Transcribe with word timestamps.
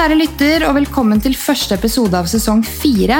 Kjære 0.00 0.16
lytter, 0.16 0.62
og 0.64 0.78
velkommen 0.78 1.18
til 1.20 1.34
første 1.36 1.76
episode 1.76 2.16
av 2.16 2.24
sesong 2.30 2.62
fire. 2.64 3.18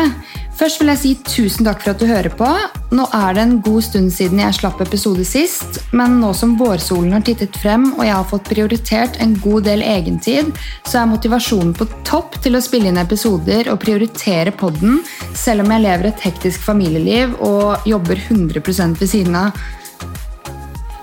Først 0.61 0.77
vil 0.77 0.91
jeg 0.93 1.01
si 1.01 1.11
tusen 1.25 1.65
takk 1.65 1.79
for 1.81 1.95
at 1.95 2.03
du 2.03 2.05
hører 2.05 2.35
på. 2.37 2.49
Nå 2.93 3.07
er 3.17 3.33
det 3.33 3.45
en 3.47 3.55
god 3.65 3.81
stund 3.87 4.11
siden 4.13 4.43
jeg 4.43 4.59
slapp 4.59 4.83
episode 4.85 5.25
sist, 5.25 5.79
men 5.97 6.19
nå 6.21 6.35
som 6.37 6.53
vårsolen 6.61 7.15
har 7.17 7.25
tittet 7.25 7.57
frem 7.63 7.87
og 7.95 8.03
jeg 8.05 8.13
har 8.13 8.27
fått 8.29 8.51
prioritert 8.51 9.17
en 9.25 9.33
god 9.41 9.65
del 9.71 9.81
egentid, 9.81 10.51
så 10.85 11.01
er 11.01 11.09
motivasjonen 11.15 11.73
på 11.79 11.89
topp 12.05 12.37
til 12.45 12.59
å 12.59 12.63
spille 12.65 12.93
inn 12.93 13.01
episoder 13.01 13.73
og 13.73 13.81
prioritere 13.81 14.53
podden, 14.53 15.01
selv 15.33 15.65
om 15.65 15.73
jeg 15.73 15.87
lever 15.87 16.11
et 16.11 16.29
hektisk 16.29 16.69
familieliv 16.69 17.39
og 17.41 17.89
jobber 17.89 18.21
100 18.29 18.61
ved 19.01 19.09
siden 19.09 19.41
av. 19.47 19.57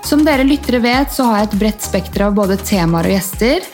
Som 0.06 0.22
dere 0.24 0.46
lyttere 0.46 0.78
vet, 0.86 1.10
så 1.12 1.26
har 1.26 1.42
jeg 1.42 1.50
et 1.50 1.60
bredt 1.64 1.82
spekter 1.84 2.28
av 2.28 2.38
både 2.38 2.62
temaer 2.62 3.10
og 3.10 3.18
gjester. 3.18 3.66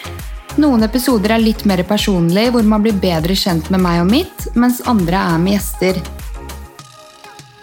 Noen 0.55 0.87
episoder 0.87 1.33
er 1.35 1.43
litt 1.43 1.65
mer 1.67 1.81
personlige, 1.83 2.53
hvor 2.55 2.67
man 2.69 2.83
blir 2.85 2.95
bedre 3.03 3.35
kjent 3.35 3.73
med 3.75 3.83
meg 3.83 4.05
og 4.05 4.11
mitt, 4.13 4.45
mens 4.55 4.79
andre 4.87 5.19
er 5.19 5.41
med 5.43 5.57
gjester. 5.57 5.99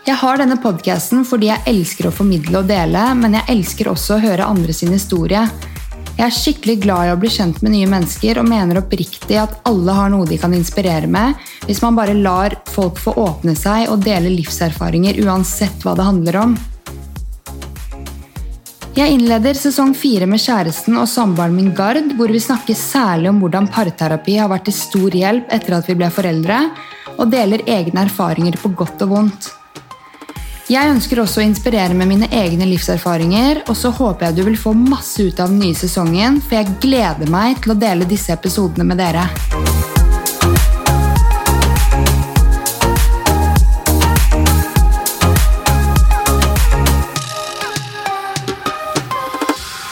Jeg 0.03 0.17
har 0.19 0.41
denne 0.41 0.57
podcasten 0.59 1.21
fordi 1.23 1.47
jeg 1.47 1.63
elsker 1.71 2.09
å 2.09 2.11
formidle 2.11 2.59
og 2.59 2.67
dele, 2.67 3.05
men 3.15 3.37
jeg 3.37 3.47
elsker 3.53 3.87
også 3.93 4.17
å 4.17 4.23
høre 4.25 4.49
andre 4.49 4.75
sin 4.75 4.91
historie. 4.91 5.45
Jeg 6.17 6.25
er 6.25 6.35
skikkelig 6.35 6.75
glad 6.83 7.07
i 7.07 7.13
å 7.13 7.19
bli 7.21 7.31
kjent 7.31 7.61
med 7.63 7.77
nye 7.77 7.87
mennesker 7.93 8.41
og 8.41 8.49
mener 8.49 8.81
oppriktig 8.81 9.39
at 9.39 9.55
alle 9.69 9.95
har 9.95 10.11
noe 10.11 10.27
de 10.27 10.41
kan 10.41 10.51
inspirere 10.57 11.07
med, 11.07 11.39
hvis 11.69 11.79
man 11.85 11.95
bare 11.95 12.17
lar 12.17 12.57
folk 12.73 12.99
få 12.99 13.15
åpne 13.23 13.55
seg 13.55 13.87
og 13.93 14.03
dele 14.03 14.33
livserfaringer 14.35 15.23
uansett 15.23 15.87
hva 15.87 15.95
det 15.95 16.09
handler 16.11 16.41
om. 16.43 16.59
Jeg 18.91 19.13
innleder 19.15 19.55
sesong 19.55 19.93
fire 19.95 20.25
med 20.27 20.41
kjæresten 20.43 20.97
og 20.99 21.05
samboeren 21.07 21.53
min 21.55 21.69
Gard, 21.75 22.09
hvor 22.17 22.27
vi 22.27 22.41
snakker 22.43 22.75
særlig 22.75 23.29
om 23.31 23.37
hvordan 23.39 23.69
parterapi 23.71 24.35
har 24.35 24.49
vært 24.51 24.65
til 24.67 24.75
stor 24.75 25.15
hjelp 25.15 25.53
etter 25.55 25.77
at 25.77 25.87
vi 25.87 25.95
ble 25.95 26.09
foreldre, 26.11 26.57
og 27.15 27.31
deler 27.31 27.63
egne 27.71 28.03
erfaringer 28.03 28.59
på 28.59 28.73
godt 28.75 29.05
og 29.07 29.13
vondt. 29.13 29.47
Jeg 30.71 30.91
ønsker 30.91 31.23
også 31.23 31.39
å 31.39 31.47
inspirere 31.47 31.95
med 31.95 32.11
mine 32.11 32.29
egne 32.35 32.67
livserfaringer, 32.67 33.63
og 33.71 33.79
så 33.79 33.93
håper 33.95 34.27
jeg 34.27 34.39
du 34.41 34.43
vil 34.49 34.59
få 34.59 34.75
masse 34.75 35.23
ut 35.23 35.39
av 35.39 35.47
den 35.53 35.63
nye 35.63 35.77
sesongen, 35.77 36.43
for 36.43 36.59
jeg 36.59 36.75
gleder 36.83 37.31
meg 37.31 37.63
til 37.63 37.71
å 37.71 37.79
dele 37.79 38.11
disse 38.11 38.35
episodene 38.35 38.91
med 38.91 38.99
dere. 38.99 40.00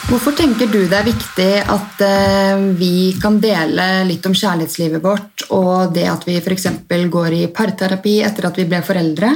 Hvorfor 0.09 0.33
tenker 0.33 0.65
du 0.65 0.79
det 0.89 0.97
er 0.97 1.05
viktig 1.05 1.51
at 1.69 1.99
eh, 2.01 2.61
vi 2.79 3.11
kan 3.21 3.35
dele 3.37 3.83
litt 4.09 4.25
om 4.25 4.33
kjærlighetslivet 4.33 5.03
vårt, 5.03 5.43
og 5.53 5.93
det 5.93 6.07
at 6.09 6.25
vi 6.25 6.39
f.eks. 6.41 6.65
går 7.13 7.35
i 7.37 7.43
parterapi 7.53 8.15
etter 8.25 8.47
at 8.49 8.57
vi 8.57 8.65
ble 8.71 8.79
foreldre? 8.87 9.29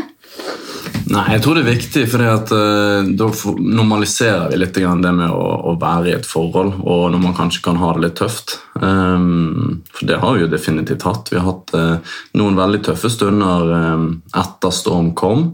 Nei, 1.13 1.27
jeg 1.35 1.43
tror 1.43 1.59
det 1.59 1.61
er 1.61 1.69
viktig, 1.75 2.07
for 2.09 2.25
uh, 2.25 3.05
da 3.05 3.29
normaliserer 3.59 4.49
vi 4.49 4.59
litt 4.63 4.73
det 4.73 5.13
med 5.13 5.29
å, 5.29 5.45
å, 5.69 5.75
være 5.77 6.09
i 6.09 6.15
et 6.17 6.25
forhold, 6.25 6.79
og 6.81 7.05
når 7.13 7.21
man 7.21 7.37
kanskje 7.37 7.61
kan 7.69 7.77
ha 7.77 7.93
det 7.93 8.07
litt 8.07 8.17
tøft. 8.23 8.57
Um, 8.81 9.83
for 9.93 10.09
det 10.09 10.21
har 10.25 10.33
vi 10.33 10.45
jo 10.47 10.51
definitivt 10.55 11.05
hatt. 11.05 11.29
Vi 11.29 11.37
har 11.37 11.51
hatt 11.51 11.77
uh, 11.77 12.17
noen 12.39 12.57
veldig 12.57 12.81
tøffe 12.89 13.13
stunder 13.13 13.69
um, 13.93 14.07
etter 14.41 14.73
storm 14.73 15.13
kom. 15.13 15.51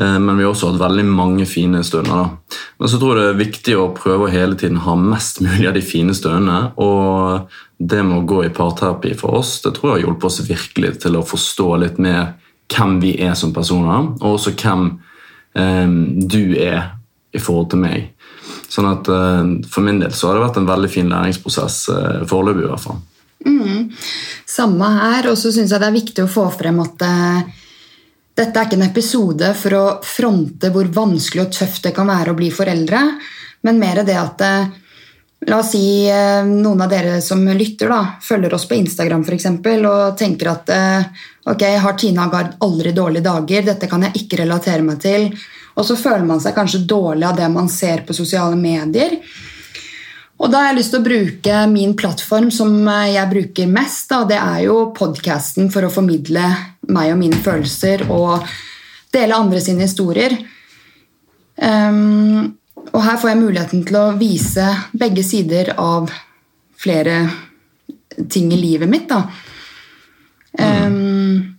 Eh, 0.00 0.18
men 0.18 0.36
vi 0.36 0.44
har 0.44 0.50
også 0.50 0.72
hatt 0.72 0.80
veldig 0.80 1.04
mange 1.06 1.46
fine 1.46 1.82
stunder. 1.86 2.24
Da. 2.24 2.58
Men 2.78 2.90
så 2.90 3.00
tror 3.00 3.16
jeg 3.16 3.26
det 3.26 3.34
er 3.34 3.42
viktig 3.42 3.76
å 3.78 3.90
prøve 3.96 4.26
å 4.26 4.32
hele 4.32 4.58
tiden 4.58 4.82
ha 4.86 4.96
mest 4.98 5.42
mulig 5.44 5.68
av 5.70 5.76
de 5.76 5.84
fine 5.84 6.16
stundene. 6.16 6.72
Og 6.82 7.50
det 7.78 8.02
med 8.02 8.22
å 8.22 8.26
gå 8.28 8.44
i 8.46 8.54
parterapi 8.54 9.14
for 9.18 9.40
oss 9.40 9.58
det 9.64 9.74
tror 9.76 9.90
jeg 9.90 9.96
har 9.96 10.04
hjulpet 10.06 10.28
oss 10.30 10.42
virkelig 10.46 10.94
til 11.04 11.18
å 11.18 11.26
forstå 11.26 11.68
litt 11.82 12.00
mer 12.02 12.34
hvem 12.74 12.98
vi 13.02 13.12
er 13.20 13.34
som 13.36 13.52
personer, 13.52 14.06
og 14.22 14.38
også 14.38 14.54
hvem 14.56 14.86
eh, 15.58 15.96
du 16.24 16.56
er 16.58 16.94
i 17.34 17.42
forhold 17.42 17.72
til 17.74 17.82
meg. 17.82 18.12
Sånn 18.70 18.88
at 18.88 19.08
eh, 19.10 19.42
For 19.70 19.84
min 19.86 20.00
del 20.02 20.14
så 20.16 20.30
har 20.30 20.38
det 20.38 20.46
vært 20.46 20.62
en 20.62 20.70
veldig 20.70 20.90
fin 20.90 21.10
læringsprosess 21.12 21.82
eh, 21.94 22.22
foreløpig. 22.30 22.66
i 22.66 22.72
hvert 22.72 22.86
fall. 22.88 23.02
Mm. 23.44 23.90
Samme 24.48 24.88
her. 24.96 25.28
Og 25.30 25.38
så 25.38 25.52
syns 25.54 25.74
jeg 25.74 25.82
det 25.82 25.90
er 25.90 25.98
viktig 25.98 26.24
å 26.24 26.30
få 26.30 26.48
frem 26.54 26.80
at 26.84 27.04
eh, 27.06 27.60
dette 28.34 28.58
er 28.58 28.66
ikke 28.66 28.78
en 28.80 28.88
episode 28.88 29.50
for 29.58 29.76
å 29.78 29.84
fronte 30.02 30.70
hvor 30.74 30.88
vanskelig 30.94 31.44
og 31.44 31.52
tøft 31.54 31.84
det 31.86 31.94
kan 31.94 32.10
være 32.10 32.32
å 32.32 32.38
bli 32.38 32.50
foreldre, 32.54 33.02
men 33.64 33.78
mer 33.80 34.02
det 34.06 34.16
at 34.18 34.42
eh, 34.44 34.80
La 35.44 35.58
oss 35.60 35.74
si 35.74 36.06
eh, 36.08 36.44
noen 36.46 36.80
av 36.80 36.88
dere 36.88 37.18
som 37.20 37.42
lytter, 37.44 37.90
da, 37.92 38.16
følger 38.22 38.54
oss 38.56 38.64
på 38.68 38.78
Instagram 38.78 39.26
for 39.26 39.36
eksempel, 39.36 39.82
og 39.84 40.14
tenker 40.16 40.48
at 40.48 40.70
eh, 40.72 41.24
ok, 41.52 41.64
har 41.84 41.98
Tina 42.00 42.30
Gard 42.32 42.54
aldri 42.64 42.94
dårlige 42.96 43.26
dager, 43.26 43.66
dette 43.66 43.90
kan 43.90 44.06
jeg 44.06 44.22
ikke 44.22 44.40
relatere 44.40 44.86
meg 44.86 45.02
til. 45.04 45.28
Og 45.76 45.84
så 45.84 45.98
føler 46.00 46.24
man 46.24 46.40
seg 46.40 46.56
kanskje 46.56 46.86
dårlig 46.88 47.28
av 47.28 47.36
det 47.36 47.50
man 47.52 47.68
ser 47.68 48.06
på 48.06 48.16
sosiale 48.16 48.56
medier. 48.56 49.18
Og 50.40 50.48
da 50.50 50.62
har 50.62 50.72
jeg 50.72 50.78
lyst 50.78 50.94
til 50.94 51.02
å 51.02 51.08
bruke 51.10 51.58
min 51.70 51.92
plattform 51.98 52.48
som 52.54 52.72
jeg 53.10 53.30
bruker 53.30 53.68
mest. 53.70 54.08
Da. 54.10 54.22
Det 54.28 54.40
er 54.40 54.64
jo 54.64 54.78
podkasten 54.96 55.68
for 55.74 55.84
å 55.84 55.92
formidle 55.92 56.46
meg 56.88 57.12
og 57.14 57.20
mine 57.20 57.38
følelser 57.44 58.06
og 58.10 58.44
dele 59.14 59.38
andre 59.38 59.62
sine 59.62 59.86
historier. 59.86 60.36
Um, 61.56 62.54
og 62.90 63.00
her 63.04 63.18
får 63.20 63.30
jeg 63.30 63.40
muligheten 63.40 63.84
til 63.86 63.98
å 63.98 64.12
vise 64.18 64.66
begge 64.92 65.22
sider 65.26 65.74
av 65.78 66.10
flere 66.78 67.22
ting 68.30 68.52
i 68.52 68.60
livet 68.60 68.90
mitt. 68.90 69.08
Da. 69.10 69.22
Um, 70.58 71.54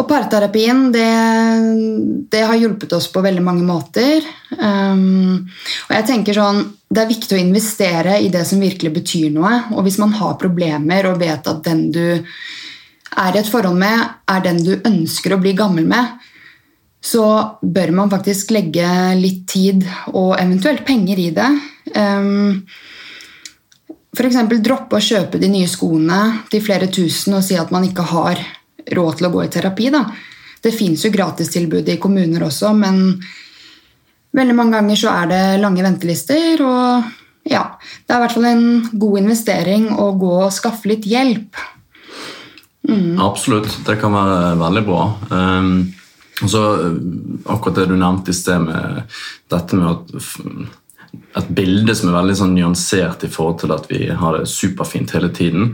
og 0.00 0.06
parterapien 0.08 0.86
det, 0.94 1.08
det, 2.32 2.42
har 2.46 2.56
hjulpet 2.56 2.92
oss 2.96 3.08
på 3.12 3.22
veldig 3.24 3.42
mange 3.44 3.64
måter. 3.66 4.24
Um, 4.56 5.48
og 5.88 5.96
jeg 5.96 6.06
tenker 6.08 6.36
sånn, 6.36 6.62
Det 6.90 7.04
er 7.04 7.10
viktig 7.10 7.36
å 7.36 7.40
investere 7.40 8.16
i 8.18 8.30
det 8.32 8.42
som 8.48 8.62
virkelig 8.62 8.90
betyr 8.96 9.28
noe. 9.34 9.52
Og 9.76 9.84
hvis 9.86 10.00
man 10.02 10.14
har 10.18 10.40
problemer 10.40 11.06
og 11.06 11.20
vet 11.20 11.46
at 11.46 11.60
den 11.66 11.84
du 11.94 12.06
er 13.18 13.36
i 13.36 13.40
et 13.40 13.50
forhold 13.50 13.78
med, 13.80 14.04
er 14.30 14.44
den 14.44 14.60
du 14.62 14.74
ønsker 14.76 15.34
å 15.34 15.40
bli 15.42 15.54
gammel 15.58 15.88
med, 15.90 16.20
så 17.00 17.24
bør 17.62 17.94
man 17.96 18.12
faktisk 18.12 18.52
legge 18.52 18.86
litt 19.16 19.46
tid 19.48 19.86
og 20.12 20.36
eventuelt 20.38 20.84
penger 20.86 21.20
i 21.22 21.30
det. 21.34 21.48
Um, 21.96 22.60
F.eks. 24.10 24.40
droppe 24.60 24.98
å 24.98 25.04
kjøpe 25.04 25.38
de 25.40 25.48
nye 25.48 25.68
skoene 25.70 26.20
til 26.50 26.62
flere 26.64 26.90
tusen 26.92 27.38
og 27.38 27.44
si 27.46 27.56
at 27.56 27.70
man 27.72 27.86
ikke 27.86 28.04
har 28.10 28.42
råd 28.90 29.20
til 29.20 29.28
å 29.28 29.32
gå 29.32 29.44
i 29.44 29.52
terapi. 29.54 29.88
Da. 29.94 30.04
Det 30.60 30.74
fins 30.76 31.06
jo 31.06 31.12
gratistilbud 31.14 31.88
i 31.88 31.98
kommuner 32.02 32.44
også, 32.44 32.74
men 32.76 33.00
veldig 34.36 34.56
mange 34.56 34.76
ganger 34.76 35.00
så 35.00 35.14
er 35.22 35.30
det 35.30 35.42
lange 35.62 35.86
ventelister. 35.86 36.60
Og 36.66 37.48
ja, 37.48 37.64
det 38.04 38.12
er 38.12 38.18
i 38.18 38.24
hvert 38.26 38.36
fall 38.36 38.48
en 38.50 38.66
god 38.92 39.22
investering 39.22 39.88
å 39.94 40.10
gå 40.20 40.34
og 40.42 40.52
skaffe 40.54 40.90
litt 40.90 41.08
hjelp. 41.08 41.56
Mm. 42.90 43.20
Absolutt, 43.22 43.70
det 43.86 43.96
kan 44.00 44.14
være 44.14 44.58
veldig 44.60 44.84
bra. 44.86 45.06
Um, 45.30 45.72
og 46.40 46.50
så 46.50 46.62
Akkurat 47.50 47.76
det 47.78 47.88
du 47.90 47.96
nevnte 48.00 48.32
i 48.32 48.36
sted 48.36 48.62
med 48.64 49.02
dette 49.52 49.78
med 49.78 49.90
at 49.92 51.40
et 51.40 51.50
bilde 51.54 51.94
som 51.96 52.10
er 52.10 52.18
veldig 52.20 52.36
sånn 52.38 52.54
nyansert 52.54 53.24
i 53.26 53.30
forhold 53.30 53.60
til 53.62 53.74
at 53.74 53.86
vi 53.90 54.04
har 54.14 54.36
det 54.36 54.50
superfint 54.50 55.14
hele 55.16 55.30
tiden. 55.34 55.72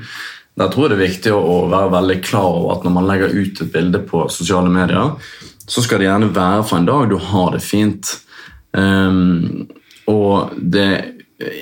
Der 0.57 0.71
tror 0.73 0.87
jeg 0.87 0.95
det 0.95 0.97
er 0.97 1.11
viktig 1.11 1.33
å 1.37 1.57
være 1.73 1.93
veldig 1.93 2.17
klar 2.25 2.49
over 2.49 2.77
at 2.77 2.87
når 2.87 2.95
man 2.95 3.09
legger 3.09 3.35
ut 3.37 3.61
et 3.61 3.73
bilde 3.73 4.01
på 4.09 4.25
sosiale 4.33 4.73
medier, 4.73 5.13
så 5.67 5.85
skal 5.85 6.01
det 6.01 6.09
gjerne 6.09 6.33
være 6.33 6.63
for 6.65 6.79
en 6.79 6.89
dag 6.89 7.11
du 7.11 7.19
har 7.21 7.53
det 7.53 7.61
fint. 7.65 8.15
Um, 8.73 9.67
og 10.09 10.57
det 10.57 10.89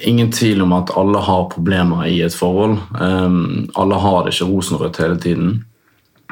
ingen 0.02 0.30
tvil 0.30 0.62
om 0.62 0.72
at 0.72 0.90
alle 0.96 1.18
har 1.18 1.50
problemer 1.50 2.06
i 2.06 2.20
et 2.22 2.34
forhold. 2.34 2.78
Um, 3.00 3.70
alle 3.74 3.94
har 3.98 4.24
det 4.24 4.34
ikke 4.34 4.50
rosenrødt 4.50 5.00
hele 5.02 5.20
tiden. 5.20 5.54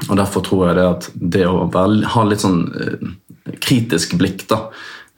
Og 0.08 0.16
Derfor 0.16 0.44
tror 0.46 0.66
jeg 0.68 0.78
det 0.78 0.88
at 0.88 1.08
det 1.14 1.46
å 1.48 1.66
være, 1.72 2.06
ha 2.14 2.26
litt 2.26 2.44
sånn 2.44 2.60
uh, 2.70 3.08
kritisk 3.62 4.14
blikk 4.20 4.46
da, 4.50 4.68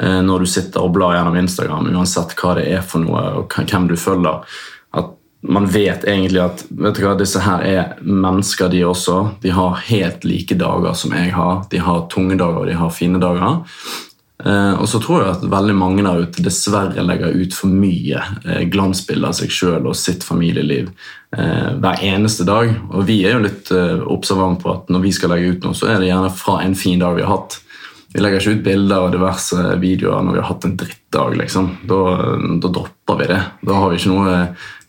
uh, 0.02 0.20
når 0.24 0.44
du 0.44 0.52
sitter 0.54 0.84
og 0.84 0.94
blar 0.96 1.18
gjennom 1.18 1.36
Instagram, 1.42 1.90
uansett 1.92 2.32
hva 2.40 2.56
det 2.58 2.64
er 2.72 2.86
for 2.86 3.04
noe 3.04 3.26
og 3.42 3.58
hvem 3.60 3.90
du 3.92 3.96
følger, 4.00 4.56
at 4.96 5.12
man 5.44 5.68
vet 5.68 6.06
egentlig 6.08 6.40
at 6.40 6.64
vet 6.72 7.02
hva, 7.04 7.12
disse 7.20 7.44
her 7.44 7.64
er 7.68 7.94
mennesker, 8.00 8.72
de 8.72 8.80
også. 8.88 9.18
De 9.44 9.52
har 9.52 9.82
helt 9.90 10.24
like 10.24 10.56
dager 10.56 10.96
som 10.96 11.12
jeg 11.12 11.34
har. 11.36 11.66
De 11.68 11.82
har 11.84 12.06
tunge 12.12 12.38
dager 12.40 12.64
og 12.64 12.70
de 12.70 12.80
har 12.80 12.94
fine 12.96 13.20
dager. 13.20 13.60
Eh, 14.42 14.74
og 14.82 14.88
så 14.90 14.98
tror 14.98 15.20
jeg 15.22 15.34
at 15.36 15.44
veldig 15.46 15.74
mange 15.78 16.02
der 16.02 16.24
ute 16.26 16.42
dessverre 16.42 17.04
legger 17.06 17.36
ut 17.38 17.54
for 17.54 17.70
mye 17.70 18.22
eh, 18.42 18.64
glansbilder 18.70 19.30
av 19.30 19.36
seg 19.38 19.52
sjøl 19.54 19.86
og 19.86 19.94
sitt 19.98 20.26
familieliv 20.26 20.88
eh, 21.36 21.70
hver 21.78 22.02
eneste 22.02 22.46
dag. 22.48 22.72
Og 22.90 23.06
vi 23.06 23.20
er 23.28 23.36
jo 23.36 23.44
litt 23.46 23.70
eh, 23.70 24.02
på 24.02 24.72
at 24.74 24.90
når 24.90 25.04
vi 25.06 25.14
skal 25.14 25.34
legge 25.34 25.54
ut 25.54 25.68
noe, 25.68 25.78
så 25.78 25.92
er 25.92 26.02
det 26.02 26.10
gjerne 26.10 26.32
fra 26.34 26.58
en 26.64 26.74
fin 26.78 26.98
dag 27.02 27.14
vi 27.14 27.26
har 27.26 27.36
hatt. 27.36 27.60
Vi 28.14 28.22
legger 28.22 28.42
ikke 28.42 28.58
ut 28.58 28.66
bilder 28.66 29.06
og 29.06 29.14
diverse 29.14 29.62
videoer 29.82 30.22
når 30.22 30.36
vi 30.36 30.42
har 30.42 30.50
hatt 30.50 30.66
en 30.66 30.76
drittdag. 30.78 31.38
liksom. 31.38 31.70
Da, 31.90 32.00
da 32.62 32.70
dropper 32.70 33.22
vi 33.22 33.30
det. 33.30 33.40
Da 33.66 33.78
har 33.78 33.90
vi 33.90 33.98
ikke 33.98 34.12
noe 34.14 34.36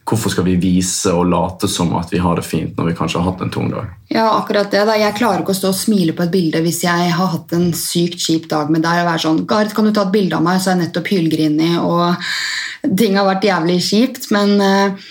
Hvorfor 0.05 0.29
skal 0.29 0.45
vi 0.45 0.53
vise 0.61 1.09
og 1.17 1.25
late 1.31 1.65
som 1.71 1.89
at 1.97 2.11
vi 2.13 2.19
har 2.21 2.37
det 2.37 2.45
fint 2.45 2.77
når 2.77 2.91
vi 2.91 2.95
kanskje 2.97 3.17
har 3.17 3.31
hatt 3.31 3.39
en 3.41 3.53
tung 3.53 3.71
dag? 3.71 3.87
Ja, 4.13 4.27
akkurat 4.37 4.69
det. 4.69 4.83
da. 4.85 4.93
Jeg 5.01 5.17
klarer 5.17 5.41
ikke 5.41 5.55
å 5.55 5.57
stå 5.57 5.71
og 5.73 5.79
smile 5.79 6.13
på 6.13 6.27
et 6.27 6.33
bilde 6.35 6.61
hvis 6.61 6.83
jeg 6.85 7.07
har 7.09 7.31
hatt 7.31 7.55
en 7.57 7.71
sykt 7.73 8.21
kjip 8.21 8.45
dag 8.51 8.69
med 8.69 8.85
deg 8.85 9.01
og 9.01 9.09
være 9.09 9.23
sånn 9.23 9.39
Gard, 9.49 9.73
kan 9.73 9.89
du 9.89 9.93
ta 9.95 10.03
et 10.05 10.13
bilde 10.13 10.37
av 10.37 10.45
meg? 10.45 10.59
Så 10.61 10.69
er 10.69 10.77
jeg 10.77 10.83
nettopp 10.83 11.09
hylgrinig, 11.09 11.71
og 11.81 12.27
ting 13.01 13.17
har 13.17 13.25
vært 13.31 13.47
jævlig 13.49 13.79
kjipt. 13.87 14.29
Men, 14.35 14.53
eh, 14.61 15.09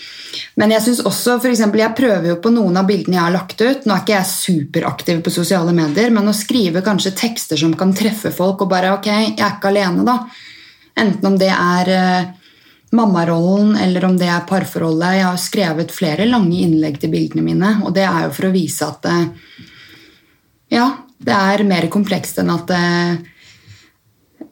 men 0.63 0.75
jeg 0.77 0.85
synes 0.87 1.03
også, 1.11 1.35
for 1.43 1.51
eksempel, 1.51 1.83
jeg 1.83 1.97
prøver 1.99 2.29
jo 2.31 2.39
på 2.47 2.55
noen 2.55 2.79
av 2.79 2.87
bildene 2.87 3.19
jeg 3.19 3.25
har 3.25 3.35
lagt 3.35 3.59
ut. 3.65 3.83
Nå 3.83 3.97
er 3.97 4.05
ikke 4.05 4.15
jeg 4.15 4.31
superaktiv 4.31 5.21
på 5.27 5.35
sosiale 5.41 5.75
medier, 5.75 6.15
men 6.15 6.31
å 6.31 6.37
skrive 6.39 6.85
kanskje 6.87 7.17
tekster 7.19 7.59
som 7.59 7.75
kan 7.75 7.91
treffe 7.91 8.31
folk, 8.31 8.63
og 8.63 8.71
bare 8.71 8.95
ok, 8.95 9.11
jeg 9.11 9.35
er 9.35 9.59
ikke 9.59 9.75
alene, 9.75 10.07
da. 10.07 10.21
Enten 11.03 11.33
om 11.33 11.35
det 11.35 11.51
er 11.51 11.95
eh, 11.99 12.33
mammarollen 12.95 13.75
eller 13.81 14.05
om 14.05 14.17
det 14.19 14.29
er 14.29 14.45
parforholdet. 14.49 15.17
Jeg 15.17 15.25
har 15.27 15.41
skrevet 15.41 15.95
flere 15.95 16.27
lange 16.29 16.59
innlegg 16.61 16.99
til 17.01 17.13
bildene 17.13 17.45
mine, 17.45 17.71
og 17.83 17.95
det 17.95 18.05
er 18.05 18.27
jo 18.27 18.35
for 18.35 18.49
å 18.49 18.53
vise 18.53 18.87
at 18.87 19.09
ja, 20.73 20.85
det 21.17 21.35
er 21.35 21.65
mer 21.67 21.89
komplekst 21.93 22.41
enn 22.43 22.53
at 22.53 22.71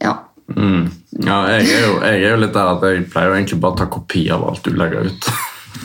Ja. 0.04 0.14
Mm. 0.54 0.92
Ja, 1.22 1.38
jeg 1.54 1.68
er, 1.70 1.82
jo, 1.86 1.94
jeg 2.02 2.18
er, 2.18 2.30
jo, 2.32 2.38
litt 2.42 2.56
der 2.56 2.70
at 2.72 2.84
jeg 2.88 3.06
pleier 3.12 3.30
jo 3.30 3.36
egentlig 3.38 3.60
bare 3.62 3.76
å 3.76 3.80
ta 3.84 3.86
kopi 3.92 4.24
av 4.34 4.46
alt 4.48 4.66
du 4.66 4.74
legger 4.74 5.10
ut. 5.12 5.28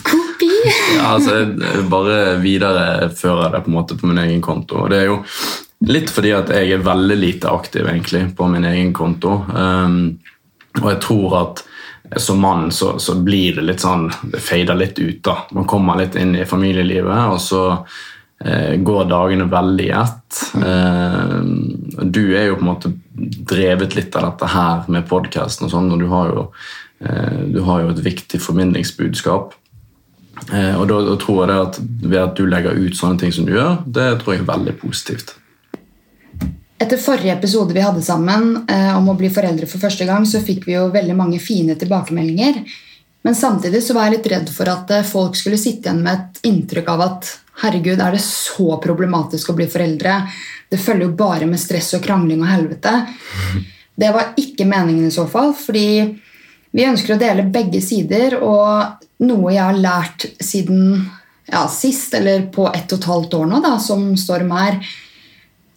Kopi? 0.06 0.48
ja, 0.96 1.10
altså, 1.12 1.36
jeg 1.52 1.84
bare 1.92 2.38
viderefører 2.40 3.52
det 3.52 3.62
på 3.64 3.72
en 3.72 3.76
måte 3.76 3.98
på 3.98 4.08
min 4.08 4.22
egen 4.24 4.40
konto. 4.44 4.84
Og 4.84 4.92
det 4.92 5.02
er 5.02 5.10
jo 5.10 5.18
litt 5.88 6.10
fordi 6.10 6.32
at 6.34 6.52
jeg 6.54 6.72
er 6.74 6.86
veldig 6.86 7.18
lite 7.18 7.52
aktiv 7.52 7.86
egentlig 7.86 8.24
på 8.38 8.48
min 8.50 8.66
egen 8.70 8.94
konto. 8.96 9.36
Um, 9.52 10.00
og 10.80 10.88
jeg 10.94 11.00
tror 11.04 11.36
at 11.42 11.64
som 12.16 12.40
mann 12.40 12.70
så, 12.72 12.98
så, 12.98 13.14
blir 13.14 13.58
det 13.58 13.66
litt 13.66 13.82
sånn 13.84 14.08
Det 14.32 14.40
fader 14.40 14.78
litt 14.78 14.98
ut. 14.98 15.22
da. 15.24 15.36
Man 15.52 15.68
kommer 15.68 15.98
litt 16.00 16.16
inn 16.16 16.36
i 16.36 16.46
familielivet, 16.48 17.34
og 17.34 17.40
så 17.42 17.62
eh, 18.44 18.76
går 18.80 19.08
dagene 19.10 19.48
veldig 19.50 19.86
i 19.86 19.94
ett. 19.94 20.42
Eh, 20.56 21.38
du 22.02 22.22
er 22.36 22.48
jo 22.48 22.58
på 22.58 22.64
en 22.64 22.72
måte 22.72 22.92
drevet 23.52 23.96
litt 23.98 24.16
av 24.16 24.30
dette 24.30 24.50
her 24.54 24.84
med 24.88 25.08
podkasten, 25.08 25.68
og 25.68 25.74
sånn, 25.74 25.90
og 25.92 26.02
du 26.02 26.08
har, 26.12 26.34
jo, 26.34 26.46
eh, 27.04 27.40
du 27.54 27.60
har 27.66 27.84
jo 27.84 27.94
et 27.94 28.04
viktig 28.06 28.40
formidlingsbudskap. 28.44 29.56
Eh, 30.54 30.74
og 30.78 30.86
da, 30.88 31.02
da, 31.10 31.16
tror 31.20 31.42
jeg 31.42 31.50
det 31.50 31.58
at 31.60 31.80
ved 31.82 32.22
at 32.22 32.38
du 32.38 32.46
legger 32.46 32.78
ut 32.78 32.96
sånne 32.96 33.20
ting 33.20 33.34
som 33.34 33.48
du 33.48 33.56
gjør, 33.56 33.82
det 33.84 34.08
tror 34.22 34.36
jeg 34.36 34.44
er 34.44 34.52
veldig 34.52 34.76
positivt. 34.80 35.34
Etter 36.78 37.00
forrige 37.02 37.32
episode 37.34 37.74
vi 37.74 37.82
hadde 37.82 38.02
sammen 38.06 38.52
eh, 38.70 38.92
om 38.96 39.08
å 39.10 39.16
bli 39.18 39.30
foreldre 39.34 39.66
for 39.66 39.82
første 39.82 40.06
gang, 40.06 40.26
så 40.26 40.38
fikk 40.44 40.68
vi 40.68 40.76
jo 40.76 40.86
veldig 40.94 41.16
mange 41.18 41.40
fine 41.42 41.74
tilbakemeldinger. 41.78 42.60
Men 43.26 43.34
samtidig 43.34 43.82
så 43.82 43.96
var 43.96 44.06
jeg 44.06 44.18
litt 44.18 44.28
redd 44.30 44.52
for 44.54 44.70
at 44.70 44.92
eh, 44.94 45.06
folk 45.06 45.34
skulle 45.36 45.58
sitte 45.58 45.88
igjen 45.88 46.04
med 46.04 46.14
et 46.14 46.46
inntrykk 46.46 46.92
av 46.94 47.02
at 47.08 47.32
herregud, 47.64 47.98
er 47.98 48.14
det 48.14 48.22
så 48.22 48.78
problematisk 48.78 49.50
å 49.50 49.56
bli 49.58 49.66
foreldre? 49.70 50.20
Det 50.70 50.78
følger 50.78 51.08
jo 51.08 51.18
bare 51.18 51.48
med 51.50 51.58
stress 51.58 51.90
og 51.98 52.04
krangling 52.04 52.44
og 52.44 52.52
helvete. 52.52 52.94
Det 53.98 54.12
var 54.14 54.36
ikke 54.38 54.68
meningen 54.68 55.08
i 55.08 55.14
så 55.14 55.26
fall, 55.26 55.50
fordi 55.58 55.88
vi 56.70 56.86
ønsker 56.86 57.16
å 57.16 57.18
dele 57.18 57.48
begge 57.50 57.80
sider, 57.82 58.38
og 58.38 59.02
noe 59.26 59.50
jeg 59.56 59.64
har 59.64 59.82
lært 59.82 60.28
siden 60.38 61.08
ja, 61.48 61.64
sist, 61.72 62.14
eller 62.14 62.46
på 62.54 62.68
ett 62.70 62.92
og 62.92 63.00
et 63.00 63.10
halvt 63.10 63.36
år 63.40 63.50
nå, 63.50 63.60
da, 63.64 63.74
som 63.82 64.12
Storm 64.20 64.52
er, 64.54 64.78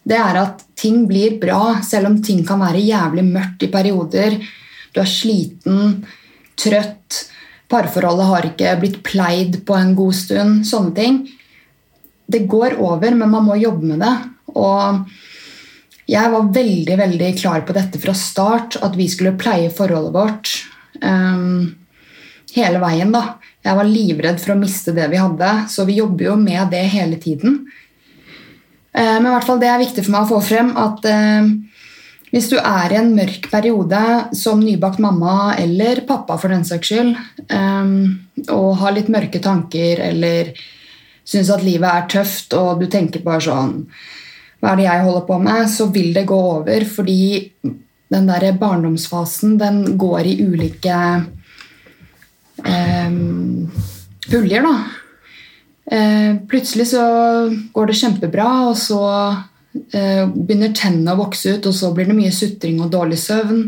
det 0.08 0.18
er 0.18 0.38
at 0.40 0.64
ting 0.78 1.04
blir 1.06 1.38
bra, 1.42 1.78
selv 1.86 2.10
om 2.10 2.18
ting 2.24 2.42
kan 2.46 2.60
være 2.62 2.82
jævlig 2.82 3.24
mørkt 3.28 3.62
i 3.62 3.70
perioder. 3.70 4.38
Du 4.92 5.00
er 5.00 5.08
sliten, 5.08 6.02
trøtt, 6.58 7.20
parforholdet 7.72 8.28
har 8.28 8.48
ikke 8.50 8.74
blitt 8.82 8.98
pleid 9.06 9.60
på 9.66 9.76
en 9.78 9.94
god 9.96 10.16
stund. 10.18 10.64
Sånne 10.68 10.94
ting. 10.96 11.20
Det 12.26 12.44
går 12.50 12.78
over, 12.82 13.14
men 13.14 13.30
man 13.30 13.46
må 13.46 13.58
jobbe 13.60 13.92
med 13.92 14.02
det. 14.02 14.14
Og 14.58 15.06
jeg 16.10 16.32
var 16.34 16.50
veldig 16.54 16.98
veldig 16.98 17.30
klar 17.38 17.62
på 17.66 17.76
dette 17.76 18.00
fra 18.02 18.14
start, 18.16 18.80
at 18.82 18.98
vi 18.98 19.06
skulle 19.08 19.38
pleie 19.38 19.70
forholdet 19.72 20.16
vårt 20.16 20.52
um, 21.00 21.70
hele 22.56 22.82
veien. 22.82 23.14
da. 23.14 23.38
Jeg 23.62 23.78
var 23.78 23.88
livredd 23.88 24.42
for 24.42 24.56
å 24.56 24.58
miste 24.58 24.94
det 24.96 25.06
vi 25.12 25.22
hadde, 25.22 25.52
så 25.70 25.86
vi 25.88 26.00
jobber 26.00 26.32
jo 26.32 26.36
med 26.40 26.74
det 26.74 26.82
hele 26.92 27.20
tiden. 27.22 27.62
Eh, 28.92 29.18
men 29.18 29.30
i 29.30 29.34
hvert 29.34 29.48
fall 29.48 29.60
det 29.62 29.70
er 29.72 29.80
viktig 29.80 30.04
for 30.04 30.14
meg 30.14 30.26
å 30.26 30.32
få 30.34 30.40
frem 30.44 30.72
at 30.80 31.06
eh, 31.08 31.52
hvis 32.32 32.48
du 32.48 32.56
er 32.58 32.92
i 32.92 32.98
en 33.00 33.12
mørk 33.16 33.48
periode 33.52 34.02
som 34.36 34.60
nybakt 34.60 35.00
mamma 35.04 35.54
eller 35.60 36.04
pappa 36.08 36.38
for 36.40 36.52
den 36.52 36.64
saks 36.68 36.92
skyld, 36.92 37.16
eh, 37.48 37.92
og 38.52 38.68
har 38.82 38.96
litt 38.96 39.12
mørke 39.12 39.40
tanker 39.44 40.02
eller 40.10 40.52
syns 41.24 41.52
at 41.54 41.64
livet 41.64 41.88
er 41.88 42.08
tøft, 42.10 42.56
og 42.58 42.82
du 42.82 42.88
tenker 42.90 43.22
bare 43.24 43.44
sånn 43.44 43.76
Hva 44.62 44.72
er 44.72 44.78
det 44.78 44.86
jeg 44.86 45.04
holder 45.06 45.24
på 45.26 45.36
med? 45.42 45.70
Så 45.70 45.88
vil 45.94 46.12
det 46.14 46.26
gå 46.30 46.38
over, 46.38 46.84
fordi 46.86 47.22
den 48.12 48.28
der 48.28 48.52
barndomsfasen 48.58 49.56
den 49.58 49.80
går 49.98 50.28
i 50.28 50.34
ulike 50.44 50.98
um, 52.62 53.70
puljer, 54.28 54.66
da. 54.66 55.01
Eh, 55.90 56.36
plutselig 56.48 56.86
så 56.88 57.02
går 57.72 57.86
det 57.86 57.98
kjempebra, 57.98 58.50
og 58.68 58.76
så 58.78 59.02
eh, 59.92 60.28
begynner 60.30 60.74
tennene 60.76 61.16
å 61.16 61.22
vokse 61.24 61.56
ut, 61.56 61.66
og 61.66 61.74
så 61.74 61.90
blir 61.94 62.08
det 62.10 62.18
mye 62.18 62.34
sutring 62.34 62.80
og 62.82 62.92
dårlig 62.92 63.18
søvn. 63.22 63.66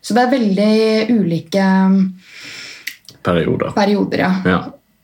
Så 0.00 0.16
det 0.16 0.24
er 0.24 0.32
veldig 0.32 0.74
ulike 1.18 1.68
perioder. 3.26 3.72
perioder 3.76 4.22
ja. 4.22 4.34
ja. 4.46 4.60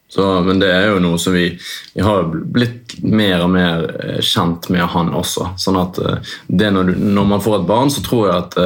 Så, 0.09 0.23
men 0.47 0.61
det 0.63 0.69
er 0.71 0.93
jo 0.93 1.01
noe 1.03 1.19
som 1.19 1.35
vi, 1.35 1.49
vi 1.97 2.03
har 2.05 2.29
blitt 2.31 2.95
mer 3.03 3.43
og 3.43 3.51
mer 3.51 3.89
eh, 3.99 4.21
kjent 4.23 4.71
med 4.73 4.87
han 4.95 5.11
også. 5.17 5.51
Sånn 5.61 5.81
at 5.81 5.99
det 6.47 6.71
når, 6.73 6.93
du, 6.93 7.03
når 7.19 7.29
man 7.35 7.43
får 7.43 7.59
et 7.59 7.69
barn, 7.69 7.93
så 7.93 8.05
tror 8.07 8.29
jeg 8.31 8.45
at 8.45 8.59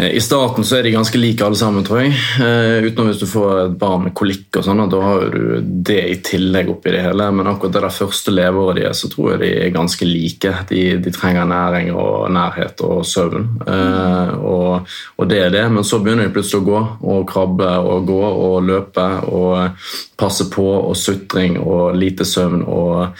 I 0.00 0.20
starten 0.20 0.64
så 0.64 0.78
er 0.78 0.86
de 0.86 0.92
ganske 0.94 1.18
like 1.18 1.44
alle 1.44 1.58
sammen, 1.58 1.84
tror 1.84 2.00
jeg. 2.00 2.14
Uh, 2.40 2.86
utenom 2.86 3.10
hvis 3.10 3.20
du 3.20 3.26
får 3.28 3.50
et 3.66 3.74
barn 3.80 4.06
med 4.06 4.14
kolikk. 4.16 4.48
og 4.56 4.64
sånn, 4.64 4.80
Da 4.88 5.00
har 5.02 5.26
du 5.34 5.60
det 5.60 6.00
i 6.08 6.16
tillegg 6.24 6.70
oppi 6.72 6.94
det 6.94 7.02
hele. 7.04 7.26
Men 7.34 7.50
akkurat 7.50 7.74
det 7.74 7.82
der 7.84 7.94
første 7.94 8.32
leveåret 8.32 8.84
er, 8.86 8.94
så 8.96 9.10
tror 9.12 9.32
jeg 9.34 9.42
de 9.42 9.50
er 9.66 9.74
ganske 9.74 10.08
like. 10.08 10.54
De, 10.70 10.84
de 11.04 11.12
trenger 11.12 11.48
næring 11.50 11.92
og 11.92 12.30
nærhet 12.32 12.80
og 12.86 13.04
søvn. 13.04 13.46
Uh, 13.66 14.32
og, 14.40 14.88
og, 15.18 15.28
det 15.28 15.42
er 15.44 15.54
det. 15.58 15.66
Men 15.74 15.84
så 15.84 16.00
begynner 16.00 16.28
de 16.28 16.34
plutselig 16.34 16.62
å 16.62 16.70
gå 16.70 16.80
og 17.12 17.28
krabbe 17.28 17.70
og 17.84 18.08
gå 18.08 18.20
og 18.30 18.58
løpe 18.70 19.06
og 19.28 19.86
passe 20.20 20.48
på 20.52 20.66
og 20.80 20.96
sutring 20.96 21.58
og 21.60 21.96
lite 21.96 22.24
søvn 22.28 22.64
og 22.64 23.16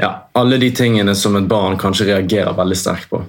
ja, 0.00 0.10
alle 0.34 0.58
de 0.60 0.70
tingene 0.74 1.14
som 1.16 1.36
et 1.38 1.48
barn 1.48 1.78
kanskje 1.80 2.10
reagerer 2.12 2.56
veldig 2.56 2.78
sterkt 2.78 3.10
på. 3.12 3.22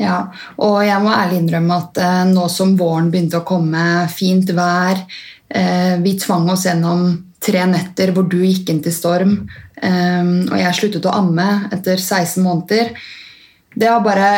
Ja, 0.00 0.32
og 0.64 0.78
jeg 0.86 1.02
må 1.04 1.12
ærlig 1.12 1.42
innrømme 1.42 1.76
at 1.82 2.00
eh, 2.00 2.22
nå 2.30 2.46
som 2.50 2.72
våren 2.78 3.10
begynte 3.12 3.42
å 3.42 3.46
komme, 3.46 4.06
fint 4.10 4.48
vær 4.56 4.96
eh, 5.52 5.98
Vi 6.00 6.14
tvang 6.18 6.48
oss 6.54 6.64
gjennom 6.66 7.10
tre 7.42 7.66
netter 7.68 8.14
hvor 8.14 8.24
du 8.30 8.38
gikk 8.40 8.70
inn 8.72 8.80
til 8.82 8.94
storm, 8.94 9.36
eh, 9.76 10.24
og 10.48 10.56
jeg 10.58 10.78
sluttet 10.78 11.10
å 11.10 11.14
amme 11.20 11.48
etter 11.74 12.00
16 12.00 12.40
måneder. 12.42 12.94
Det 13.76 13.88
har 13.88 14.02
bare 14.04 14.32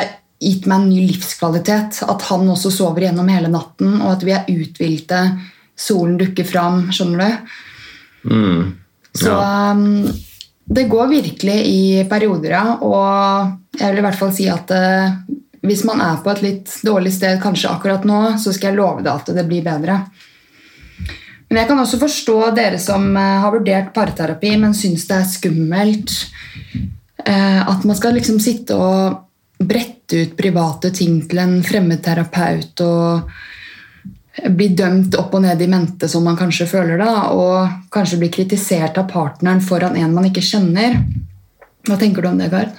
gitt 0.44 0.68
meg 0.68 0.82
en 0.82 0.90
ny 0.90 1.06
livskvalitet. 1.08 2.02
At 2.08 2.26
han 2.30 2.48
også 2.50 2.72
sover 2.74 3.06
gjennom 3.06 3.30
hele 3.32 3.50
natten, 3.52 3.98
og 4.02 4.16
at 4.16 4.26
vi 4.26 4.34
er 4.36 4.48
uthvilte. 4.50 5.22
Solen 5.74 6.18
dukker 6.20 6.46
fram, 6.46 6.88
skjønner 6.94 7.22
du? 7.24 7.54
Mm, 8.30 8.60
ja. 8.68 9.20
Så 9.20 9.38
um, 9.38 10.04
det 10.64 10.86
går 10.90 11.10
virkelig 11.10 11.56
i 11.70 11.80
perioder, 12.10 12.56
ja. 12.56 12.76
Og 12.84 13.80
jeg 13.80 13.90
vil 13.90 14.02
i 14.02 14.06
hvert 14.06 14.20
fall 14.20 14.34
si 14.36 14.48
at 14.52 14.70
uh, 14.74 15.16
hvis 15.64 15.84
man 15.88 16.02
er 16.04 16.20
på 16.22 16.32
et 16.32 16.42
litt 16.44 16.72
dårlig 16.84 17.14
sted 17.14 17.40
kanskje 17.42 17.72
akkurat 17.72 18.04
nå, 18.08 18.20
så 18.40 18.52
skal 18.52 18.72
jeg 18.72 18.78
love 18.78 19.04
deg 19.04 19.12
at 19.14 19.32
det 19.36 19.46
blir 19.48 19.64
bedre. 19.64 20.02
Men 21.48 21.60
jeg 21.60 21.70
kan 21.70 21.80
også 21.80 22.00
forstå 22.02 22.38
dere 22.56 22.80
som 22.82 23.08
eh, 23.16 23.40
har 23.44 23.52
vurdert 23.54 23.92
parterapi, 23.96 24.56
men 24.60 24.76
syns 24.76 25.06
det 25.08 25.18
er 25.20 25.28
skummelt. 25.30 26.14
Eh, 27.24 27.60
at 27.62 27.84
man 27.86 27.96
skal 27.96 28.16
liksom 28.18 28.40
sitte 28.42 28.76
og 28.76 29.20
brette 29.64 30.24
ut 30.24 30.36
private 30.36 30.90
ting 30.92 31.20
til 31.28 31.40
en 31.40 31.58
fremmed 31.64 32.02
terapeut 32.04 32.82
og 32.84 33.30
bli 34.50 34.66
dømt 34.74 35.14
opp 35.16 35.36
og 35.38 35.44
ned 35.44 35.62
i 35.62 35.68
mente, 35.70 36.08
som 36.10 36.24
man 36.26 36.36
kanskje 36.36 36.66
føler 36.68 36.98
da, 36.98 37.12
og 37.30 37.86
kanskje 37.94 38.18
bli 38.20 38.32
kritisert 38.34 38.98
av 38.98 39.06
partneren 39.12 39.62
foran 39.62 39.96
en 39.96 40.12
man 40.12 40.26
ikke 40.28 40.42
kjenner. 40.44 40.98
Hva 41.86 42.00
tenker 42.00 42.24
du 42.24 42.32
om 42.32 42.40
det, 42.40 42.50
Gard? 42.52 42.74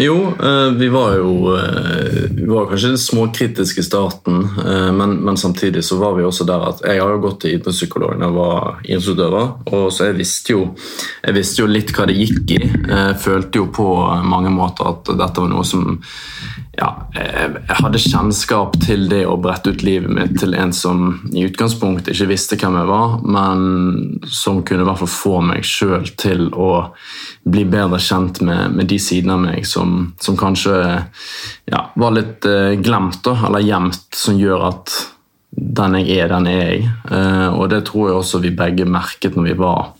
Jo, 0.00 0.32
eh, 0.42 0.72
vi 0.72 0.88
var 0.88 1.16
jo 1.16 1.56
eh, 1.56 2.30
vi 2.30 2.46
var 2.46 2.66
kanskje 2.66 2.98
småkritiske 2.98 3.80
i 3.80 3.84
starten, 3.84 4.44
eh, 4.66 4.92
men, 4.92 5.16
men, 5.16 5.36
samtidig 5.36 5.84
så 5.84 5.96
var 5.98 6.14
vi 6.14 6.22
også 6.22 6.46
der 6.46 6.66
at 6.68 6.84
jeg 6.86 7.00
har 7.02 7.10
jo 7.10 7.22
gått 7.24 7.40
til 7.42 7.56
idrettspsykolog 7.56 8.14
da 8.14 8.28
jeg 8.28 8.36
var 8.36 8.78
idrettsutøver, 8.84 9.48
og 9.72 9.88
så 9.92 10.06
jeg 10.06 10.18
visste, 10.20 10.54
jo, 10.54 10.68
jeg 11.24 11.34
visste 11.34 11.64
jo 11.64 11.66
litt 11.72 11.90
hva 11.96 12.06
det 12.06 12.14
gikk 12.14 12.54
i. 12.54 12.60
Jeg 12.62 13.18
følte 13.24 13.58
jo 13.58 13.66
på 13.74 13.88
mange 14.22 14.54
måter 14.54 14.86
at 14.92 15.10
dette 15.18 15.42
var 15.42 15.50
noe 15.50 15.66
som 15.66 15.98
ja, 16.78 16.88
jeg 17.10 17.76
hadde 17.80 17.98
kjennskap 17.98 18.76
til 18.84 19.08
det 19.10 19.24
å 19.26 19.34
brette 19.42 19.72
ut 19.74 19.82
livet 19.82 20.12
mitt 20.14 20.36
til 20.38 20.54
en 20.54 20.70
som 20.76 21.18
i 21.34 21.42
utgangspunktet 21.48 22.12
ikke 22.12 22.28
visste 22.30 22.58
hvem 22.60 22.76
jeg 22.78 22.90
var, 22.90 23.16
men 23.26 23.64
som 24.30 24.60
kunne 24.62 24.84
i 24.84 24.88
hvert 24.88 25.00
fall 25.02 25.10
få 25.10 25.34
meg 25.48 25.66
sjøl 25.66 26.06
til 26.20 26.46
å 26.54 26.70
bli 27.48 27.66
bedre 27.66 27.98
kjent 28.02 28.42
med, 28.46 28.78
med 28.78 28.90
de 28.92 29.00
sidene 29.02 29.34
av 29.34 29.44
meg 29.48 29.66
som, 29.66 30.12
som 30.22 30.38
kanskje 30.38 30.78
ja, 30.78 31.84
var 31.98 32.14
litt 32.14 32.46
uh, 32.46 32.76
glemt 32.78 33.24
da, 33.26 33.34
eller 33.48 33.66
gjemt, 33.66 34.06
som 34.14 34.38
gjør 34.38 34.68
at 34.70 34.98
den 35.50 35.98
jeg 35.98 36.20
er, 36.20 36.30
den 36.30 36.46
er 36.46 36.60
jeg. 36.60 36.90
Uh, 37.10 37.48
og 37.58 37.72
det 37.74 37.88
tror 37.88 38.12
jeg 38.12 38.20
også 38.20 38.44
vi 38.44 38.54
begge 38.54 38.86
merket 38.86 39.34
når 39.34 39.50
vi 39.50 39.62
var 39.66 39.94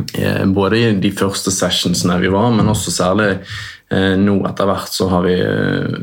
både 0.00 0.78
i 0.78 0.84
de 1.02 1.10
første 1.12 1.52
sessionsene 1.52 2.14
vi 2.22 2.30
var, 2.32 2.46
men 2.54 2.70
også 2.72 2.92
særlig 2.94 3.34
Eh, 3.34 3.79
nå 3.90 4.36
etter 4.46 4.68
hvert 4.70 4.92
så 4.94 5.08
har 5.10 5.24
vi 5.26 5.34
eh, 5.42 5.94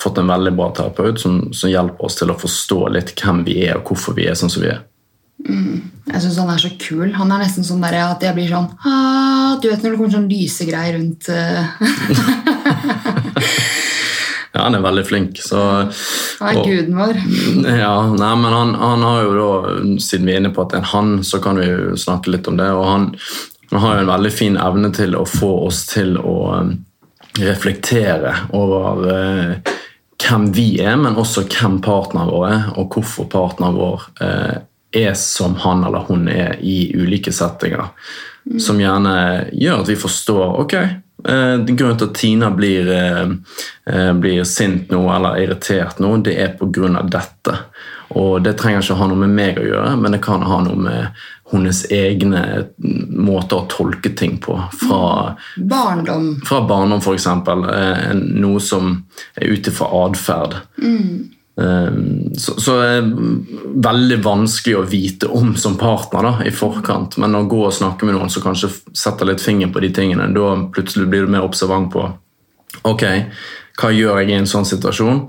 fått 0.00 0.16
en 0.18 0.32
veldig 0.32 0.52
bra 0.56 0.72
terapeut 0.76 1.20
som, 1.20 1.52
som, 1.52 1.68
hjelper 1.68 2.04
oss 2.08 2.16
til 2.16 2.30
å 2.32 2.40
forstå 2.40 2.78
litt 2.94 3.12
hvem 3.20 3.44
vi 3.44 3.66
er 3.66 3.76
og 3.76 3.84
hvorfor 3.90 4.16
vi 4.16 4.24
er 4.30 4.36
sånn 4.38 4.52
som 4.52 4.62
vi 4.64 4.70
er. 4.72 4.80
Mm. 5.44 5.76
Jeg 6.08 6.22
syns 6.22 6.40
han 6.40 6.52
er 6.54 6.60
så 6.62 6.70
kul. 6.80 7.12
Han 7.18 7.32
er 7.34 7.40
nesten 7.42 7.64
sånn 7.66 7.84
der 7.84 7.94
at 8.00 8.22
jeg 8.24 8.34
blir 8.36 8.48
sånn 8.48 8.68
ah, 8.86 9.58
Du 9.60 9.66
vet 9.68 9.82
når 9.82 9.90
det 9.90 9.98
kommer 9.98 10.14
sånn 10.14 10.30
lysegreier 10.30 10.94
rundt 10.96 11.24
uh... 11.28 11.64
Ja, 14.54 14.68
han 14.68 14.76
er 14.78 14.84
veldig 14.84 15.02
flink. 15.02 15.40
Så, 15.42 15.58
han 16.38 16.52
er 16.52 16.60
og, 16.60 16.68
guden 16.70 16.94
vår. 16.94 17.16
Ja, 17.82 18.06
nei, 18.14 18.34
men 18.38 18.52
han, 18.54 18.70
han, 18.78 19.02
har 19.02 19.26
jo 19.26 19.32
da, 19.34 19.74
Siden 19.98 20.30
vi 20.30 20.36
er 20.36 20.40
inne 20.44 20.54
på 20.54 20.62
at 20.62 20.70
det 20.70 20.78
er 20.78 20.84
en 20.84 20.92
han, 20.92 21.10
så 21.26 21.42
kan 21.42 21.58
vi 21.58 21.66
jo 21.66 21.98
snakke 21.98 22.30
litt 22.32 22.46
om 22.48 22.56
det. 22.60 22.70
og 22.70 22.86
han, 22.86 23.10
han 23.72 23.82
har 23.82 23.98
jo 23.98 24.04
en 24.06 24.12
veldig 24.14 24.32
fin 24.32 24.56
evne 24.60 24.92
til 24.94 25.18
å 25.18 25.26
få 25.26 25.66
oss 25.66 25.82
til 25.90 26.14
å 26.22 26.62
reflektere 27.40 28.34
over 28.54 29.08
eh, 29.10 29.72
hvem 30.24 30.52
vi 30.52 30.68
er, 30.82 30.96
men 30.96 31.18
også 31.18 31.46
hvem 31.48 31.80
partneren 31.84 32.30
vår 32.30 32.46
er, 32.48 32.68
og 32.78 32.94
hvorfor 32.94 33.28
partneren 33.30 33.78
vår 33.78 34.06
eh, 34.24 34.54
er 34.94 35.14
som 35.18 35.56
han 35.64 35.84
eller 35.84 36.06
hun 36.08 36.28
er 36.30 36.58
i 36.62 36.92
ulike 36.94 37.32
settinger. 37.34 37.90
Mm. 38.44 38.60
Som 38.60 38.80
gjerne 38.80 39.16
gjør 39.52 39.82
at 39.82 39.90
vi 39.90 39.98
forstår 39.98 40.60
ok, 40.62 40.74
eh, 40.78 41.56
grunnen 41.66 41.98
til 41.98 42.08
at 42.08 42.14
Tina 42.14 42.50
blir, 42.54 42.90
eh, 42.92 43.26
eh, 43.90 44.12
blir 44.12 44.44
sint 44.44 44.90
nå 44.94 45.02
eller 45.16 45.40
irritert 45.42 45.98
nå, 45.98 46.16
det 46.22 46.38
er 46.38 46.56
pga. 46.58 47.02
dette. 47.02 47.58
Og 48.14 48.42
Det 48.42 48.56
trenger 48.56 48.82
ikke 48.82 48.94
å 48.94 49.02
ha 49.02 49.06
noe 49.08 49.26
med 49.26 49.30
meg 49.34 49.58
å 49.58 49.66
gjøre, 49.66 50.00
men 50.00 50.12
det 50.12 50.22
kan 50.22 50.42
ha 50.42 50.60
noe 50.62 50.76
med 50.76 51.08
hennes 51.50 51.84
egne 51.90 52.68
måter 53.16 53.60
å 53.60 53.68
tolke 53.70 54.14
ting 54.16 54.38
på. 54.42 54.56
Fra 54.80 55.34
barndom, 55.56 56.34
fra 56.46 56.62
barndom 56.68 57.02
f.eks. 57.02 57.26
Eh, 57.26 58.10
noe 58.14 58.60
som 58.62 58.96
er 59.34 59.54
ut 59.54 59.70
ifra 59.70 59.88
atferd. 60.04 60.58
Mm. 60.82 61.30
Så, 62.34 62.56
så 62.58 62.72
er 62.82 63.04
veldig 63.86 64.16
vanskelig 64.24 64.74
å 64.74 64.86
vite 64.90 65.28
om 65.30 65.52
som 65.54 65.76
partner 65.78 66.26
da, 66.26 66.32
i 66.42 66.50
forkant. 66.50 67.14
Men 67.22 67.38
å 67.38 67.44
gå 67.46 67.60
og 67.68 67.76
snakke 67.76 68.08
med 68.08 68.16
noen 68.16 68.32
som 68.32 68.42
kanskje 68.42 68.72
setter 68.90 69.30
litt 69.30 69.44
finger 69.44 69.70
på 69.70 69.84
de 69.84 69.92
tingene, 69.94 70.26
da 70.34 70.48
plutselig 70.74 71.06
blir 71.12 71.28
du 71.28 71.30
mer 71.30 71.46
observant 71.46 71.92
på 71.94 72.08
ok, 72.82 73.04
hva 73.78 73.92
gjør 73.94 74.20
jeg 74.22 74.32
i 74.32 74.38
en 74.40 74.50
sånn 74.50 74.66
situasjon. 74.68 75.22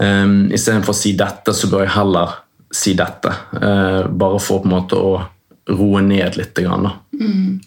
Um, 0.00 0.34
Istedenfor 0.54 0.94
å 0.94 0.98
si 0.98 1.14
dette, 1.18 1.54
så 1.54 1.70
bør 1.70 1.84
jeg 1.84 1.94
heller 1.98 2.38
si 2.74 2.94
dette. 2.98 3.30
Uh, 3.54 4.04
bare 4.10 4.40
for 4.42 4.62
på 4.62 4.68
en 4.68 4.74
måte 4.74 4.98
å 4.98 5.14
roe 5.70 6.02
ned 6.04 6.36
litt. 6.36 6.56
Grann, 6.56 6.90
mm. 7.20 7.60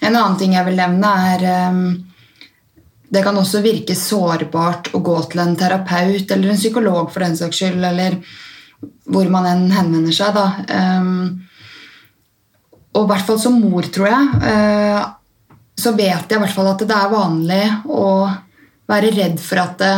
En 0.00 0.16
annen 0.16 0.38
ting 0.40 0.54
jeg 0.56 0.66
vil 0.66 0.78
nevne, 0.80 1.10
er 1.34 1.44
um, 1.70 1.82
Det 3.10 3.22
kan 3.26 3.36
også 3.36 3.60
virke 3.64 3.96
sårbart 3.98 4.92
å 4.94 5.00
gå 5.02 5.16
til 5.30 5.42
en 5.42 5.56
terapeut 5.58 6.30
eller 6.30 6.52
en 6.52 6.60
psykolog 6.60 7.10
for 7.10 7.24
den 7.26 7.36
saks 7.36 7.58
skyld, 7.58 7.82
eller 7.84 8.20
hvor 9.10 9.26
man 9.32 9.48
enn 9.50 9.64
henvender 9.74 10.14
seg. 10.14 10.36
da. 10.36 10.46
Um, 10.70 11.40
og 12.94 13.04
i 13.04 13.10
hvert 13.10 13.26
fall 13.26 13.40
som 13.42 13.58
mor, 13.60 13.86
tror 13.92 14.08
jeg, 14.10 14.30
uh, 14.46 15.02
så 15.80 15.92
vet 15.96 16.30
jeg 16.30 16.38
i 16.38 16.42
hvert 16.42 16.54
fall 16.54 16.70
at 16.70 16.86
det 16.86 16.96
er 16.96 17.12
vanlig 17.12 17.64
å 17.90 18.06
være 18.90 19.12
redd 19.14 19.38
for 19.42 19.62
at 19.62 19.76
det, 19.80 19.94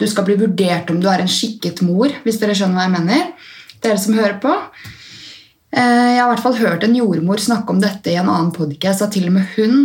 du 0.00 0.06
skal 0.08 0.24
bli 0.26 0.38
vurdert 0.40 0.88
om 0.92 1.00
du 1.00 1.08
er 1.10 1.20
en 1.22 1.28
skikket 1.28 1.82
mor, 1.84 2.12
hvis 2.24 2.40
dere 2.40 2.56
skjønner 2.56 2.78
hva 2.78 2.86
jeg 2.86 2.94
mener. 2.96 3.50
Dere 3.84 4.00
som 4.00 4.16
hører 4.16 4.38
på. 4.40 4.54
Eh, 5.70 6.10
jeg 6.16 6.18
har 6.18 6.26
i 6.26 6.30
hvert 6.32 6.42
fall 6.42 6.58
hørt 6.58 6.84
en 6.86 6.96
jordmor 6.98 7.42
snakke 7.42 7.70
om 7.70 7.80
dette 7.82 8.10
i 8.10 8.18
en 8.18 8.30
annen 8.30 8.50
podkast, 8.54 9.04
at 9.04 9.14
til 9.14 9.28
og 9.28 9.36
med 9.38 9.46
hun 9.54 9.76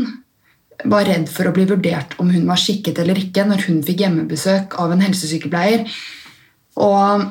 var 0.89 1.05
redd 1.07 1.29
for 1.31 1.47
å 1.47 1.53
bli 1.55 1.67
vurdert 1.69 2.17
om 2.21 2.31
hun 2.33 2.47
var 2.49 2.59
skikket 2.59 2.99
eller 3.01 3.17
ikke 3.21 3.45
når 3.47 3.63
hun 3.69 3.79
fikk 3.85 4.03
hjemmebesøk 4.03 4.75
av 4.81 4.93
en 4.93 5.03
helsesykepleier. 5.05 5.85
Og 6.81 7.27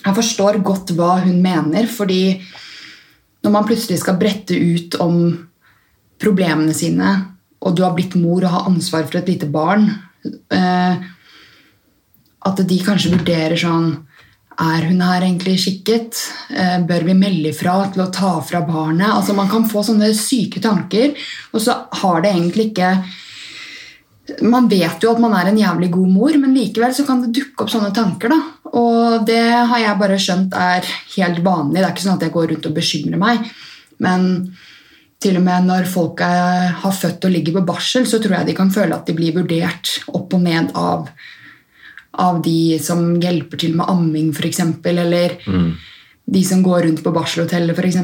jeg 0.00 0.16
forstår 0.16 0.60
godt 0.64 0.94
hva 0.96 1.18
hun 1.26 1.42
mener, 1.44 1.90
fordi 1.90 2.40
når 3.44 3.54
man 3.56 3.66
plutselig 3.68 4.00
skal 4.00 4.18
brette 4.20 4.56
ut 4.56 4.96
om 5.02 5.20
problemene 6.20 6.74
sine, 6.76 7.12
og 7.60 7.76
du 7.76 7.82
har 7.84 7.92
blitt 7.96 8.16
mor 8.16 8.44
og 8.44 8.54
har 8.54 8.68
ansvar 8.70 9.04
for 9.08 9.20
et 9.20 9.28
lite 9.28 9.48
barn 9.52 9.90
eh, 10.54 11.02
at 12.40 12.62
de 12.64 12.78
kanskje 12.80 13.12
vurderer 13.12 13.58
sånn 13.60 13.90
Er 14.60 14.84
hun 14.90 15.00
her 15.00 15.24
egentlig 15.24 15.56
skikket? 15.62 16.18
Eh, 16.52 16.78
bør 16.84 17.06
vi 17.08 17.16
melde 17.16 17.52
ifra 17.54 17.78
til 17.92 18.04
å 18.04 18.10
ta 18.12 18.34
fra 18.44 18.60
barnet? 18.66 19.08
Altså 19.08 19.32
Man 19.36 19.48
kan 19.48 19.64
få 19.68 19.82
sånne 19.86 20.12
syke 20.16 20.60
tanker, 20.60 21.16
og 21.54 21.64
så 21.64 21.78
har 22.02 22.22
det 22.22 22.34
egentlig 22.34 22.70
ikke 22.70 22.92
man 24.46 24.68
vet 24.70 25.02
jo 25.02 25.10
at 25.10 25.18
man 25.18 25.32
er 25.34 25.48
en 25.50 25.58
jævlig 25.58 25.88
god 25.90 26.10
mor, 26.12 26.36
men 26.38 26.54
likevel 26.54 26.92
så 26.94 27.02
kan 27.06 27.22
det 27.24 27.32
dukke 27.34 27.64
opp 27.64 27.72
sånne 27.72 27.90
tanker. 27.96 28.30
da. 28.30 28.38
Og 28.78 29.26
det 29.26 29.42
har 29.42 29.80
jeg 29.82 29.98
bare 29.98 30.18
skjønt 30.22 30.54
er 30.54 30.86
helt 31.16 31.40
vanlig. 31.42 31.80
Det 31.80 31.86
er 31.86 31.94
ikke 31.94 32.04
sånn 32.04 32.18
at 32.18 32.26
jeg 32.26 32.34
går 32.36 32.52
rundt 32.52 32.68
og 32.70 32.76
bekymrer 32.76 33.18
meg. 33.18 33.50
Men 33.98 34.28
til 35.20 35.36
og 35.36 35.44
med 35.44 35.66
når 35.68 35.90
folk 35.90 36.22
er, 36.24 36.70
har 36.80 36.94
født 36.96 37.26
og 37.26 37.34
ligger 37.34 37.58
på 37.58 37.66
barsel, 37.72 38.06
så 38.08 38.20
tror 38.22 38.38
jeg 38.38 38.50
de 38.50 38.56
kan 38.56 38.70
føle 38.72 38.96
at 38.96 39.08
de 39.08 39.16
blir 39.16 39.34
vurdert 39.36 39.98
opp 40.14 40.36
og 40.36 40.46
ned 40.46 40.70
av 40.78 41.10
av 42.12 42.42
de 42.42 42.78
som 42.82 43.14
hjelper 43.20 43.60
til 43.60 43.78
med 43.78 43.88
amming, 43.90 44.30
f.eks., 44.34 44.60
eller 44.84 45.36
mm. 45.46 45.70
de 46.34 46.42
som 46.44 46.62
går 46.62 46.82
rundt 46.82 47.02
på 47.04 47.12
barselhotellet, 47.14 47.78
f.eks. 47.78 47.98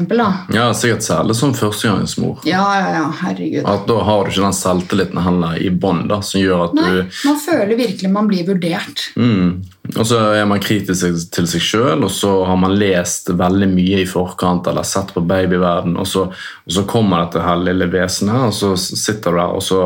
Ja, 0.55 0.67
sikkert 0.73 1.03
særlig 1.03 1.35
som 1.35 1.53
førstegangsmor. 1.57 2.39
Ja, 2.47 2.63
ja, 2.79 2.91
ja, 2.95 3.05
herregud. 3.21 3.67
At 3.67 3.87
Da 3.89 3.97
har 4.07 4.23
du 4.23 4.31
ikke 4.31 4.45
den 4.45 4.55
selvtilliten 4.55 5.23
heller 5.25 5.57
i 5.59 5.71
bånn 5.71 6.05
som 6.23 6.41
gjør 6.41 6.69
at 6.69 6.77
Nei, 6.77 6.91
du 6.91 7.17
Man 7.27 7.41
føler 7.43 7.73
virkelig 7.75 8.13
man 8.13 8.29
blir 8.31 8.47
vurdert. 8.47 9.09
Mm. 9.19 9.65
Og 9.95 10.07
så 10.07 10.21
er 10.35 10.47
man 10.47 10.63
kritisk 10.63 11.27
til 11.35 11.47
seg 11.47 11.63
sjøl, 11.63 12.03
og 12.07 12.11
så 12.11 12.31
har 12.47 12.57
man 12.59 12.75
lest 12.79 13.31
veldig 13.31 13.69
mye 13.71 14.01
i 14.03 14.07
forkant 14.07 14.67
eller 14.67 14.87
sett 14.87 15.13
på 15.15 15.23
babyverden, 15.23 15.95
og 15.99 16.07
så, 16.07 16.29
og 16.31 16.77
så 16.79 16.83
kommer 16.87 17.25
dette 17.25 17.43
her 17.43 17.59
lille 17.63 17.87
vesenet, 17.91 18.49
og 18.49 18.55
så 18.55 18.73
sitter 18.79 19.35
du 19.35 19.39
der, 19.39 19.59
og 19.59 19.63
så 19.63 19.83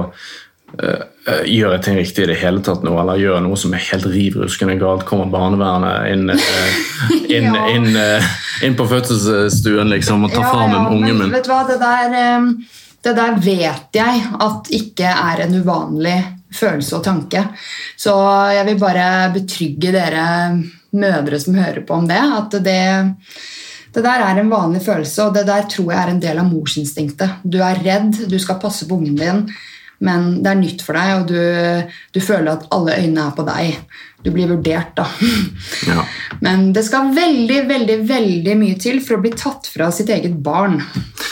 gjør 1.45 1.73
jeg 1.75 1.83
ting 1.85 1.97
riktig 1.99 2.23
i 2.23 2.29
det 2.31 2.37
hele 2.41 2.61
tatt 2.65 2.85
nå, 2.85 2.93
eller 3.01 3.19
gjør 3.19 3.37
jeg 3.37 3.45
noe 3.45 3.59
som 3.59 3.73
er 3.75 3.83
helt 3.89 4.07
riv 4.09 4.37
ruskende 4.41 4.77
galt, 4.81 5.05
kommer 5.09 5.29
barnevernet 5.31 6.11
inn, 6.13 6.31
uh, 6.31 6.81
inn, 7.35 7.49
ja. 7.49 7.65
inn, 7.75 7.89
inn, 8.65 8.77
på 8.79 8.87
fødselsstuen 8.89 9.91
liksom, 9.93 10.27
og 10.27 10.35
tar 10.35 10.47
ja, 10.47 10.51
fra 10.53 10.67
meg 10.69 10.79
ja, 10.79 10.85
ungen 10.95 11.19
min. 11.23 11.33
Vet 11.35 11.47
du 11.47 11.53
hva, 11.53 11.63
det 11.69 11.79
der, 11.81 12.51
det 13.07 13.15
der 13.19 13.41
vet 13.43 13.99
jeg 14.01 14.27
at 14.47 14.71
ikke 14.81 15.15
er 15.15 15.45
en 15.45 15.57
uvanlig 15.61 16.19
følelse 16.51 16.99
og 16.99 17.05
tanke. 17.05 17.45
Så 17.99 18.13
jeg 18.55 18.67
vil 18.67 18.79
bare 18.81 19.07
betrygge 19.35 19.93
dere 19.95 20.27
mødre 20.91 21.39
som 21.39 21.55
hører 21.55 21.83
på 21.87 21.99
om 22.01 22.07
det, 22.09 22.21
at 22.41 22.61
det 22.63 22.81
det 23.91 24.05
der 24.05 24.21
er 24.23 24.39
en 24.39 24.51
vanlig 24.51 24.85
følelse, 24.85 25.25
og 25.25 25.33
det 25.35 25.43
der 25.49 25.65
tror 25.67 25.89
jeg 25.91 25.99
er 25.99 26.11
en 26.13 26.21
del 26.23 26.37
av 26.39 26.47
morsinstinktet. 26.47 27.41
Du 27.43 27.57
er 27.59 27.81
redd, 27.83 28.21
du 28.31 28.37
skal 28.39 28.59
passe 28.61 28.87
på 28.87 28.95
ungen 28.95 29.17
din 29.19 29.41
men 30.01 30.31
det 30.41 30.49
er 30.51 30.61
nytt 30.61 30.81
for 30.85 30.97
deg, 30.97 31.11
og 31.19 31.27
du, 31.29 31.91
du 32.13 32.23
føler 32.23 32.55
at 32.55 32.65
alle 32.73 32.97
øynene 32.97 33.27
er 33.27 33.35
på 33.37 33.45
deg. 33.45 33.99
Du 34.21 34.29
blir 34.33 34.49
vurdert, 34.49 34.95
da. 34.97 35.07
Ja. 35.91 36.03
Men 36.41 36.71
det 36.73 36.83
skal 36.85 37.09
veldig 37.15 37.63
veldig, 37.69 37.97
veldig 38.09 38.55
mye 38.57 38.77
til 38.81 38.99
for 39.01 39.17
å 39.17 39.21
bli 39.23 39.31
tatt 39.37 39.69
fra 39.69 39.89
sitt 39.93 40.11
eget 40.13 40.35
barn. 40.45 40.79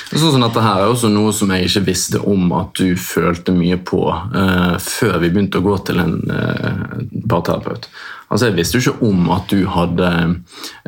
Sånn 0.09 0.41
at 0.41 0.49
dette 0.49 0.63
her 0.65 0.83
er 0.83 0.93
også 0.93 1.09
noe 1.13 1.33
som 1.35 1.53
jeg 1.53 1.69
ikke 1.69 1.85
visste 1.89 2.21
om 2.29 2.49
at 2.57 2.73
du 2.77 2.95
følte 2.97 3.53
mye 3.53 3.77
på 3.77 4.01
uh, 4.09 4.77
før 4.81 5.19
vi 5.21 5.29
begynte 5.29 5.61
å 5.61 5.65
gå 5.65 5.75
til 5.89 6.01
en 6.01 6.15
uh, 6.29 6.97
parterapeut. 7.29 7.89
Altså, 8.29 8.45
Jeg 8.45 8.55
visste 8.59 8.77
jo 8.77 8.83
ikke 8.83 9.07
om 9.09 9.29
at 9.33 9.49
du 9.49 9.63
hadde 9.73 10.09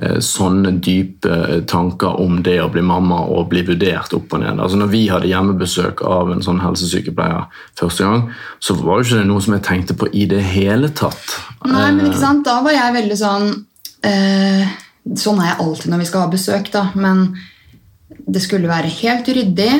eh, 0.02 0.20
sånne 0.22 0.76
dype 0.84 1.62
tanker 1.70 2.20
om 2.22 2.42
det 2.46 2.60
å 2.62 2.70
bli 2.70 2.84
mamma 2.86 3.24
og 3.34 3.50
bli 3.54 3.64
vurdert 3.66 4.14
opp 4.14 4.36
og 4.36 4.44
ned. 4.44 4.62
Altså, 4.62 4.78
når 4.78 4.92
vi 4.94 5.02
hadde 5.10 5.32
hjemmebesøk 5.32 6.04
av 6.06 6.30
en 6.34 6.46
sånn 6.46 6.62
helsesykepleier 6.62 7.48
første 7.80 8.06
gang, 8.06 8.28
så 8.62 8.78
var 8.78 9.02
jo 9.02 9.08
ikke 9.08 9.24
det 9.24 9.30
noe 9.32 9.42
som 9.42 9.58
jeg 9.58 9.66
tenkte 9.66 9.98
på 9.98 10.12
i 10.14 10.28
det 10.30 10.44
hele 10.54 10.92
tatt. 10.94 11.40
Nei, 11.66 11.90
men 11.96 12.12
ikke 12.12 12.22
sant, 12.22 12.46
Da 12.46 12.60
var 12.66 12.74
jeg 12.74 12.98
veldig 12.98 13.18
sånn 13.18 13.52
eh, 14.06 14.78
Sånn 15.18 15.40
er 15.42 15.52
jeg 15.52 15.64
alltid 15.64 15.90
når 15.90 16.02
vi 16.04 16.08
skal 16.12 16.24
ha 16.24 16.30
besøk, 16.30 16.70
da. 16.74 16.84
Men 16.94 17.24
det 18.22 18.44
skulle 18.44 18.70
være 18.70 18.92
helt 19.02 19.30
ryddig. 19.34 19.72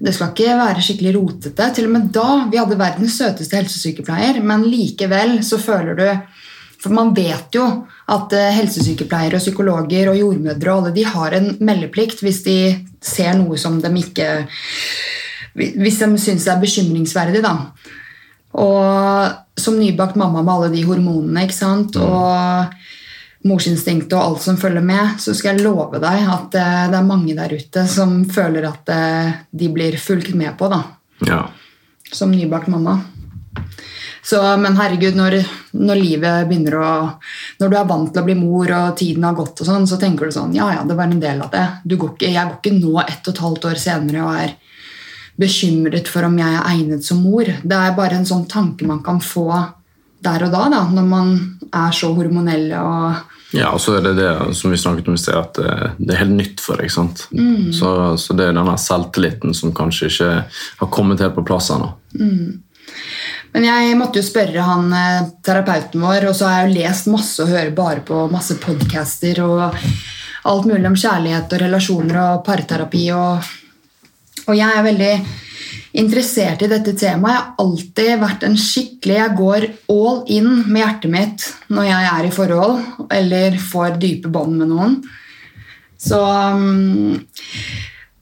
Det 0.00 0.14
skal 0.16 0.32
ikke 0.32 0.56
være 0.58 0.82
skikkelig 0.82 1.12
rotete. 1.14 1.68
Til 1.76 1.86
og 1.86 1.94
med 1.94 2.10
da, 2.14 2.28
Vi 2.50 2.58
hadde 2.58 2.78
verdens 2.80 3.18
søteste 3.20 3.60
helsesykepleier, 3.60 4.40
men 4.42 4.66
likevel 4.66 5.38
så 5.46 5.60
føler 5.62 5.98
du 5.98 6.06
For 6.80 6.94
man 6.96 7.12
vet 7.16 7.54
jo 7.54 7.64
at 8.10 8.32
eh, 8.36 8.52
helsesykepleiere 8.56 9.36
og 9.36 9.44
psykologer 9.44 10.10
og 10.12 10.18
jordmødre 10.20 10.72
og 10.72 10.78
alle 10.78 10.94
de 10.96 11.04
har 11.04 11.36
en 11.36 11.52
meldeplikt 11.60 12.22
hvis 12.24 12.42
de 12.46 12.58
ser 13.04 13.34
noe 13.38 13.58
som 13.60 13.80
de 13.82 13.90
ikke 14.00 14.30
Hvis 15.54 15.98
de 15.98 16.06
syns 16.18 16.46
er 16.46 16.60
bekymringsverdig. 16.62 17.42
da. 17.42 17.72
Og 18.54 19.60
som 19.60 19.76
nybakt 19.78 20.16
mamma 20.16 20.42
med 20.42 20.54
alle 20.54 20.68
de 20.72 20.84
hormonene 20.86 21.42
ikke 21.44 21.58
sant? 21.58 21.96
og 21.96 22.76
morsinstinktet 23.48 24.12
og 24.12 24.22
alt 24.22 24.42
som 24.44 24.58
følger 24.60 24.84
med, 24.84 25.16
så 25.20 25.32
skal 25.36 25.56
jeg 25.56 25.64
love 25.64 26.00
deg 26.00 26.26
at 26.28 26.56
eh, 26.60 26.88
det 26.92 26.98
er 26.98 27.06
mange 27.08 27.36
der 27.36 27.54
ute 27.56 27.86
som 27.88 28.18
føler 28.28 28.68
at 28.68 28.92
eh, 28.92 29.38
de 29.50 29.70
blir 29.72 29.96
fulgt 30.00 30.34
med 30.36 30.56
på. 30.60 30.68
da. 30.68 30.82
Ja. 31.26 31.40
Som 32.12 32.34
nybakt 32.34 32.68
mamma. 32.68 32.98
Så, 34.22 34.40
men 34.60 34.76
herregud, 34.76 35.16
når, 35.16 35.38
når, 35.72 35.96
livet 35.96 36.48
begynner 36.48 36.74
å 36.76 36.88
Når 37.60 37.70
du 37.72 37.76
er 37.78 37.86
vant 37.88 38.10
til 38.12 38.20
å 38.20 38.26
bli 38.26 38.36
mor, 38.36 38.72
og 38.76 38.96
tiden 39.00 39.24
har 39.24 39.36
gått, 39.38 39.62
og 39.62 39.68
sånn, 39.68 39.86
så 39.88 39.96
tenker 40.00 40.28
du 40.28 40.34
sånn 40.34 40.54
Ja, 40.56 40.68
ja, 40.74 40.84
det 40.84 40.96
var 40.98 41.08
en 41.08 41.22
del 41.22 41.40
av 41.40 41.52
det. 41.54 41.66
Går 41.88 42.14
ikke, 42.14 42.28
jeg 42.28 42.50
går 42.50 42.58
ikke 42.58 42.76
nå 42.76 43.00
ett 43.06 43.24
og 43.24 43.32
et 43.34 43.44
halvt 43.46 43.68
år 43.70 43.80
senere 43.80 44.26
og 44.26 44.42
er 44.44 44.56
bekymret 45.40 46.08
for 46.12 46.26
om 46.28 46.36
jeg 46.36 46.52
er 46.52 46.70
egnet 46.74 47.06
som 47.06 47.22
mor. 47.24 47.48
Det 47.48 47.76
er 47.76 47.96
bare 47.96 48.20
en 48.20 48.28
sånn 48.28 48.44
tanke 48.50 48.88
man 48.88 49.00
kan 49.04 49.22
få 49.24 49.48
der 50.20 50.44
og 50.44 50.52
da, 50.52 50.66
da 50.68 50.84
når 50.92 51.06
man 51.08 51.36
er 51.72 51.94
så 51.96 52.10
hormonell 52.12 52.72
og 52.76 53.36
ja, 53.50 53.72
og 53.74 53.80
så 53.82 53.96
er 53.98 54.04
det 54.04 54.12
det 54.20 54.30
som 54.54 54.70
vi 54.70 54.78
snakket 54.78 55.08
om 55.10 55.16
i 55.16 55.18
sted, 55.18 55.34
at 55.34 55.56
det 55.98 56.14
er 56.14 56.20
helt 56.20 56.36
nytt 56.36 56.60
for 56.62 56.78
deg. 56.78 56.92
Mm. 57.34 57.72
Så, 57.74 57.88
så, 58.22 58.36
det 58.38 58.46
er 58.46 58.54
denne 58.54 58.76
selvtilliten 58.78 59.56
som 59.58 59.72
kanskje 59.74 60.06
ikke 60.06 60.28
har 60.78 60.90
kommet 60.94 61.22
helt 61.24 61.34
på 61.34 61.42
plass 61.48 61.72
ennå. 61.74 61.88
Mm. 62.14 62.60
Men 63.54 63.66
jeg 63.66 63.98
måtte 63.98 64.20
jo 64.20 64.26
spørre 64.26 64.64
han 64.64 64.92
eh, 64.94 65.28
terapeuten 65.46 66.02
vår, 66.04 66.28
og 66.30 66.36
så 66.38 66.46
har 66.46 66.60
jeg 66.60 66.70
jo 66.70 66.78
lest 66.78 67.10
masse 67.10 67.42
og 67.42 67.50
hører 67.50 67.74
bare 67.74 68.04
på 68.06 68.24
masse 68.30 68.56
podcaster 68.62 69.42
og 69.44 69.64
alt 70.50 70.66
mulig 70.68 70.86
om 70.88 70.98
kjærlighet 70.98 71.52
og 71.52 71.62
relasjoner 71.64 72.20
og 72.22 72.42
parterapi. 72.46 73.04
Og, 73.16 73.52
og 74.46 74.54
jeg 74.56 74.76
er 74.76 74.86
veldig 74.86 75.14
interessert 76.00 76.62
i 76.62 76.70
dette 76.70 76.94
temaet. 76.94 77.34
Jeg 77.34 77.40
har 77.40 77.64
alltid 77.64 78.12
vært 78.20 78.46
en 78.46 78.56
skikkelig 78.58 79.16
Jeg 79.16 79.36
går 79.40 79.66
all 79.90 80.20
in 80.30 80.50
med 80.68 80.82
hjertet 80.84 81.12
mitt 81.12 81.46
når 81.74 81.88
jeg 81.90 82.10
er 82.12 82.28
i 82.28 82.34
forhold 82.34 83.10
eller 83.16 83.58
får 83.72 83.98
dype 84.02 84.30
bånd 84.32 84.60
med 84.60 84.70
noen. 84.70 85.00
Så 86.00 86.20
um, 86.20 87.18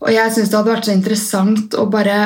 Og 0.01 0.11
jeg 0.11 0.33
syns 0.35 0.51
det 0.51 0.59
hadde 0.59 0.73
vært 0.73 0.89
så 0.89 0.97
interessant 0.97 1.77
å 1.79 1.87
bare 1.93 2.19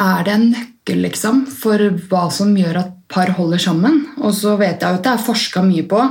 Er 0.00 0.24
det 0.24 0.34
en 0.34 0.50
nøkkel, 0.54 1.02
liksom, 1.04 1.42
for 1.52 1.82
hva 2.10 2.26
som 2.32 2.54
gjør 2.56 2.78
at 2.80 2.94
par 3.10 3.34
holder 3.36 3.60
sammen? 3.60 4.04
Og 4.22 4.32
så 4.36 4.54
vet 4.60 4.80
jeg 4.80 4.94
jo 4.94 5.00
at 5.00 5.06
det 5.06 5.12
er 5.12 5.26
forska 5.26 5.64
mye 5.66 5.86
på, 5.90 6.04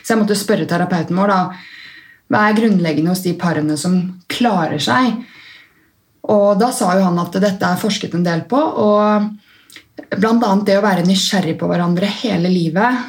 så 0.00 0.14
jeg 0.14 0.22
måtte 0.22 0.38
spørre 0.38 0.66
terapeuten 0.68 1.18
vår 1.18 1.30
da, 1.30 1.42
hva 2.30 2.46
er 2.46 2.56
grunnleggende 2.56 3.12
hos 3.12 3.22
de 3.24 3.34
parene 3.38 3.76
som 3.78 3.96
klarer 4.30 4.82
seg? 4.82 5.18
Og 6.30 6.58
da 6.60 6.70
sa 6.74 6.92
jo 6.96 7.06
han 7.06 7.18
at 7.22 7.38
dette 7.42 7.66
er 7.66 7.80
forsket 7.80 8.14
en 8.14 8.26
del 8.26 8.44
på. 8.50 8.58
og 8.58 9.30
Bl.a. 10.10 10.52
det 10.66 10.78
å 10.78 10.84
være 10.84 11.06
nysgjerrig 11.06 11.56
på 11.58 11.68
hverandre 11.70 12.08
hele 12.20 12.50
livet, 12.52 13.02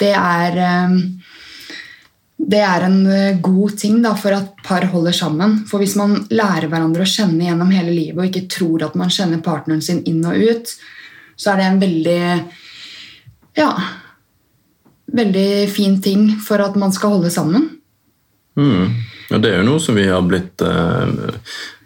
det 0.00 0.12
er, 0.12 0.58
eh, 0.60 0.96
det 2.36 2.60
er 2.60 2.84
en 2.84 2.98
eh, 3.08 3.38
god 3.40 3.78
ting 3.80 4.00
da, 4.04 4.12
for 4.18 4.36
at 4.36 4.58
par 4.64 4.84
holder 4.92 5.14
sammen. 5.16 5.62
For 5.68 5.80
hvis 5.80 5.96
man 5.96 6.18
lærer 6.30 6.68
hverandre 6.68 7.06
å 7.06 7.08
kjenne 7.08 7.48
gjennom 7.48 7.72
hele 7.72 7.94
livet 7.94 8.20
og 8.20 8.28
ikke 8.28 8.48
tror 8.52 8.84
at 8.86 8.98
man 8.98 9.12
kjenner 9.12 9.40
partneren 9.44 9.84
sin 9.84 10.02
inn 10.08 10.20
og 10.28 10.36
ut, 10.36 10.74
så 11.36 11.52
er 11.52 11.60
det 11.60 11.68
en 11.70 11.80
veldig 11.80 12.20
ja, 13.56 13.70
veldig 15.16 15.48
fin 15.72 15.96
ting 16.04 16.28
for 16.44 16.60
at 16.60 16.76
man 16.76 16.92
skal 16.92 17.16
holde 17.16 17.32
sammen. 17.32 17.70
Mm. 18.56 18.92
Ja, 19.30 19.40
det 19.40 19.50
er 19.52 19.62
jo 19.62 19.70
noe 19.70 19.80
som 19.82 19.96
vi 19.96 20.04
har 20.08 20.20
blitt 20.28 20.60
eh, 20.64 21.40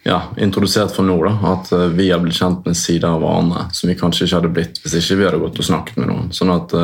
ja, 0.06 0.18
introdusert 0.42 0.90
for 0.96 1.06
nå. 1.06 1.14
da, 1.28 1.36
At 1.54 1.70
eh, 1.76 1.86
vi 1.94 2.10
har 2.10 2.22
blitt 2.24 2.40
kjent 2.40 2.66
med 2.66 2.78
sider 2.78 3.06
av 3.12 3.22
hverandre 3.22 3.68
som 3.76 3.90
vi 3.90 3.98
kanskje 3.98 4.26
ikke 4.26 4.40
hadde 4.40 4.52
blitt 4.58 4.82
hvis 4.82 4.98
ikke 4.98 5.22
vi 5.22 5.30
hadde 5.30 5.42
gått 5.46 5.62
og 5.62 5.70
snakket 5.70 6.02
med 6.02 6.10
noen. 6.10 6.28
Sånn 6.34 6.50
at, 6.56 6.74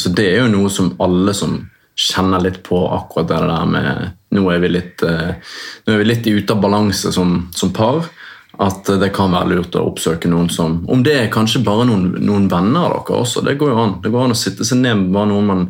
så 0.00 0.16
det 0.16 0.30
er 0.32 0.42
jo 0.46 0.50
noe 0.56 0.72
som 0.72 0.94
alle 1.04 1.36
som 1.36 1.60
kjenner 1.94 2.42
litt 2.42 2.62
på 2.66 2.80
akkurat 2.90 3.30
det 3.30 3.40
der 3.48 3.66
med 3.70 4.12
Nå 4.34 4.48
er 4.50 4.58
vi 4.58 4.68
litt, 4.72 5.02
eh, 5.06 5.36
nå 5.86 5.92
er 5.94 6.00
vi 6.00 6.06
litt 6.08 6.24
ute 6.26 6.56
av 6.56 6.62
balanse 6.64 7.12
som, 7.14 7.36
som 7.54 7.70
par 7.70 8.02
at 8.58 8.86
det 9.00 9.08
kan 9.14 9.32
være 9.34 9.50
lurt 9.50 9.74
å 9.74 9.82
oppsøke 9.88 10.30
noen 10.30 10.46
som 10.52 10.76
Om 10.90 11.02
det 11.06 11.14
er 11.18 11.32
kanskje 11.32 11.64
bare 11.66 11.86
noen, 11.88 12.12
noen 12.22 12.46
venner 12.50 12.86
av 12.86 12.92
dere 13.08 13.22
også. 13.24 13.42
Det 13.46 13.56
går 13.58 13.72
jo 13.72 13.78
an 13.82 13.94
Det 14.04 14.12
går 14.14 14.26
an 14.26 14.34
å 14.34 14.38
sitte 14.38 14.66
seg 14.66 14.78
ned 14.82 15.00
med 15.00 15.14
bare 15.16 15.30
noen 15.32 15.48
man 15.48 15.64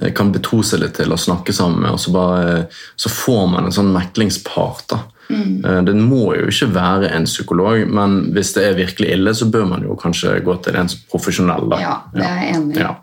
eh, 0.00 0.12
kan 0.16 0.32
betro 0.32 0.62
seg 0.64 0.80
litt 0.84 0.96
til 0.96 1.12
og 1.12 1.20
snakke 1.20 1.52
sammen 1.56 1.84
med, 1.84 1.96
og 1.96 2.00
så, 2.00 2.12
bare, 2.14 2.66
så 2.96 3.12
får 3.12 3.46
man 3.54 3.68
en 3.68 3.76
sånn 3.76 3.92
meklingspart. 3.92 4.86
da. 4.92 5.02
Mm. 5.30 5.64
Eh, 5.64 5.80
det 5.86 5.96
må 6.00 6.34
jo 6.38 6.48
ikke 6.50 6.70
være 6.74 7.12
en 7.12 7.28
psykolog, 7.28 7.84
men 7.92 8.20
hvis 8.34 8.54
det 8.56 8.66
er 8.66 8.78
virkelig 8.78 9.12
ille, 9.14 9.36
så 9.36 9.50
bør 9.52 9.68
man 9.74 9.84
jo 9.86 9.98
kanskje 10.00 10.38
gå 10.46 10.56
til 10.64 10.80
en 10.80 10.90
profesjonell. 11.12 11.68
da. 11.74 11.80
Ja, 11.82 11.96
det 12.14 12.24
er 12.26 12.44
jeg 12.44 12.56
enig 12.56 12.78
i. 12.78 12.84
Ja. 12.86 12.94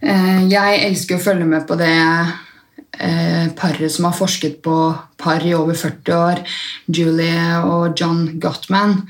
Eh, 0.00 0.46
jeg 0.48 0.80
elsker 0.86 1.18
å 1.18 1.22
følge 1.22 1.46
med 1.48 1.66
på 1.68 1.76
det 1.76 1.92
eh, 1.92 3.48
paret 3.56 3.92
som 3.92 4.06
har 4.08 4.16
forsket 4.16 4.60
på 4.64 4.76
par 5.20 5.44
i 5.44 5.52
over 5.56 5.76
40 5.76 6.14
år, 6.16 6.40
Julie 6.88 7.58
og 7.68 8.00
John 8.00 8.24
Gottman. 8.40 9.02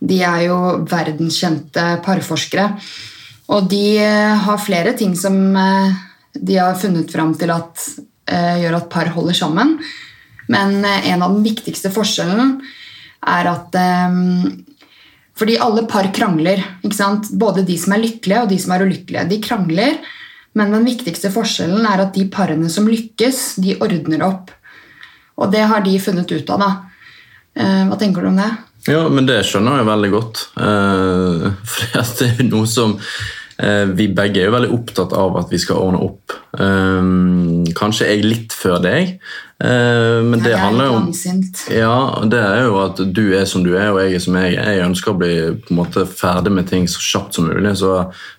De 0.00 0.22
er 0.24 0.46
jo 0.48 0.58
verdenskjente 0.88 1.84
parforskere. 2.04 2.70
Og 3.52 3.68
de 3.68 3.84
eh, 4.00 4.46
har 4.46 4.64
flere 4.64 4.96
ting 4.96 5.12
som 5.18 5.36
de 6.32 6.56
har 6.56 6.80
funnet 6.80 7.12
fram 7.12 7.36
til 7.36 7.52
at 7.52 7.90
gjør 8.32 8.76
at 8.78 8.86
par 8.88 9.10
holder 9.12 9.34
sammen. 9.36 9.74
Men 10.48 10.78
en 10.86 11.24
av 11.26 11.34
den 11.34 11.42
viktigste 11.44 11.90
forskjellen 11.92 12.54
er 13.28 13.48
at 13.50 13.76
fordi 15.36 15.58
alle 15.60 15.82
par 15.90 16.08
krangler. 16.14 16.62
Både 16.80 17.66
de 17.66 17.76
som 17.82 17.92
er 17.92 18.04
lykkelige 18.06 18.44
og 18.44 18.48
de 18.54 18.58
som 18.62 18.72
er 18.72 18.86
ulykkelige. 18.86 19.26
De 19.28 19.40
krangler, 19.42 19.98
men 20.58 20.74
den 20.74 20.84
viktigste 20.84 21.30
forskjellen 21.32 21.86
er 21.88 22.04
at 22.04 22.12
de 22.16 22.26
parene 22.32 22.68
som 22.72 22.88
lykkes, 22.90 23.42
de 23.64 23.78
ordner 23.80 24.24
opp. 24.26 24.50
Og 25.40 25.52
det 25.52 25.64
har 25.70 25.84
de 25.84 25.94
funnet 26.02 26.32
ut 26.32 26.50
av. 26.52 26.60
da. 26.60 26.70
Eh, 27.56 27.84
hva 27.88 27.98
tenker 28.00 28.22
du 28.22 28.28
om 28.32 28.40
det? 28.40 28.50
Ja, 28.90 29.06
men 29.08 29.26
Det 29.26 29.42
skjønner 29.46 29.80
jeg 29.80 29.88
veldig 29.88 30.10
godt. 30.12 30.42
Eh, 30.56 31.46
for 31.72 32.18
det 32.18 32.28
er 32.28 32.50
noe 32.50 32.68
som 32.68 32.98
Vi 33.58 34.06
begge 34.16 34.40
er 34.40 34.48
jo 34.48 34.54
veldig 34.54 34.70
opptatt 34.74 35.12
av 35.14 35.36
at 35.38 35.50
vi 35.52 35.58
skal 35.60 35.78
ordne 35.78 36.00
opp. 36.02 36.32
Kanskje 37.78 38.08
jeg 38.08 38.24
litt 38.24 38.56
før 38.56 38.80
deg, 38.82 39.12
Eh, 39.64 40.22
men 40.22 40.40
det, 40.40 40.50
det 40.50 40.56
handler 40.58 40.88
jo 40.88 40.94
om 40.96 41.10
ja, 41.70 41.96
det 42.26 42.38
er 42.42 42.64
jo 42.66 42.78
at 42.82 42.98
du 43.14 43.22
er 43.36 43.44
som 43.46 43.62
du 43.62 43.76
er, 43.76 43.92
og 43.92 44.00
jeg 44.02 44.16
er 44.16 44.24
som 44.24 44.38
jeg 44.40 44.56
er. 44.56 44.70
Jeg 44.74 44.88
ønsker 44.88 45.12
å 45.12 45.18
bli 45.20 45.34
på 45.62 45.74
en 45.74 45.78
måte 45.78 46.02
ferdig 46.08 46.54
med 46.56 46.66
ting 46.70 46.88
så 46.90 47.02
kjapt 47.02 47.38
som 47.38 47.46
mulig. 47.46 47.76
Så 47.78 47.92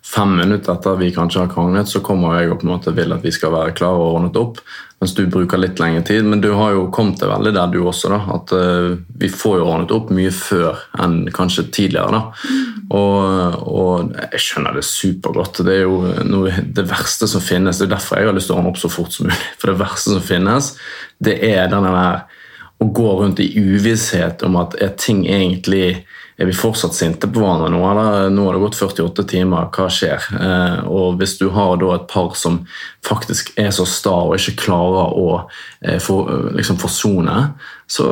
fem 0.04 0.36
minutter 0.42 0.76
etter 0.76 1.00
vi 1.00 1.14
kanskje 1.16 1.46
har 1.46 1.54
kranglet, 1.54 1.92
så 1.92 2.04
kommer 2.04 2.42
jeg 2.42 2.52
og 2.52 2.60
på 2.60 2.68
en 2.68 2.74
måte 2.74 2.96
vil 2.98 3.16
at 3.16 3.24
vi 3.24 3.32
skal 3.32 3.56
være 3.56 3.76
klare 3.78 4.02
og 4.02 4.18
ordnet 4.18 4.42
opp. 4.42 4.60
Mens 5.04 5.16
du 5.18 5.26
bruker 5.28 5.60
litt 5.60 5.82
lengre 5.82 6.00
tid. 6.08 6.24
Men 6.24 6.40
du 6.40 6.54
har 6.56 6.72
jo 6.72 6.86
kommet 6.96 7.20
deg 7.20 7.28
veldig 7.28 7.52
der, 7.58 7.72
du 7.74 7.82
også. 7.84 8.08
da, 8.14 8.22
At 8.38 8.54
uh, 8.56 8.94
vi 9.20 9.28
får 9.28 9.58
jo 9.60 9.66
ordnet 9.68 9.92
opp 9.92 10.14
mye 10.16 10.32
før 10.32 10.80
enn 11.04 11.26
kanskje 11.36 11.66
tidligere. 11.76 12.14
da. 12.16 12.22
Mm. 12.48 12.86
Og, 12.96 13.58
og, 13.68 14.14
jeg 14.32 14.44
skjønner 14.46 14.78
det 14.80 14.86
supergodt. 14.88 15.60
Det 15.68 15.76
er 15.76 15.84
jo 15.84 16.14
noe, 16.30 16.54
det 16.64 16.88
verste 16.88 17.28
som 17.28 17.44
finnes. 17.44 17.82
Det 17.82 17.90
er 17.90 17.98
derfor 17.98 18.22
jeg 18.22 18.32
har 18.32 18.38
lyst 18.38 18.48
til 18.48 18.56
å 18.56 18.62
ordne 18.62 18.72
opp 18.72 18.80
så 18.80 18.92
fort 18.94 19.12
som 19.12 19.28
mulig. 19.28 19.42
For 19.60 19.74
det 19.74 19.82
verste 19.84 20.16
som 20.16 20.24
finnes, 20.24 20.72
det 21.20 21.36
er 21.52 21.68
denne 21.74 21.92
der 21.92 22.24
å 22.84 22.92
gå 22.94 23.14
rundt 23.22 23.42
i 23.44 23.52
uvisshet 23.58 24.44
om 24.46 24.60
at 24.62 24.76
er 24.82 24.94
ting 25.00 25.24
egentlig 25.26 26.04
er 26.38 26.50
vi 26.50 26.56
fortsatt 26.58 26.96
sinte 26.98 27.30
på 27.30 27.42
hverandre 27.42 27.70
nå? 27.70 27.82
Eller 27.92 28.32
nå 28.34 28.48
har 28.48 28.56
det 28.56 28.64
gått 28.64 28.80
48 28.80 29.26
timer, 29.30 29.70
hva 29.74 29.86
skjer? 29.94 30.26
Eh, 30.34 30.80
og 30.90 31.20
Hvis 31.20 31.38
du 31.40 31.48
har 31.54 31.78
da 31.82 31.94
et 31.96 32.08
par 32.10 32.34
som 32.40 32.64
faktisk 33.06 33.54
er 33.60 33.70
så 33.76 33.86
sta 33.90 34.16
og 34.26 34.36
ikke 34.40 34.66
klarer 34.66 35.14
å 35.14 35.28
eh, 35.86 36.00
for, 36.02 36.50
liksom 36.58 36.82
forsone, 36.82 37.38
så 37.88 38.08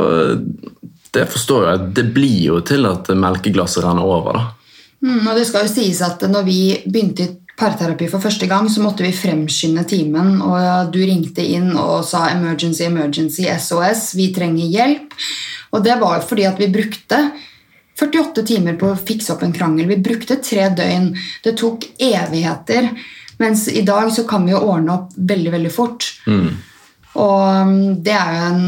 det 1.11 1.27
forstår 1.33 1.67
jeg. 1.67 1.91
Det 1.97 2.07
blir 2.15 2.39
jo 2.45 2.61
til 2.63 2.85
at 2.87 3.09
melkeglasset 3.09 3.83
renner 3.83 4.05
over. 4.05 4.37
da. 4.37 4.45
Mm, 5.01 5.25
og 5.25 5.33
det 5.35 5.47
skal 5.49 5.65
jo 5.65 5.73
sies 5.73 5.99
at 6.05 6.21
når 6.29 6.45
vi 6.45 6.59
begynte 6.85 7.25
i 7.25 7.33
parterapi 7.61 8.09
for 8.09 8.23
første 8.23 8.47
gang, 8.49 8.67
så 8.69 8.81
måtte 8.83 9.05
vi 9.05 9.13
fremskynde 9.15 9.85
timen. 9.89 10.39
Og 10.41 10.91
du 10.93 10.99
ringte 11.05 11.45
inn 11.45 11.71
og 11.77 12.03
sa 12.05 12.27
'emergency, 12.29 12.83
emergency, 12.87 13.45
SOS', 13.47 14.15
vi 14.15 14.33
trenger 14.33 14.65
hjelp. 14.65 15.13
Og 15.71 15.83
det 15.83 15.99
var 16.01 16.21
fordi 16.21 16.45
at 16.45 16.59
vi 16.59 16.67
brukte 16.67 17.31
48 18.01 18.43
timer 18.45 18.77
på 18.79 18.89
å 18.91 18.97
fikse 18.97 19.33
opp 19.33 19.43
en 19.43 19.53
krangel. 19.53 19.87
Vi 19.87 20.01
brukte 20.01 20.41
tre 20.41 20.69
døgn. 20.69 21.13
Det 21.43 21.55
tok 21.57 21.85
evigheter. 21.99 22.89
Mens 23.37 23.67
i 23.67 23.81
dag 23.81 24.11
så 24.13 24.25
kan 24.27 24.45
vi 24.45 24.51
jo 24.51 24.63
ordne 24.73 24.93
opp 24.93 25.13
veldig, 25.17 25.51
veldig 25.51 25.71
fort. 25.71 26.07
Og 27.15 27.67
um, 27.67 28.03
det 28.03 28.13
er 28.15 28.35
jo 28.35 28.43
en 28.49 28.65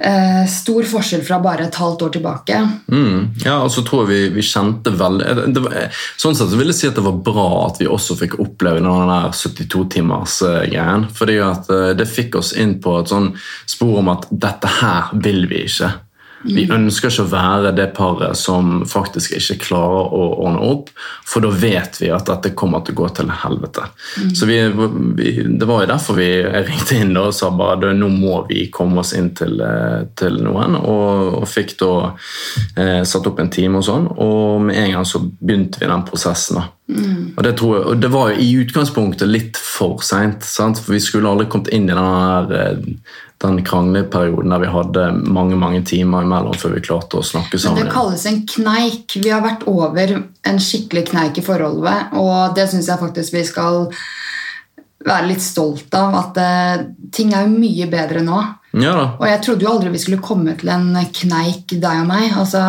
eh, 0.00 0.44
stor 0.48 0.86
forskjell 0.88 1.22
fra 1.26 1.38
bare 1.44 1.66
et 1.68 1.74
halvt 1.80 2.02
år 2.06 2.12
tilbake. 2.16 2.58
Mm. 2.90 3.30
Ja, 3.44 3.58
og 3.64 3.70
så 3.74 3.84
tror 3.86 4.06
jeg 4.08 4.10
vi, 4.32 4.40
vi 4.40 4.46
kjente 4.46 4.92
veldig 4.96 5.62
var- 5.64 5.90
Sånn 6.20 6.34
sett 6.36 6.50
så 6.52 6.56
vil 6.58 6.72
jeg 6.72 6.78
si 6.80 6.88
at 6.88 6.96
det 6.98 7.04
var 7.04 7.18
bra 7.24 7.46
at 7.66 7.80
vi 7.80 7.86
også 7.90 8.16
fikk 8.18 8.38
oppleve 8.42 8.80
den 8.80 8.88
72-timers-greien. 9.32 11.06
fordi 11.14 11.38
at 11.44 11.70
eh, 11.70 11.90
det 11.96 12.08
fikk 12.08 12.36
oss 12.40 12.52
inn 12.56 12.78
på 12.82 12.98
et 13.00 13.08
sånn 13.12 13.32
spor 13.66 13.98
om 14.00 14.08
at 14.12 14.26
dette 14.30 14.68
her 14.80 15.10
vil 15.14 15.46
vi 15.50 15.64
ikke. 15.68 15.92
Vi 16.44 16.64
ønsker 16.72 17.10
ikke 17.10 17.26
å 17.26 17.32
være 17.34 17.72
det 17.76 17.86
paret 17.96 18.38
som 18.38 18.80
faktisk 18.88 19.34
ikke 19.36 19.58
klarer 19.66 20.14
å 20.16 20.22
ordne 20.46 20.62
opp, 20.70 20.88
for 21.28 21.44
da 21.44 21.50
vet 21.52 22.00
vi 22.00 22.08
at 22.14 22.28
dette 22.30 22.54
kommer 22.56 22.84
til 22.84 22.96
å 22.96 23.02
gå 23.02 23.10
til 23.18 23.32
helvete. 23.42 23.84
Så 24.36 24.48
vi, 24.48 24.56
vi, 25.18 25.34
Det 25.44 25.68
var 25.68 25.84
jo 25.84 25.90
derfor 25.92 26.16
vi 26.16 26.30
ringte 26.40 27.00
inn 27.02 27.12
og 27.20 27.34
sa 27.36 27.50
bare 27.52 27.80
«Du, 27.82 27.88
nå 27.96 28.08
må 28.12 28.40
vi 28.48 28.66
komme 28.72 29.02
oss 29.04 29.12
inn 29.16 29.32
til, 29.36 29.60
eh, 29.60 30.08
til 30.16 30.40
noen, 30.44 30.78
og, 30.80 31.40
og 31.42 31.48
fikk 31.50 31.76
da 31.82 31.92
eh, 32.76 33.00
satt 33.04 33.28
opp 33.28 33.42
en 33.42 33.52
time 33.52 33.80
og 33.80 33.86
sånn, 33.86 34.08
og 34.16 34.68
med 34.68 34.80
en 34.80 34.98
gang 34.98 35.08
så 35.08 35.22
begynte 35.22 35.82
vi 35.82 35.90
den 35.90 36.06
prosessen. 36.08 36.60
da. 36.60 36.68
Og, 37.36 37.42
det 37.46 37.54
tror 37.58 37.76
jeg, 37.76 37.84
og 37.86 38.00
det 38.02 38.10
var 38.10 38.30
jo 38.32 38.42
i 38.42 38.52
utgangspunktet 38.64 39.30
litt 39.30 39.58
for 39.60 40.00
seint, 40.04 40.46
for 40.46 40.94
vi 40.94 41.02
skulle 41.02 41.30
aldri 41.30 41.50
kommet 41.50 41.70
inn 41.74 41.88
i 41.90 41.96
den, 41.96 42.54
eh, 42.56 42.80
den 43.40 43.62
krangleperioden 43.64 44.52
der 44.52 44.60
vi 44.60 44.70
hadde 44.70 45.04
mange 45.32 45.56
mange 45.56 45.80
timer 45.88 46.26
imellom 46.26 46.56
før 46.60 46.74
vi 46.76 46.82
klarte 46.84 47.20
å 47.20 47.24
snakke 47.24 47.58
sammen. 47.58 47.80
Men 47.80 47.88
det 47.88 47.94
kalles 47.94 48.24
en 48.28 48.40
kneik. 48.44 49.16
Vi 49.16 49.32
har 49.32 49.44
vært 49.44 49.64
over 49.70 50.16
en 50.20 50.60
skikkelig 50.60 51.06
kneik 51.12 51.40
i 51.40 51.44
forholdet, 51.44 52.12
og 52.20 52.56
det 52.58 52.68
syns 52.68 52.90
jeg 52.90 53.00
faktisk 53.00 53.38
vi 53.38 53.44
skal 53.48 53.86
være 55.08 55.30
litt 55.30 55.44
stolt 55.44 55.94
av. 55.96 56.18
At 56.20 56.40
uh, 56.40 56.82
ting 57.16 57.32
er 57.32 57.46
jo 57.46 57.54
mye 57.54 57.88
bedre 57.92 58.24
nå. 58.26 58.42
Ja 58.76 58.92
da. 58.94 59.06
Og 59.16 59.24
jeg 59.26 59.40
trodde 59.46 59.66
jo 59.66 59.72
aldri 59.72 59.94
vi 59.94 60.02
skulle 60.02 60.22
komme 60.22 60.54
til 60.60 60.70
en 60.74 60.92
kneik, 61.16 61.72
deg 61.72 62.04
og 62.04 62.10
meg. 62.12 62.28
Altså, 62.38 62.62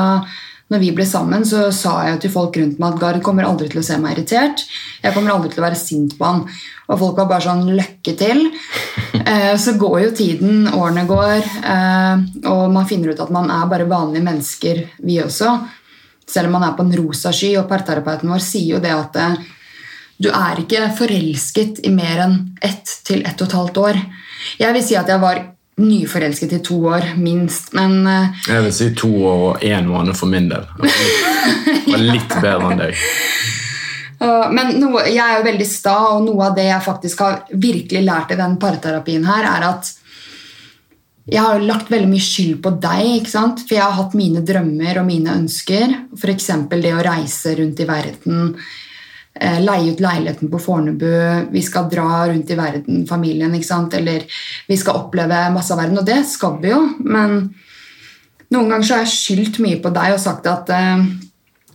når 0.71 0.81
vi 0.85 0.93
ble 0.95 1.05
sammen, 1.07 1.43
så 1.43 1.65
sa 1.75 1.97
jeg 2.05 2.15
jo 2.15 2.21
til 2.23 2.33
folk 2.37 2.55
rundt 2.61 2.79
meg 2.79 2.93
at 2.93 3.01
Gard 3.01 3.23
kommer 3.25 3.49
aldri 3.49 3.67
til 3.73 3.81
å 3.81 3.85
se 3.85 3.99
meg 3.99 4.15
irritert. 4.15 4.63
Jeg 5.03 5.11
kommer 5.17 5.35
aldri 5.35 5.51
til 5.51 5.59
å 5.59 5.67
være 5.67 5.79
sint 5.79 6.15
på 6.15 6.29
han. 6.29 6.45
Og 6.87 7.01
folk 7.03 7.19
var 7.19 7.27
bare 7.33 7.43
sånn 7.49 7.67
Lykke 7.75 8.15
til. 8.19 8.45
Eh, 9.25 9.57
så 9.57 9.73
går 9.73 9.99
jo 10.01 10.11
tiden, 10.15 10.67
årene 10.73 11.05
går, 11.05 11.37
eh, 11.63 12.23
og 12.49 12.71
man 12.71 12.87
finner 12.89 13.13
ut 13.13 13.19
at 13.19 13.31
man 13.33 13.49
er 13.51 13.69
bare 13.69 13.87
vanlige 13.89 14.25
mennesker, 14.25 14.83
vi 15.03 15.19
også. 15.21 15.53
Selv 16.27 16.47
om 16.47 16.57
man 16.59 16.67
er 16.67 16.75
på 16.77 16.85
en 16.85 16.95
rosa 16.95 17.33
sky, 17.35 17.55
og 17.59 17.69
parterapeuten 17.69 18.31
vår 18.31 18.43
sier 18.43 18.75
jo 18.75 18.83
det 18.83 18.93
at 18.95 19.17
eh, 19.21 19.47
du 20.21 20.29
er 20.29 20.61
ikke 20.61 20.91
forelsket 20.97 21.81
i 21.87 21.93
mer 21.93 22.25
enn 22.27 22.35
ett 22.61 22.99
til 23.07 23.23
ett 23.25 23.41
og 23.41 23.47
et 23.47 23.57
halvt 23.57 23.81
år. 23.81 24.03
Jeg 24.61 24.73
vil 24.75 24.85
si 24.85 24.95
at 24.95 25.09
jeg 25.09 25.21
var 25.21 25.41
nyforelsket 25.81 26.53
i 26.53 26.61
to 26.61 26.77
år, 26.91 27.13
minst. 27.17 27.73
Men 27.73 28.05
Jeg 28.47 28.61
vil 28.67 28.73
si 28.73 28.91
to 28.93 29.09
år 29.09 29.41
og 29.47 29.63
én 29.65 29.89
måned 29.89 30.13
for 30.15 30.29
min 30.29 30.49
del. 30.49 30.67
og 30.77 30.85
det 31.65 31.89
var 31.89 32.05
litt 32.05 32.37
bedre 32.37 32.71
enn 32.71 32.83
deg. 32.85 33.03
Uh, 34.21 34.51
Men 34.53 34.75
noe, 34.77 35.07
jeg 35.09 35.21
er 35.23 35.39
jo 35.39 35.47
veldig 35.47 35.65
sta, 35.65 35.95
og 36.13 36.27
noe 36.27 36.51
av 36.51 36.57
det 36.57 36.67
jeg 36.67 36.85
faktisk 36.85 37.23
har 37.25 37.39
virkelig 37.51 38.03
lært 38.05 38.35
i 38.35 38.39
den 38.39 38.59
parterapien 38.61 39.25
her, 39.25 39.47
er 39.49 39.65
at 39.71 39.89
jeg 41.31 41.41
har 41.41 41.63
lagt 41.63 41.91
veldig 41.91 42.09
mye 42.09 42.23
skyld 42.23 42.59
på 42.63 42.73
deg, 42.81 43.01
ikke 43.21 43.31
sant? 43.31 43.61
for 43.63 43.77
jeg 43.77 43.85
har 43.85 43.97
hatt 43.97 44.15
mine 44.17 44.41
drømmer 44.45 44.99
og 45.01 45.07
mine 45.07 45.35
ønsker. 45.37 45.93
F.eks. 46.17 46.47
det 46.73 46.93
å 46.97 47.03
reise 47.05 47.53
rundt 47.59 47.79
i 47.79 47.87
verden, 47.87 48.55
eh, 49.37 49.59
leie 49.61 49.93
ut 49.93 50.01
leiligheten 50.01 50.51
på 50.51 50.61
Fornebu, 50.61 51.11
vi 51.53 51.63
skal 51.65 51.89
dra 51.93 52.25
rundt 52.31 52.51
i 52.51 52.57
verden, 52.57 53.05
familien, 53.07 53.53
ikke 53.55 53.69
sant? 53.69 53.97
eller 53.97 54.25
vi 54.67 54.77
skal 54.81 55.03
oppleve 55.03 55.43
masse 55.53 55.73
av 55.73 55.83
verden, 55.83 56.01
og 56.01 56.09
det 56.09 56.23
skal 56.29 56.57
vi 56.63 56.73
jo, 56.73 56.81
men 57.05 57.37
noen 58.51 58.73
ganger 58.73 58.83
så 58.83 58.97
har 58.97 59.05
jeg 59.05 59.15
skyldt 59.15 59.61
mye 59.63 59.79
på 59.79 59.93
deg 59.93 60.17
og 60.17 60.23
sagt 60.25 60.49
at 60.51 60.73
eh, 60.73 61.05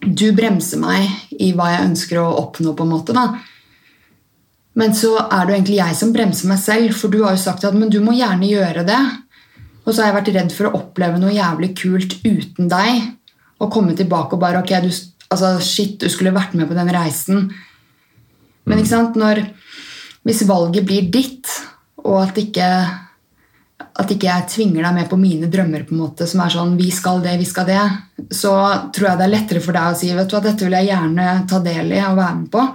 du 0.06 0.30
bremser 0.36 0.80
meg 0.80 1.06
i 1.42 1.52
hva 1.56 1.72
jeg 1.72 1.86
ønsker 1.90 2.20
å 2.22 2.30
oppnå, 2.40 2.74
på 2.76 2.86
en 2.86 2.92
måte. 2.92 3.16
da. 3.16 3.30
Men 4.76 4.92
så 4.96 5.14
er 5.24 5.46
det 5.46 5.52
jo 5.52 5.56
egentlig 5.56 5.78
jeg 5.78 5.96
som 5.98 6.12
bremser 6.12 6.50
meg 6.50 6.60
selv, 6.60 6.96
for 6.98 7.12
du 7.12 7.22
har 7.24 7.36
jo 7.36 7.42
sagt 7.42 7.64
at 7.64 7.76
men 7.76 7.92
du 7.92 7.98
må 8.04 8.14
gjerne 8.16 8.50
gjøre 8.50 8.84
det. 8.88 9.00
Og 9.86 9.92
så 9.92 10.02
har 10.02 10.10
jeg 10.10 10.16
vært 10.18 10.32
redd 10.34 10.52
for 10.52 10.68
å 10.68 10.80
oppleve 10.80 11.20
noe 11.22 11.34
jævlig 11.34 11.70
kult 11.78 12.18
uten 12.26 12.68
deg. 12.70 13.06
Og 13.62 13.72
komme 13.72 13.96
tilbake 13.96 14.36
og 14.36 14.42
bare 14.42 14.60
Ok, 14.60 14.74
du, 14.84 14.90
altså, 15.32 15.54
shit, 15.64 15.96
du 16.02 16.12
skulle 16.12 16.34
vært 16.36 16.56
med 16.58 16.68
på 16.68 16.76
den 16.76 16.92
reisen. 16.92 17.48
Men 18.66 18.82
ikke 18.82 18.92
sant, 18.92 19.16
når, 19.16 19.44
hvis 20.26 20.44
valget 20.48 20.84
blir 20.84 21.08
ditt, 21.14 21.48
og 22.04 22.26
at 22.26 22.38
ikke 22.42 22.68
at 23.76 24.12
ikke 24.12 24.28
jeg 24.28 24.48
tvinger 24.52 24.84
deg 24.84 24.94
med 24.96 25.08
på 25.10 25.18
mine 25.20 25.48
drømmer, 25.52 25.84
på 25.84 25.94
en 25.94 26.02
måte, 26.02 26.26
som 26.28 26.40
er 26.44 26.52
sånn 26.52 26.76
'vi 26.76 26.90
skal 26.92 27.22
det, 27.24 27.38
vi 27.38 27.48
skal 27.48 27.66
det', 27.66 27.96
så 28.32 28.52
tror 28.92 29.08
jeg 29.08 29.18
det 29.18 29.26
er 29.26 29.34
lettere 29.34 29.60
for 29.60 29.72
deg 29.72 29.92
å 29.92 29.96
si 29.96 30.12
vet 30.14 30.28
du 30.28 30.36
hva, 30.36 30.42
'dette 30.42 30.64
vil 30.64 30.78
jeg 30.78 30.88
gjerne 30.88 31.46
ta 31.48 31.58
del 31.60 31.92
i 31.92 32.00
og 32.04 32.16
være 32.16 32.36
med 32.36 32.50
på'. 32.50 32.68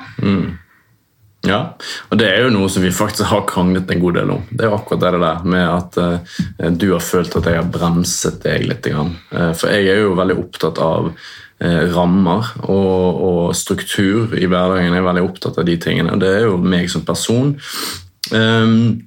Ja, 1.42 1.74
og 2.10 2.20
det 2.22 2.28
er 2.30 2.44
jo 2.46 2.54
noe 2.54 2.70
som 2.70 2.84
vi 2.86 2.92
faktisk 2.94 3.32
har 3.32 3.48
kranglet 3.50 3.90
en 3.90 4.02
god 4.02 4.14
del 4.20 4.34
om. 4.36 4.44
Det 4.50 4.68
er 4.68 4.76
akkurat 4.76 5.02
det 5.02 5.22
der 5.24 5.46
med 5.50 5.66
at 5.66 5.98
uh, 5.98 6.70
du 6.70 6.92
har 6.94 7.02
følt 7.02 7.36
at 7.36 7.50
jeg 7.50 7.58
har 7.58 7.72
bremset 7.72 8.38
deg 8.44 8.68
litt. 8.70 8.86
Eh, 8.86 9.54
for 9.58 9.74
jeg 9.74 9.90
er 9.90 10.04
jo 10.04 10.14
veldig 10.20 10.38
opptatt 10.38 10.78
av 10.78 11.10
uh, 11.10 11.84
rammer 11.96 12.52
og, 12.62 13.24
og 13.26 13.56
struktur 13.58 14.38
i 14.38 14.46
hverdagen. 14.46 14.94
Jeg 14.94 15.02
er 15.02 15.10
veldig 15.10 15.26
opptatt 15.26 15.58
av 15.58 15.66
de 15.66 15.80
tingene. 15.82 16.20
Det 16.22 16.30
er 16.30 16.46
jo 16.46 16.62
meg 16.62 16.94
som 16.94 17.02
person. 17.10 17.56
Ehm, 18.38 19.02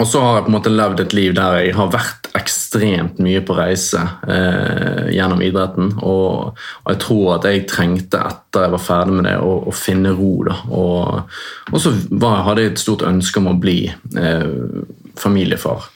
og 0.00 0.08
så 0.08 0.20
har 0.24 0.36
jeg 0.36 0.44
på 0.46 0.50
en 0.50 0.56
måte 0.56 0.72
levd 0.72 1.02
et 1.04 1.14
liv 1.16 1.34
der 1.36 1.58
jeg 1.60 1.74
har 1.76 1.90
vært 1.92 2.30
ekstremt 2.38 3.18
mye 3.22 3.42
på 3.44 3.56
reise 3.58 4.00
eh, 4.24 5.10
gjennom 5.12 5.42
idretten. 5.44 5.92
Og, 6.00 6.56
og 6.56 6.88
jeg 6.94 7.00
tror 7.04 7.26
at 7.36 7.48
jeg 7.48 7.66
trengte, 7.70 8.22
etter 8.24 8.66
jeg 8.66 8.74
var 8.74 8.82
ferdig 8.82 9.18
med 9.18 9.28
det, 9.28 9.36
å, 9.44 9.58
å 9.68 9.74
finne 9.76 10.14
ro. 10.16 10.32
Da. 10.48 10.56
Og, 10.72 11.36
og 11.70 11.82
så 11.84 11.92
var, 12.10 12.44
hadde 12.48 12.64
jeg 12.64 12.72
et 12.72 12.84
stort 12.84 13.04
ønske 13.06 13.42
om 13.42 13.52
å 13.52 13.58
bli 13.60 13.78
eh, 13.92 14.48
familiefar. 15.20 15.90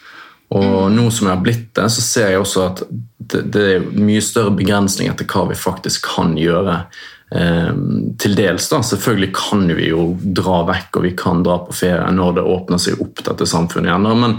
Og 0.54 0.92
nå 0.94 1.08
som 1.10 1.26
jeg 1.26 1.34
har 1.34 1.42
blitt 1.42 1.70
det, 1.74 1.88
så 1.90 2.04
ser 2.04 2.30
jeg 2.30 2.44
også 2.44 2.66
at 2.68 2.84
det, 3.18 3.42
det 3.50 3.64
er 3.72 3.86
mye 3.98 4.22
større 4.22 4.54
begrensninger 4.54 5.16
til 5.18 5.26
hva 5.32 5.48
vi 5.50 5.58
faktisk 5.58 6.06
kan 6.12 6.36
gjøre. 6.38 6.84
Eh, 7.30 7.70
til 8.18 8.36
dels 8.38 8.68
da, 8.70 8.78
Selvfølgelig 8.86 9.32
kan 9.34 9.64
vi 9.74 9.88
jo 9.88 10.12
dra 10.22 10.60
vekk 10.68 11.00
og 11.00 11.06
vi 11.08 11.10
kan 11.18 11.40
dra 11.42 11.56
på 11.66 11.74
ferie 11.74 12.12
når 12.14 12.36
det 12.36 12.44
åpner 12.46 12.78
seg 12.78 13.00
opp 13.02 13.24
dette 13.26 13.48
samfunnet 13.50 13.90
igjen. 13.90 14.06
Men, 14.22 14.36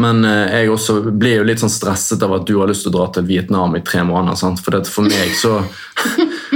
men 0.00 0.22
eh, 0.24 0.54
jeg 0.54 0.72
også 0.72 0.96
blir 1.10 1.42
jo 1.42 1.48
litt 1.48 1.60
sånn 1.60 1.72
stresset 1.72 2.24
av 2.24 2.38
at 2.38 2.46
du 2.48 2.54
har 2.56 2.72
lyst 2.72 2.86
til 2.86 2.94
å 2.94 2.96
dra 2.96 3.10
til 3.12 3.28
Vietnam 3.28 3.76
i 3.76 3.84
tre 3.84 4.00
måneder. 4.08 4.38
sant? 4.40 4.64
For 4.64 4.80
for 4.88 5.04
meg 5.10 5.36
så, 5.36 5.58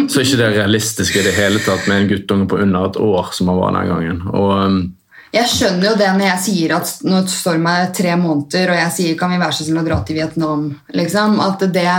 så 0.08 0.22
er 0.22 0.24
ikke 0.24 0.40
det 0.40 0.50
realistisk 0.56 1.20
i 1.20 1.26
det 1.28 1.36
hele 1.36 1.60
tatt 1.66 1.84
med 1.90 1.98
en 1.98 2.10
guttunge 2.14 2.48
på 2.48 2.64
under 2.64 2.88
et 2.88 3.02
år 3.10 3.30
som 3.36 3.52
han 3.52 3.60
var 3.60 3.76
den 3.76 3.92
gangen. 3.92 4.26
Og 4.32 4.56
eh, 4.64 4.82
Jeg 5.42 5.56
skjønner 5.58 5.90
jo 5.92 5.96
det 6.00 6.12
når 6.16 6.28
jeg 6.30 6.46
sier 6.48 6.78
at 6.80 6.98
nå 7.04 7.26
står 7.28 7.60
meg 7.60 7.92
tre 8.00 8.16
måneder, 8.16 8.72
og 8.72 8.86
jeg 8.86 8.96
sier 8.96 9.20
kan 9.20 9.36
vi 9.36 9.44
være 9.44 9.60
så 9.60 9.68
snill 9.68 9.84
å 9.84 9.90
dra 9.92 10.00
til 10.06 10.24
Vietnam, 10.24 10.70
liksom. 10.96 11.36
At 11.44 11.68
det 11.68 11.90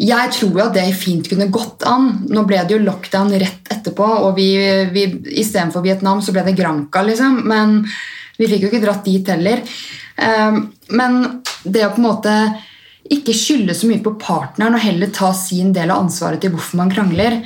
Jeg 0.00 0.32
tror 0.34 0.56
jo 0.56 0.64
at 0.64 0.74
det 0.74 0.86
fint 0.98 1.28
kunne 1.28 1.50
gått 1.52 1.84
an. 1.86 2.08
Nå 2.32 2.44
ble 2.48 2.62
det 2.64 2.74
jo 2.76 2.82
lockdown 2.82 3.32
rett 3.38 3.70
etterpå, 3.70 4.06
og 4.26 4.34
vi, 4.38 4.48
vi, 4.94 5.06
istedenfor 5.42 5.84
Vietnam 5.84 6.22
så 6.24 6.34
ble 6.34 6.46
det 6.46 6.56
Granca, 6.58 7.04
liksom. 7.06 7.42
Men 7.48 7.80
vi 8.38 8.48
fikk 8.50 8.66
jo 8.66 8.72
ikke 8.72 8.82
dratt 8.82 9.06
dit 9.06 9.28
heller. 9.30 9.62
Um, 10.16 10.64
men 10.96 11.18
det 11.62 11.86
å 11.86 11.92
på 11.94 12.02
en 12.02 12.08
måte 12.08 12.36
ikke 13.12 13.34
skylde 13.36 13.74
så 13.76 13.88
mye 13.90 14.02
på 14.02 14.14
partneren 14.20 14.76
og 14.78 14.84
heller 14.84 15.10
ta 15.14 15.32
sin 15.36 15.72
del 15.74 15.90
av 15.92 16.04
ansvaret 16.04 16.40
til 16.42 16.52
hvorfor 16.54 16.80
man 16.80 16.92
krangler, 16.92 17.40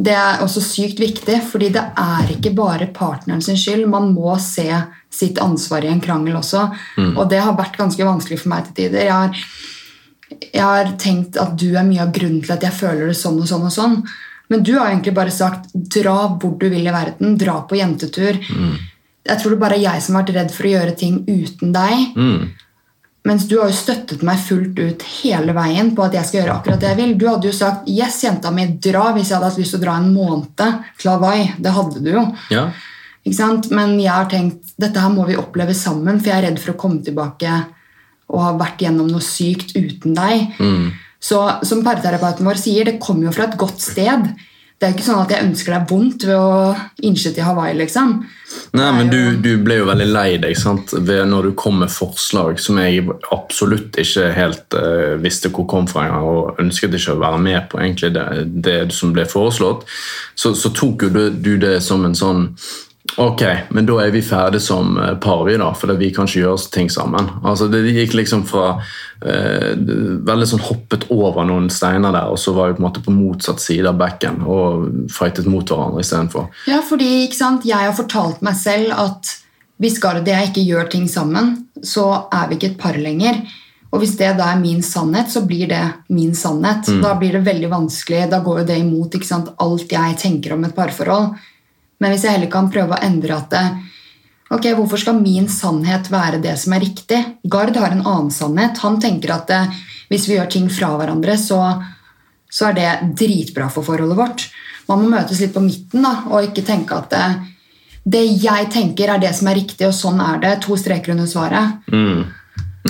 det 0.00 0.14
er 0.16 0.40
også 0.40 0.62
sykt 0.64 1.00
viktig, 1.02 1.36
fordi 1.50 1.68
det 1.74 1.82
er 2.00 2.30
ikke 2.32 2.54
bare 2.56 2.88
partneren 2.94 3.42
sin 3.44 3.58
skyld. 3.60 3.84
Man 3.90 4.14
må 4.14 4.32
se 4.40 4.68
sitt 5.12 5.40
ansvar 5.42 5.84
i 5.84 5.90
en 5.92 6.00
krangel 6.00 6.38
også. 6.38 6.62
Og 7.10 7.26
det 7.28 7.42
har 7.44 7.58
vært 7.58 7.76
ganske 7.76 8.06
vanskelig 8.06 8.40
for 8.40 8.52
meg 8.54 8.68
til 8.68 8.78
tider. 8.78 9.04
Jeg 9.04 9.12
har, 9.12 9.42
jeg 10.38 10.62
har 10.62 10.92
tenkt 11.00 11.38
at 11.40 11.56
du 11.58 11.72
er 11.74 11.86
mye 11.86 12.02
av 12.04 12.12
grunnen 12.14 12.42
til 12.44 12.54
at 12.54 12.62
jeg 12.62 12.76
føler 12.76 13.10
det 13.10 13.18
sånn 13.18 13.40
og 13.42 13.48
sånn 13.50 13.66
og 13.66 13.74
sånn. 13.74 13.96
Men 14.50 14.64
du 14.66 14.72
har 14.78 14.90
egentlig 14.90 15.14
bare 15.14 15.30
sagt 15.30 15.70
'dra 15.74 16.36
hvor 16.40 16.58
du 16.58 16.68
vil 16.68 16.86
i 16.86 16.94
verden', 16.94 17.36
dra 17.38 17.60
på 17.62 17.78
jentetur. 17.78 18.38
Jeg 19.26 19.38
tror 19.38 19.50
det 19.50 19.60
bare 19.60 19.76
er 19.76 19.84
jeg 19.84 20.02
som 20.02 20.14
har 20.14 20.24
vært 20.24 20.34
redd 20.34 20.50
for 20.50 20.66
å 20.66 20.74
gjøre 20.74 20.96
ting 20.96 21.24
uten 21.28 21.72
deg. 21.72 22.16
mm, 22.16 22.50
Mens 23.24 23.44
du 23.48 23.58
har 23.60 23.68
jo 23.68 23.76
støttet 23.76 24.22
meg 24.22 24.38
fullt 24.40 24.78
ut 24.78 25.02
hele 25.22 25.52
veien 25.52 25.94
på 25.94 26.02
at 26.02 26.14
jeg 26.16 26.24
skal 26.24 26.40
gjøre 26.40 26.54
akkurat 26.56 26.80
det 26.80 26.88
jeg 26.88 26.96
vil. 26.96 27.18
Du 27.18 27.28
hadde 27.28 27.46
jo 27.46 27.52
sagt 27.52 27.86
'yes, 27.86 28.22
jenta 28.24 28.50
mi, 28.50 28.66
dra' 28.66 29.12
hvis 29.14 29.28
jeg 29.28 29.36
hadde 29.36 29.50
hatt 29.50 29.58
lyst 29.58 29.70
til 29.70 29.80
å 29.80 29.84
dra 29.84 29.96
en 29.96 30.14
måned 30.14 30.46
til 30.98 31.10
Hawaii. 31.10 31.54
Det 31.58 31.70
hadde 31.70 32.00
du 32.02 32.10
jo. 32.10 32.34
Ja. 32.50 32.70
Men 33.70 34.00
jeg 34.00 34.10
har 34.10 34.24
tenkt 34.24 34.72
dette 34.78 34.98
her 34.98 35.10
må 35.10 35.26
vi 35.26 35.36
oppleve 35.36 35.74
sammen, 35.74 36.18
for 36.18 36.30
jeg 36.30 36.38
er 36.38 36.48
redd 36.48 36.58
for 36.58 36.72
å 36.72 36.76
komme 36.76 37.04
tilbake 37.04 37.66
og 38.30 38.44
har 38.44 38.60
vært 38.60 38.84
gjennom 38.86 39.10
noe 39.10 39.24
sykt 39.24 39.74
uten 39.76 40.14
deg. 40.16 40.54
Så 41.20 41.42
som 41.68 41.82
parterapeuten 41.84 42.46
vår 42.48 42.60
sier, 42.60 42.88
det 42.88 43.00
kommer 43.02 43.28
jo 43.28 43.34
fra 43.36 43.50
et 43.50 43.58
godt 43.60 43.82
sted. 43.82 44.30
Det 44.80 44.86
er 44.86 44.94
jo 44.94 44.96
ikke 44.96 45.04
sånn 45.10 45.20
at 45.20 45.32
jeg 45.34 45.44
ønsker 45.44 45.74
deg 45.74 45.90
vondt 45.90 46.22
ved 46.24 46.38
å 46.40 46.70
innse 47.04 47.34
til 47.36 47.44
Hawaii, 47.44 47.74
liksom. 47.76 48.14
Nei, 48.72 48.86
men 48.96 49.10
du, 49.12 49.36
du 49.36 49.50
ble 49.60 49.76
jo 49.76 49.88
veldig 49.90 50.06
lei 50.08 50.38
deg 50.40 50.56
sant? 50.56 50.94
Ved 50.96 51.26
når 51.28 51.50
du 51.50 51.52
kom 51.60 51.82
med 51.82 51.92
forslag 51.92 52.56
som 52.64 52.80
jeg 52.80 53.04
absolutt 53.28 53.98
ikke 54.00 54.30
helt 54.32 54.78
uh, 54.80 55.20
visste 55.20 55.52
hvor 55.52 55.68
kom 55.68 55.84
fra, 55.90 56.06
engang, 56.06 56.24
og 56.24 56.62
ønsket 56.64 56.96
ikke 56.96 57.12
å 57.12 57.20
være 57.20 57.42
med 57.44 57.68
på 57.68 57.82
egentlig 57.82 58.14
det, 58.16 58.24
det 58.64 58.78
som 58.96 59.12
ble 59.12 59.28
foreslått. 59.28 59.84
Så, 60.32 60.54
så 60.56 60.72
tok 60.72 61.04
jo 61.04 61.12
du, 61.12 61.22
du 61.28 61.58
det 61.60 61.76
som 61.84 62.08
en 62.08 62.16
sånn 62.16 62.46
Ok, 63.18 63.42
men 63.74 63.86
da 63.88 63.96
er 64.04 64.12
vi 64.14 64.22
ferdige 64.22 64.62
som 64.62 64.94
eh, 65.00 65.14
par, 65.22 65.42
vi 65.48 65.56
da, 65.58 65.70
fordi 65.74 65.96
vi 65.98 66.10
kan 66.14 66.28
ikke 66.28 66.44
gjøre 66.44 66.70
ting 66.74 66.90
sammen. 66.92 67.30
Altså, 67.42 67.66
Det 67.72 67.82
gikk 67.88 68.14
liksom 68.20 68.44
fra 68.48 68.68
eh, 69.24 69.72
Veldig 70.30 70.48
sånn 70.52 70.64
hoppet 70.68 71.08
over 71.10 71.44
noen 71.48 71.70
steiner 71.72 72.14
der, 72.14 72.30
og 72.30 72.38
så 72.38 72.54
var 72.56 72.70
vi 72.70 72.78
på 72.78 72.84
en 72.84 72.88
måte 72.88 73.04
på 73.04 73.14
motsatt 73.14 73.62
side 73.62 73.90
av 73.90 73.98
bekken 74.00 74.42
og 74.46 75.10
fightet 75.12 75.48
mot 75.50 75.66
hverandre 75.66 76.04
istedenfor. 76.04 76.50
Ja, 76.70 76.80
fordi 76.86 77.24
ikke 77.26 77.40
sant, 77.40 77.66
jeg 77.68 77.88
har 77.88 77.96
fortalt 77.96 78.44
meg 78.46 78.58
selv 78.60 78.94
at 78.96 79.36
hvis 79.80 79.98
Gard 80.00 80.20
og 80.20 80.28
jeg 80.28 80.50
ikke 80.50 80.66
gjør 80.68 80.90
ting 80.92 81.08
sammen, 81.08 81.54
så 81.82 82.26
er 82.28 82.50
vi 82.50 82.58
ikke 82.58 82.74
et 82.74 82.80
par 82.80 82.98
lenger. 83.00 83.40
Og 83.90 84.02
hvis 84.02 84.12
det 84.20 84.34
da 84.38 84.52
er 84.52 84.60
min 84.60 84.82
sannhet, 84.86 85.32
så 85.32 85.42
blir 85.48 85.70
det 85.70 85.82
min 86.12 86.34
sannhet. 86.36 86.86
Da 87.02 87.14
blir 87.18 87.38
det 87.38 87.46
veldig 87.46 87.70
vanskelig, 87.72 88.26
da 88.30 88.42
går 88.44 88.60
jo 88.60 88.66
det 88.68 88.76
imot 88.84 89.16
sant, 89.26 89.48
alt 89.58 89.90
jeg 89.90 90.18
tenker 90.20 90.54
om 90.54 90.68
et 90.68 90.76
parforhold. 90.76 91.32
Men 92.00 92.14
hvis 92.14 92.24
jeg 92.26 92.36
heller 92.36 92.50
kan 92.52 92.70
prøve 92.72 92.96
å 92.96 93.04
endre 93.04 93.36
at 93.36 93.52
det, 93.52 93.64
ok, 94.50 94.70
hvorfor 94.78 95.02
skal 95.02 95.20
min 95.20 95.48
sannhet 95.52 96.10
være 96.12 96.40
det 96.42 96.56
som 96.62 96.74
er 96.76 96.84
riktig? 96.84 97.20
Gard 97.44 97.76
har 97.76 97.94
en 97.94 98.04
annen 98.04 98.32
sannhet. 98.34 98.80
Han 98.84 98.98
tenker 99.02 99.34
at 99.36 99.46
det, 99.50 99.60
hvis 100.12 100.26
vi 100.30 100.38
gjør 100.38 100.50
ting 100.50 100.66
fra 100.72 100.94
hverandre, 100.96 101.36
så, 101.38 101.60
så 102.50 102.70
er 102.70 102.78
det 102.78 102.90
dritbra 103.20 103.68
for 103.72 103.86
forholdet 103.86 104.18
vårt. 104.18 104.48
Man 104.90 105.04
må 105.04 105.12
møtes 105.12 105.38
litt 105.42 105.54
på 105.54 105.62
midten 105.62 106.02
da, 106.02 106.16
og 106.32 106.48
ikke 106.48 106.66
tenke 106.66 106.96
at 106.96 107.12
det, 107.12 107.26
det 108.10 108.24
jeg 108.42 108.70
tenker, 108.72 109.12
er 109.12 109.22
det 109.22 109.30
som 109.36 109.50
er 109.50 109.60
riktig, 109.60 109.84
og 109.86 109.94
sånn 109.94 110.20
er 110.24 110.40
det. 110.42 110.56
To 110.64 110.78
streker 110.80 111.14
under 111.14 111.28
svaret. 111.30 111.84
Mm. 111.92 112.24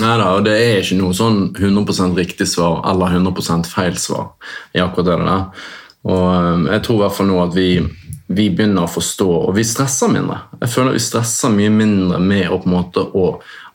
Nei 0.01 0.13
da, 0.17 0.31
og 0.37 0.45
det 0.47 0.55
er 0.55 0.79
ikke 0.79 0.97
noe 1.01 1.13
sånn 1.15 1.49
100% 1.51 2.15
riktig 2.17 2.47
svar 2.47 2.79
eller 2.87 3.17
100 3.19 3.67
feil 3.67 3.97
svar 3.99 4.31
i 4.71 4.79
akkurat 4.79 5.09
det 5.09 5.17
der. 5.27 5.65
Og 6.11 6.69
jeg 6.71 6.83
tror 6.85 6.95
i 6.95 7.01
hvert 7.03 7.17
fall 7.17 7.27
nå 7.29 7.41
at 7.43 7.57
vi, 7.57 7.67
vi 8.35 8.49
begynner 8.49 8.85
å 8.85 8.91
forstå, 8.91 9.29
og 9.47 9.55
vi 9.57 9.65
stresser 9.67 10.11
mindre. 10.11 10.39
Jeg 10.61 10.73
føler 10.73 10.95
vi 10.97 11.03
stresser 11.03 11.53
mye 11.53 11.71
mindre 11.73 12.19
med 12.21 12.47
å 12.49 12.59
på 12.61 12.69
en 12.69 12.75
måte, 12.75 13.05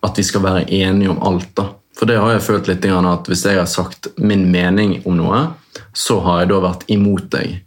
at 0.06 0.18
vi 0.18 0.24
skal 0.26 0.44
være 0.44 0.66
enige 0.68 1.12
om 1.12 1.22
alt. 1.26 1.52
da. 1.56 1.68
For 1.96 2.08
det 2.08 2.18
har 2.20 2.34
jeg 2.34 2.44
følt 2.44 2.68
litt 2.68 2.84
at 2.84 3.28
hvis 3.30 3.46
jeg 3.48 3.58
har 3.58 3.70
sagt 3.70 4.10
min 4.18 4.50
mening 4.52 5.00
om 5.06 5.16
noe, 5.16 5.46
så 5.96 6.20
har 6.24 6.42
jeg 6.42 6.52
da 6.52 6.60
vært 6.64 6.84
imot 6.92 7.30
deg. 7.32 7.62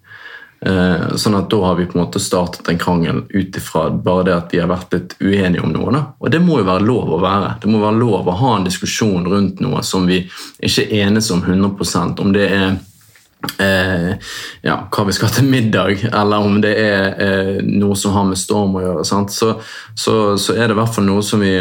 Eh, 0.60 1.16
sånn 1.16 1.38
at 1.38 1.50
Da 1.50 1.58
har 1.64 1.76
vi 1.76 1.86
på 1.88 1.96
en 1.96 2.04
måte 2.04 2.20
startet 2.20 2.68
en 2.68 2.78
krangel 2.78 3.22
ut 3.30 3.56
ifra 3.56 3.86
bare 3.90 4.26
det 4.28 4.34
at 4.36 4.52
vi 4.54 4.60
har 4.60 4.68
vært 4.68 4.92
litt 4.94 5.16
uenige 5.22 5.64
om 5.64 5.72
noe. 5.72 5.94
Da. 5.96 6.02
Og 6.20 6.32
det 6.32 6.42
må 6.44 6.60
jo 6.60 6.68
være 6.68 6.84
lov 6.84 7.14
å 7.16 7.22
være. 7.24 7.54
Det 7.62 7.72
må 7.72 7.80
være 7.80 8.00
lov 8.00 8.28
å 8.28 8.36
ha 8.42 8.56
en 8.58 8.68
diskusjon 8.68 9.28
rundt 9.32 9.64
noe 9.64 9.82
som 9.88 10.06
vi 10.10 10.26
ikke 10.60 10.90
enes 11.00 11.32
om 11.32 11.42
100% 11.42 12.20
Om 12.20 12.34
det 12.36 12.50
er 12.52 12.76
eh, 13.60 14.10
ja, 14.66 14.76
hva 14.92 15.06
vi 15.08 15.16
skal 15.16 15.32
til 15.34 15.48
middag, 15.50 16.04
eller 16.10 16.50
om 16.50 16.60
det 16.64 16.74
er 16.80 17.22
eh, 17.24 17.56
noe 17.64 17.98
som 18.00 18.16
har 18.18 18.28
med 18.28 18.40
storm 18.40 18.78
å 18.80 18.84
gjøre. 18.84 19.06
Så, 19.08 19.54
så, 19.96 20.18
så 20.40 20.58
er 20.58 20.68
det 20.68 20.76
i 20.76 20.82
hvert 20.82 20.96
fall 20.96 21.10
noe 21.10 21.26
som 21.26 21.44
vi 21.44 21.56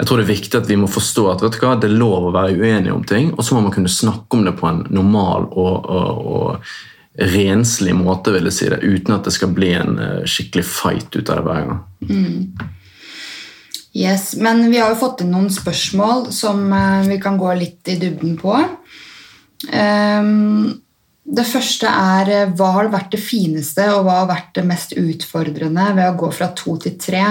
jeg 0.00 0.08
tror 0.08 0.16
det 0.16 0.24
er 0.24 0.32
viktig 0.32 0.56
at 0.56 0.68
vi 0.68 0.78
må 0.80 0.86
forstå 0.88 1.22
at 1.28 1.42
hva, 1.60 1.74
det 1.76 1.90
er 1.90 1.98
lov 2.00 2.30
å 2.30 2.32
være 2.32 2.56
uenige 2.56 2.94
om 2.94 3.02
ting, 3.04 3.34
og 3.34 3.44
så 3.44 3.56
må 3.56 3.66
man 3.66 3.74
kunne 3.74 3.92
snakke 3.92 4.38
om 4.38 4.46
det 4.46 4.54
på 4.56 4.68
en 4.70 4.80
normal 4.96 5.44
og, 5.50 5.90
og, 5.92 6.22
og 6.24 7.26
renslig 7.34 7.92
måte, 7.98 8.32
vil 8.32 8.48
jeg 8.48 8.56
si 8.56 8.68
det, 8.72 8.80
uten 8.80 9.16
at 9.16 9.28
det 9.28 9.34
skal 9.36 9.52
bli 9.52 9.74
en 9.76 9.98
eh, 10.00 10.22
skikkelig 10.24 10.64
fight 10.64 11.16
ut 11.18 11.28
av 11.28 11.40
det 11.40 11.44
hver 11.44 11.68
gang. 11.68 11.80
Yes, 13.92 14.36
Men 14.38 14.70
vi 14.70 14.78
har 14.78 14.92
jo 14.92 15.00
fått 15.00 15.24
inn 15.24 15.34
noen 15.34 15.50
spørsmål 15.52 16.30
som 16.32 16.62
eh, 16.72 17.08
vi 17.10 17.20
kan 17.20 17.36
gå 17.40 17.52
litt 17.58 17.90
i 17.90 17.98
dybden 18.00 18.38
på. 18.40 18.56
Ehm, 19.68 20.80
det 21.30 21.46
første 21.46 21.90
er 21.90 22.32
eh, 22.34 22.52
hva 22.58 22.72
har 22.78 22.90
vært 22.92 23.14
det 23.14 23.22
fineste 23.22 23.86
og 23.94 24.04
hva 24.06 24.20
har 24.22 24.30
vært 24.30 24.52
det 24.58 24.66
mest 24.66 24.94
utfordrende 24.98 25.86
ved 25.96 26.08
å 26.08 26.18
gå 26.18 26.30
fra 26.34 26.50
to 26.58 26.76
til 26.82 26.96
tre? 27.00 27.22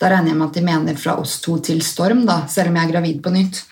Da 0.00 0.10
regner 0.12 0.32
jeg 0.32 0.40
med 0.40 0.48
at 0.48 0.58
de 0.58 0.64
mener 0.66 1.00
fra 1.00 1.16
oss 1.20 1.38
to 1.44 1.58
til 1.64 1.80
Storm, 1.84 2.24
da, 2.28 2.42
selv 2.48 2.72
om 2.72 2.78
jeg 2.78 2.88
er 2.88 2.92
gravid 2.94 3.18
på 3.24 3.32
nytt. 3.34 3.62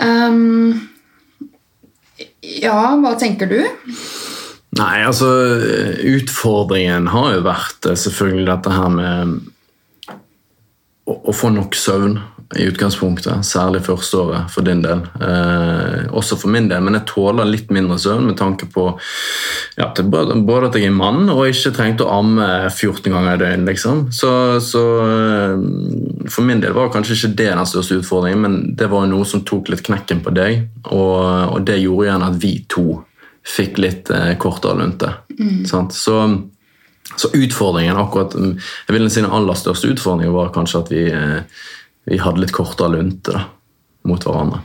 Ehm, 0.00 0.88
ja, 2.62 2.80
hva 3.00 3.14
tenker 3.20 3.50
du? 3.50 3.60
Nei, 4.78 5.00
altså 5.02 5.28
Utfordringen 6.06 7.08
har 7.10 7.32
jo 7.34 7.46
vært 7.48 7.88
eh, 7.90 7.98
selvfølgelig 7.98 8.46
dette 8.52 8.76
her 8.76 8.92
med 8.94 9.38
å, 11.04 11.16
å 11.16 11.34
få 11.34 11.50
nok 11.52 11.76
søvn 11.76 12.20
i 12.58 12.64
utgangspunktet, 12.66 13.44
særlig 13.46 13.84
første 13.86 14.18
året 14.18 14.50
for 14.50 14.66
din 14.66 14.80
del. 14.82 15.04
Eh, 15.22 16.08
også 16.10 16.34
for 16.40 16.50
min 16.50 16.66
del, 16.70 16.82
men 16.82 16.96
jeg 16.98 17.06
tåler 17.12 17.46
litt 17.46 17.70
mindre 17.70 17.98
søvn 18.02 18.26
med 18.26 18.38
tanke 18.40 18.66
på 18.74 18.88
ja, 19.78 19.86
både, 20.02 20.66
at 20.66 20.78
jeg 20.78 20.88
er 20.88 20.96
mann 20.96 21.30
og 21.30 21.44
ikke 21.46 21.72
trengte 21.76 22.08
å 22.08 22.18
amme 22.18 22.48
14 22.72 23.06
ganger 23.06 23.36
i 23.36 23.42
døgnet. 23.44 23.68
Liksom. 23.70 24.02
Så, 24.14 24.32
så 24.66 24.84
eh, 25.06 26.26
for 26.26 26.48
min 26.48 26.62
del 26.64 26.74
var 26.74 26.90
kanskje 26.90 27.20
ikke 27.20 27.34
det 27.38 27.50
den 27.52 27.70
største 27.70 28.00
utfordringen, 28.02 28.42
men 28.42 28.60
det 28.78 28.90
var 28.90 29.06
noe 29.10 29.28
som 29.28 29.46
tok 29.46 29.70
litt 29.70 29.86
knekken 29.86 30.24
på 30.26 30.34
deg, 30.34 30.64
og, 30.90 31.54
og 31.54 31.60
det 31.70 31.78
gjorde 31.84 32.08
igjen 32.08 32.30
at 32.32 32.40
vi 32.42 32.54
to 32.70 32.88
fikk 33.46 33.78
litt 33.78 34.10
eh, 34.14 34.34
kortere 34.42 34.82
lunte. 34.82 35.14
Sant? 35.70 35.94
Så 35.96 36.24
så 37.16 37.28
utfordringen 37.34 37.98
akkurat, 37.98 38.34
jeg 38.86 38.94
vil 38.94 39.08
si 39.10 39.22
Den 39.22 39.32
aller 39.34 39.56
største 39.58 39.90
utfordringen 39.90 40.34
var 40.34 40.52
kanskje 40.54 40.80
at 40.80 40.90
vi, 40.92 41.04
eh, 41.10 41.42
vi 42.08 42.18
hadde 42.18 42.40
litt 42.40 42.54
kortere 42.56 42.94
lunte 42.96 43.34
da, 43.36 43.44
mot 44.08 44.24
hverandre. 44.24 44.62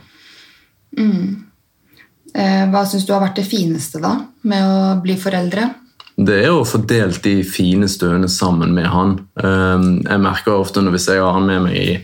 Eh, 2.36 2.64
hva 2.70 2.84
syns 2.88 3.06
du 3.06 3.12
har 3.14 3.22
vært 3.24 3.40
det 3.40 3.48
fineste 3.48 4.00
da, 4.02 4.14
med 4.48 4.64
å 4.64 4.96
bli 5.04 5.16
foreldre? 5.20 5.68
Det 6.16 6.36
er 6.46 6.52
å 6.52 6.64
få 6.64 6.80
delt 6.88 7.20
de 7.24 7.42
fine 7.44 7.88
stundene 7.92 8.28
sammen 8.32 8.72
med 8.76 8.88
han. 8.88 9.14
Eh, 9.36 9.86
Jeg 10.08 10.20
merker 10.24 10.56
ofte 10.56 10.82
når 10.82 10.96
hvis 10.96 11.08
jeg 11.12 11.20
har 11.22 11.36
han 11.36 11.48
med 11.48 11.66
meg 11.68 11.76
i, 11.76 11.96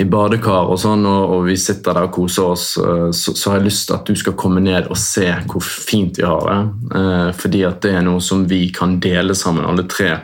i 0.00 0.04
badekar 0.08 0.72
og 0.72 0.78
sånn, 0.80 1.04
og, 1.06 1.34
og 1.36 1.44
vi 1.48 1.56
sitter 1.60 1.96
der 1.96 2.08
og 2.08 2.14
koser 2.16 2.50
oss, 2.54 2.66
eh, 2.80 3.10
så, 3.12 3.36
så 3.36 3.50
har 3.52 3.60
jeg 3.60 3.68
lyst 3.68 3.86
til 3.88 3.98
at 3.98 4.08
du 4.08 4.16
skal 4.16 4.36
komme 4.40 4.64
ned 4.64 4.88
og 4.88 5.00
se 5.00 5.28
hvor 5.48 5.64
fint 5.64 6.20
vi 6.20 6.24
har 6.28 6.48
det. 6.48 6.60
Eh, 7.00 7.30
Fordi 7.40 7.64
at 7.68 7.82
det 7.84 7.94
er 7.98 8.06
noe 8.08 8.24
som 8.24 8.46
vi 8.48 8.66
kan 8.74 8.96
dele 9.00 9.36
sammen, 9.36 9.68
alle 9.68 9.84
tre. 9.88 10.14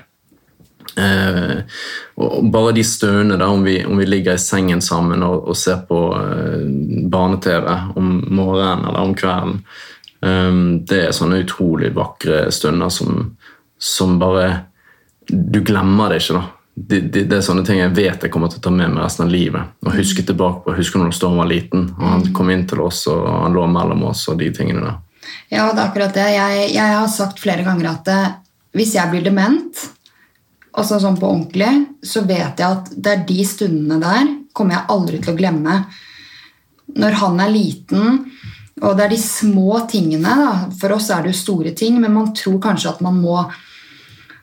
Eh, 0.96 1.58
og 2.20 2.50
bare 2.52 2.74
de 2.74 2.84
stundene 2.84 3.38
da, 3.38 3.48
om 3.48 3.62
vi, 3.64 3.78
om 3.86 3.98
vi 3.98 4.06
ligger 4.06 4.34
i 4.34 4.42
sengen 4.42 4.82
sammen 4.82 5.22
og, 5.22 5.50
og 5.50 5.58
ser 5.58 5.84
på 5.88 6.00
eh, 6.18 6.64
barne-TV 7.12 7.68
om 8.00 8.12
morgenen 8.28 8.88
eller 8.88 9.04
om 9.04 9.14
kvelden, 9.16 9.60
um, 10.20 10.62
det 10.86 11.04
er 11.06 11.16
sånne 11.16 11.42
utrolig 11.44 11.92
vakre 11.96 12.48
stunder 12.52 12.90
som, 12.92 13.36
som 13.78 14.18
bare 14.20 14.66
Du 15.30 15.60
glemmer 15.62 16.10
det 16.10 16.24
ikke, 16.24 16.40
da. 16.40 16.46
Det, 16.74 17.00
det, 17.12 17.22
det 17.28 17.36
er 17.36 17.44
sånne 17.44 17.62
ting 17.66 17.78
jeg 17.78 17.92
vet 17.94 18.24
jeg 18.24 18.32
kommer 18.32 18.50
til 18.50 18.58
å 18.58 18.64
ta 18.64 18.70
med 18.72 18.90
meg 18.90 19.04
resten 19.04 19.26
av 19.26 19.30
livet. 19.30 19.76
Og 19.84 19.94
huske 19.94 20.24
tilbake 20.26 20.64
på, 20.64 20.74
husker 20.74 21.02
når 21.02 21.14
Storm 21.14 21.38
var 21.38 21.50
liten, 21.50 21.90
og 21.98 22.06
han 22.08 22.26
kom 22.34 22.50
inn 22.50 22.66
til 22.66 22.82
oss 22.82 23.04
og 23.10 23.28
han 23.28 23.54
lå 23.54 23.66
mellom 23.70 24.08
oss 24.10 24.24
og 24.32 24.40
de 24.40 24.48
tingene 24.54 24.82
der. 24.86 24.98
Ja, 25.50 25.68
det 25.70 25.82
er 25.82 25.86
akkurat 25.86 26.16
det. 26.16 26.26
Jeg, 26.34 26.66
jeg 26.74 26.96
har 26.96 27.08
sagt 27.12 27.42
flere 27.42 27.62
ganger 27.66 27.92
at 27.92 28.10
eh, 28.10 28.28
hvis 28.78 28.94
jeg 28.96 29.10
blir 29.12 29.24
dement, 29.26 29.84
altså 30.72 31.00
sånn 31.02 31.18
på 31.18 31.28
ordentlig, 31.28 31.70
så 32.02 32.22
vet 32.28 32.60
jeg 32.60 32.66
at 32.66 32.92
det 32.94 33.14
er 33.14 33.24
de 33.28 33.40
stundene 33.46 33.98
der 34.02 34.28
kommer 34.56 34.76
jeg 34.76 34.90
aldri 34.94 35.20
til 35.22 35.34
å 35.34 35.38
glemme. 35.38 35.80
Når 37.00 37.18
han 37.20 37.42
er 37.42 37.52
liten, 37.52 38.22
og 38.80 38.94
det 38.96 39.04
er 39.04 39.12
de 39.12 39.20
små 39.22 39.82
tingene, 39.90 40.36
da. 40.42 40.52
for 40.80 40.96
oss 40.96 41.10
er 41.12 41.24
det 41.24 41.34
jo 41.34 41.42
store 41.42 41.74
ting, 41.76 42.00
men 42.02 42.14
man 42.14 42.32
tror 42.36 42.60
kanskje 42.62 42.94
at 42.94 43.02
man 43.04 43.20
må 43.20 43.42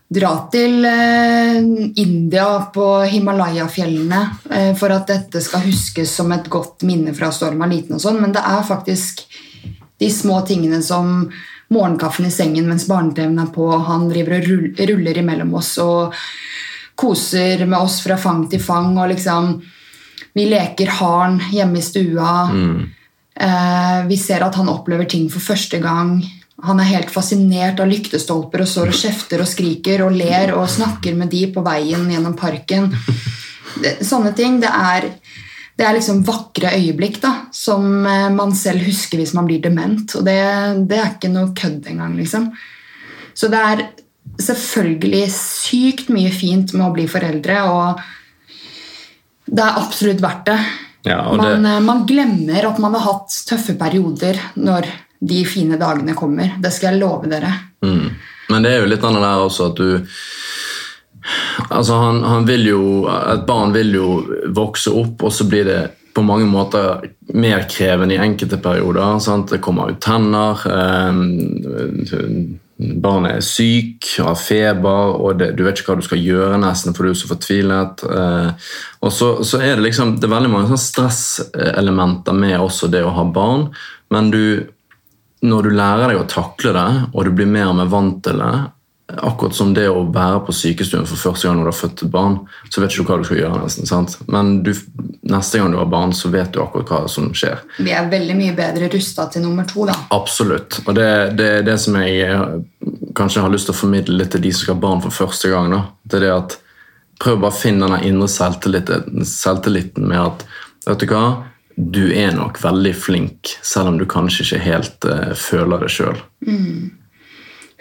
dra 0.08 0.32
til 0.52 0.86
eh, 0.88 1.58
India 2.00 2.46
på 2.72 2.86
Himalaya-fjellene 3.12 4.22
eh, 4.56 4.70
for 4.80 4.94
at 4.96 5.10
dette 5.10 5.42
skal 5.44 5.66
huskes 5.66 6.14
som 6.16 6.32
et 6.32 6.48
godt 6.52 6.86
minne 6.88 7.12
fra 7.18 7.28
Storm 7.36 7.66
er 7.66 7.74
liten 7.74 7.98
og 7.98 8.04
sånn, 8.06 8.22
men 8.24 8.32
det 8.36 8.44
er 8.46 8.64
faktisk 8.68 9.26
de 10.00 10.10
små 10.14 10.40
tingene 10.48 10.80
som 10.86 11.28
morgenkaffen 11.74 12.26
i 12.28 12.32
sengen 12.32 12.68
mens 12.70 12.88
barne-TV-en 12.88 13.40
er 13.44 13.50
på, 13.54 13.68
han 13.88 14.08
driver 14.10 14.38
og 14.38 14.48
rull- 14.48 14.86
ruller 14.92 15.18
imellom 15.22 15.54
oss 15.60 15.74
og 15.84 16.14
koser 16.98 17.66
med 17.66 17.80
oss 17.80 18.00
fra 18.02 18.18
fang 18.18 18.48
til 18.50 18.62
fang 18.64 18.96
og 18.98 19.12
liksom 19.14 19.58
Vi 20.38 20.46
leker 20.46 20.88
harn 21.00 21.40
hjemme 21.50 21.80
i 21.80 21.82
stua. 21.82 22.46
Eh, 23.40 24.06
vi 24.06 24.18
ser 24.18 24.44
at 24.46 24.56
han 24.56 24.70
opplever 24.70 25.06
ting 25.10 25.30
for 25.34 25.42
første 25.42 25.80
gang. 25.82 26.20
Han 26.62 26.80
er 26.80 26.90
helt 26.92 27.10
fascinert 27.14 27.80
av 27.82 27.90
lyktestolper 27.90 28.62
og 28.62 28.70
står 28.70 28.92
og 28.92 29.00
kjefter 29.00 29.42
og 29.42 29.50
skriker 29.50 30.04
og 30.06 30.14
ler 30.18 30.54
og 30.54 30.70
snakker 30.70 31.18
med 31.18 31.30
de 31.34 31.44
på 31.54 31.62
veien 31.66 32.06
gjennom 32.10 32.36
parken. 32.38 32.90
Sånne 34.02 34.34
ting. 34.38 34.60
Det 34.62 34.70
er, 34.70 35.10
det 35.78 35.86
er 35.86 35.94
liksom 35.98 36.24
vakre 36.26 36.72
øyeblikk 36.74 37.20
da, 37.22 37.34
som 37.54 37.86
eh, 38.10 38.28
man 38.34 38.56
selv 38.58 38.82
husker 38.88 39.22
hvis 39.22 39.36
man 39.38 39.46
blir 39.50 39.62
dement. 39.62 40.16
Og 40.18 40.26
det, 40.26 40.40
det 40.90 40.98
er 40.98 41.12
ikke 41.14 41.32
noe 41.34 41.54
kødd 41.58 41.86
engang, 41.92 42.16
liksom. 42.18 42.50
Så 43.38 43.50
det 43.54 43.62
er 43.62 43.84
selvfølgelig 44.42 45.28
sykt 45.34 46.10
mye 46.14 46.32
fint 46.34 46.74
med 46.74 46.88
å 46.88 46.94
bli 46.96 47.06
foreldre, 47.10 47.62
og 47.70 48.02
det 49.48 49.64
er 49.64 49.82
absolutt 49.84 50.24
verdt 50.24 50.50
det. 50.50 50.60
Ja, 51.08 51.22
man, 51.30 51.46
det 51.46 51.76
eh, 51.76 51.84
man 51.86 52.06
glemmer 52.10 52.72
at 52.72 52.82
man 52.82 52.98
har 52.98 53.06
hatt 53.12 53.38
tøffe 53.48 53.78
perioder 53.78 54.42
når 54.58 54.90
de 55.18 55.44
fine 55.50 55.78
dagene 55.78 56.18
kommer. 56.18 56.58
Det 56.62 56.74
skal 56.74 56.96
jeg 56.96 57.04
love 57.04 57.30
dere. 57.30 57.54
mm. 57.86 58.10
Men 58.48 58.64
det 58.64 58.70
er 58.72 58.80
jo 58.80 58.88
litt 58.88 59.04
annet 59.04 59.24
der 59.26 59.42
også 59.44 59.66
at 59.74 59.80
du 59.80 60.18
Altså, 61.70 61.98
han, 62.02 62.22
han 62.24 62.46
vil 62.48 62.68
jo 62.70 62.84
Et 63.08 63.46
barn 63.48 63.74
vil 63.76 63.94
jo 63.96 64.10
vokse 64.56 64.94
opp, 64.94 65.24
og 65.28 65.34
så 65.34 65.48
blir 65.50 65.68
det 65.68 65.82
på 66.18 66.24
mange 66.26 66.48
måter 66.50 67.04
mer 67.38 67.68
krevende 67.70 68.16
i 68.16 68.22
enkelte 68.22 68.58
perioder. 68.58 69.20
Sant? 69.22 69.52
Det 69.54 69.62
kommer 69.62 69.92
ut 69.94 70.00
tenner, 70.02 70.64
eh, 70.66 71.20
barnet 72.78 73.36
er 73.36 73.46
syk, 73.46 74.06
har 74.22 74.38
feber, 74.38 75.14
og 75.18 75.38
det, 75.40 75.52
du 75.58 75.64
vet 75.66 75.78
ikke 75.78 75.94
hva 75.94 76.00
du 76.02 76.06
skal 76.06 76.22
gjøre 76.22 76.58
nesten, 76.62 76.96
for 76.98 77.06
du 77.06 77.12
er 77.12 77.20
så 77.20 77.30
fortvilet. 77.30 78.06
Eh, 78.06 78.72
og 79.06 79.14
så, 79.14 79.30
så 79.46 79.62
er 79.62 79.78
det 79.78 79.88
liksom 79.88 80.18
Det 80.18 80.26
er 80.26 80.36
veldig 80.36 80.54
mange 80.54 80.80
stresselementer 80.82 82.38
med 82.38 82.58
også 82.60 82.90
det 82.94 83.04
å 83.06 83.14
ha 83.18 83.28
barn, 83.30 83.70
men 84.14 84.34
du 84.34 84.44
når 85.46 85.68
du 85.68 85.76
lærer 85.78 86.10
deg 86.10 86.18
å 86.18 86.30
takle 86.30 86.72
det, 86.74 86.88
og 87.14 87.28
du 87.28 87.34
blir 87.38 87.50
mer 87.50 87.70
og 87.70 87.78
mer 87.78 87.90
vant 87.92 88.24
til 88.26 88.40
det, 88.42 88.54
akkurat 89.08 89.56
som 89.56 89.72
det 89.74 89.86
å 89.88 90.02
være 90.12 90.42
på 90.48 90.54
sykestuen 90.56 91.06
for 91.08 91.20
første 91.20 91.48
gang 91.48 91.58
når 91.60 91.68
du 91.68 91.72
har 91.72 91.78
født 91.78 92.04
et 92.04 92.12
barn, 92.12 92.38
så 92.68 92.82
vet 92.84 92.92
ikke 92.92 93.06
du 93.06 93.12
hva 93.12 93.18
du 93.22 93.28
skal 93.30 93.40
gjøre 93.40 93.62
nesten. 93.64 93.88
sant? 93.88 94.18
Men 94.28 94.52
du, 94.66 94.74
neste 95.32 95.62
gang 95.62 95.72
du 95.72 95.80
har 95.80 95.90
barn, 95.92 96.12
så 96.16 96.32
vet 96.34 96.52
du 96.54 96.60
akkurat 96.64 96.92
hva 96.92 97.02
som 97.12 97.30
skjer. 97.32 97.64
Vi 97.80 97.96
er 97.96 98.12
veldig 98.12 98.36
mye 98.36 98.56
bedre 98.58 98.92
rusta 98.92 99.30
til 99.32 99.46
nummer 99.48 99.68
to, 99.70 99.88
da. 99.88 99.96
Absolutt. 100.16 100.82
Og 100.86 100.98
det 100.98 101.08
er 101.08 101.36
det, 101.40 101.50
er 101.62 101.68
det 101.70 101.78
som 101.84 101.96
jeg 102.02 102.20
eh, 102.28 102.46
kanskje 103.16 103.46
har 103.46 103.54
lyst 103.54 103.72
til 103.72 103.78
å 103.78 103.82
formidle 103.82 104.20
litt 104.20 104.36
til 104.36 104.44
de 104.44 104.52
som 104.52 104.66
skal 104.66 104.76
ha 104.76 104.86
barn 104.90 105.04
for 105.06 105.16
første 105.24 105.54
gang. 105.54 105.72
da. 105.72 105.84
Det 106.04 106.20
er 106.20 106.28
det 106.28 106.34
at 106.36 106.62
Prøv 107.18 107.40
bare 107.42 107.50
å 107.50 107.58
finne 107.58 107.88
den 107.90 108.04
indre 108.12 108.28
selvtilliten, 108.30 109.24
selvtilliten 109.26 110.04
med 110.06 110.20
at 110.22 110.44
vet 110.86 111.02
du 111.02 111.08
hva, 111.10 111.24
du 111.74 112.12
er 112.14 112.30
nok 112.34 112.60
veldig 112.62 112.94
flink, 112.94 113.56
selv 113.66 113.90
om 113.90 113.98
du 113.98 114.06
kanskje 114.10 114.44
ikke 114.46 114.60
helt 114.62 115.08
uh, 115.10 115.32
føler 115.34 115.82
det 115.82 115.90
sjøl. 115.94 116.20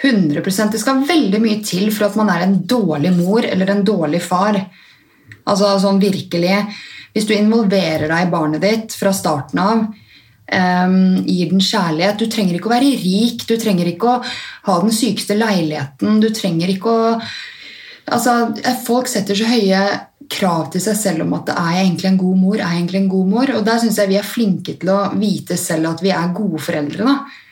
100 0.03 0.43
Det 0.73 0.81
skal 0.81 1.07
veldig 1.09 1.41
mye 1.41 1.61
til 1.65 1.89
for 1.95 2.09
at 2.09 2.17
man 2.19 2.29
er 2.33 2.45
en 2.45 2.59
dårlig 2.69 3.15
mor 3.17 3.45
eller 3.45 3.71
en 3.73 3.85
dårlig 3.85 4.21
far. 4.23 4.59
Altså 5.47 5.77
sånn 5.81 6.03
virkelig 6.03 6.59
Hvis 7.15 7.27
du 7.27 7.33
involverer 7.35 8.09
deg 8.11 8.27
i 8.27 8.31
barnet 8.31 8.61
ditt 8.61 8.97
fra 8.99 9.13
starten 9.17 9.61
av, 9.63 9.87
um, 10.53 10.99
gir 11.25 11.49
den 11.51 11.63
kjærlighet 11.65 12.21
Du 12.21 12.27
trenger 12.31 12.59
ikke 12.59 12.69
å 12.69 12.75
være 12.75 12.97
rik, 13.01 13.47
du 13.49 13.57
trenger 13.57 13.89
ikke 13.89 14.11
å 14.11 14.23
ha 14.69 14.81
den 14.83 14.93
sykeste 14.93 15.39
leiligheten, 15.39 16.21
du 16.21 16.29
trenger 16.31 16.75
ikke 16.75 16.93
å 16.93 17.21
Altså, 18.07 18.53
Folk 18.87 19.09
setter 19.11 19.35
så 19.35 19.49
høye 19.51 19.81
krav 20.31 20.69
til 20.71 20.83
seg 20.83 20.95
selv 20.99 21.25
om 21.25 21.33
at 21.39 21.49
er 21.51 21.73
jeg 21.75 21.87
egentlig 21.89 22.09
en 22.13 22.21
god 22.21 22.39
mor, 22.39 22.55
er 22.55 22.63
jeg 22.63 22.79
egentlig 22.81 23.01
en 23.01 23.09
god 23.11 23.33
mor? 23.33 23.51
Og 23.57 23.65
der 23.67 23.81
syns 23.83 23.99
jeg 23.99 24.11
vi 24.13 24.19
er 24.21 24.27
flinke 24.27 24.77
til 24.79 24.93
å 24.95 25.01
vite 25.19 25.59
selv 25.59 25.91
at 25.91 26.05
vi 26.05 26.13
er 26.15 26.31
gode 26.35 26.63
foreldre. 26.63 27.03
da. 27.03 27.46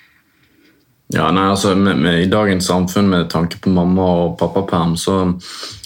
Ja, 1.12 1.28
nei, 1.30 1.44
altså, 1.50 1.74
med, 1.76 1.98
med, 2.00 2.22
I 2.22 2.30
dagens 2.32 2.66
samfunn, 2.66 3.08
med 3.08 3.30
tanke 3.30 3.58
på 3.60 3.70
mamma- 3.70 4.06
og 4.22 4.38
pappaperm, 4.40 4.96
så, 4.96 5.18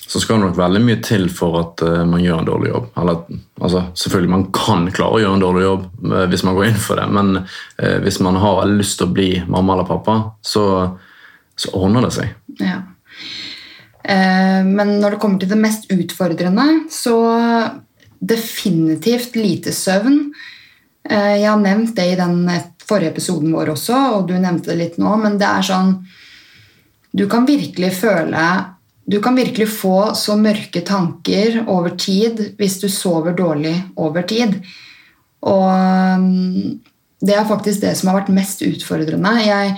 så 0.07 0.20
skal 0.22 0.38
det 0.38 0.46
nok 0.46 0.59
veldig 0.61 0.83
mye 0.85 1.00
til 1.04 1.26
for 1.35 1.59
at 1.59 1.83
uh, 1.83 2.04
man 2.07 2.22
gjør 2.22 2.42
en 2.42 2.46
dårlig 2.48 2.70
jobb. 2.70 2.87
Eller, 3.02 3.40
altså, 3.61 3.83
selvfølgelig, 3.98 4.33
Man 4.37 4.46
kan 4.54 4.87
klare 4.94 5.18
å 5.18 5.22
gjøre 5.24 5.40
en 5.40 5.42
dårlig 5.42 5.64
jobb 5.66 5.88
uh, 6.12 6.22
hvis 6.31 6.44
man 6.46 6.59
går 6.59 6.68
inn 6.68 6.78
for 6.85 7.02
det, 7.02 7.09
men 7.18 7.42
uh, 7.42 7.98
hvis 8.04 8.20
man 8.24 8.38
har 8.44 8.62
lyst 8.70 9.00
til 9.00 9.09
å 9.09 9.16
bli 9.18 9.28
mamma 9.50 9.74
eller 9.74 9.90
pappa, 9.90 10.16
så, 10.38 10.64
så 11.59 11.74
ordner 11.76 12.07
det 12.07 12.14
seg. 12.20 12.38
Ja. 12.62 12.81
Men 14.09 14.94
når 15.02 15.12
det 15.12 15.16
kommer 15.20 15.37
til 15.42 15.50
det 15.50 15.59
mest 15.61 15.90
utfordrende, 15.92 16.64
så 16.88 17.18
definitivt 18.24 19.35
lite 19.37 19.74
søvn. 19.76 20.31
Jeg 21.04 21.44
har 21.44 21.61
nevnt 21.61 21.92
det 21.98 22.07
i 22.14 22.16
den 22.16 22.38
forrige 22.88 23.12
episoden 23.14 23.53
vår 23.55 23.74
også, 23.74 24.01
og 24.16 24.27
du 24.29 24.35
nevnte 24.38 24.72
det 24.72 24.81
litt 24.81 24.98
nå, 25.01 25.14
men 25.20 25.38
det 25.40 25.48
er 25.48 25.68
sånn 25.70 25.94
Du 27.12 27.24
kan 27.31 27.46
virkelig 27.48 27.92
føle 28.03 28.44
Du 29.09 29.20
kan 29.24 29.37
virkelig 29.37 29.68
få 29.72 30.14
så 30.14 30.37
mørke 30.37 30.83
tanker 30.87 31.62
over 31.66 31.96
tid 31.96 32.55
hvis 32.59 32.81
du 32.83 32.88
sover 32.92 33.33
dårlig 33.33 33.74
over 33.96 34.22
tid. 34.29 34.59
Og 35.48 35.70
mm, 36.20 36.81
det 37.24 37.35
er 37.35 37.48
faktisk 37.48 37.81
det 37.83 37.94
som 37.96 38.11
har 38.11 38.20
vært 38.20 38.35
mest 38.37 38.61
utfordrende. 38.66 39.33
Jeg, 39.46 39.72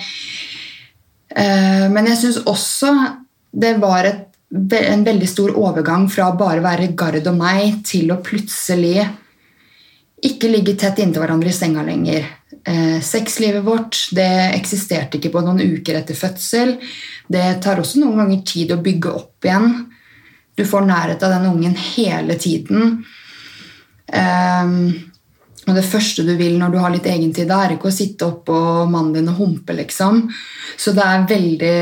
eh, 1.31 1.87
men 1.93 2.11
jeg 2.11 2.19
syns 2.25 2.41
også 2.43 2.91
det 3.51 3.77
var 3.83 4.09
et, 4.09 4.27
en 4.51 5.07
veldig 5.07 5.29
stor 5.31 5.55
overgang 5.55 6.09
fra 6.11 6.31
å 6.31 6.39
bare 6.39 6.63
være 6.65 6.91
Gard 6.99 7.23
og 7.31 7.39
meg 7.39 7.85
til 7.87 8.11
å 8.11 8.19
plutselig 8.25 9.07
ikke 10.27 10.51
ligge 10.51 10.77
tett 10.79 11.01
inntil 11.01 11.23
hverandre 11.23 11.51
i 11.51 11.57
senga 11.57 11.85
lenger. 11.87 12.27
Eh, 12.65 12.99
sexlivet 13.05 13.65
vårt 13.65 13.99
det 14.17 14.53
eksisterte 14.57 15.19
ikke 15.19 15.33
på 15.33 15.43
noen 15.45 15.63
uker 15.79 16.01
etter 16.01 16.19
fødsel. 16.19 16.77
Det 17.31 17.47
tar 17.65 17.81
også 17.81 18.03
noen 18.03 18.21
ganger 18.23 18.43
tid 18.47 18.75
å 18.75 18.83
bygge 18.85 19.15
opp 19.23 19.49
igjen. 19.49 19.71
Du 20.59 20.67
får 20.69 20.85
nærhet 20.89 21.23
av 21.25 21.37
den 21.37 21.49
ungen 21.53 21.77
hele 21.95 22.37
tiden. 22.41 23.01
Eh, 24.13 24.75
og 25.69 25.77
det 25.77 25.87
første 25.87 26.25
du 26.27 26.35
vil 26.37 26.59
når 26.59 26.73
du 26.73 26.79
har 26.83 26.93
litt 26.93 27.07
egentid, 27.09 27.49
da 27.49 27.63
er 27.63 27.77
ikke 27.77 27.91
å 27.93 27.95
sitte 27.95 28.27
oppå 28.27 28.57
mannen 28.91 29.21
din 29.21 29.31
og 29.31 29.41
humpe, 29.41 29.77
liksom. 29.77 30.25
Så 30.81 30.93
det 30.97 31.05
er 31.05 31.29
veldig 31.31 31.77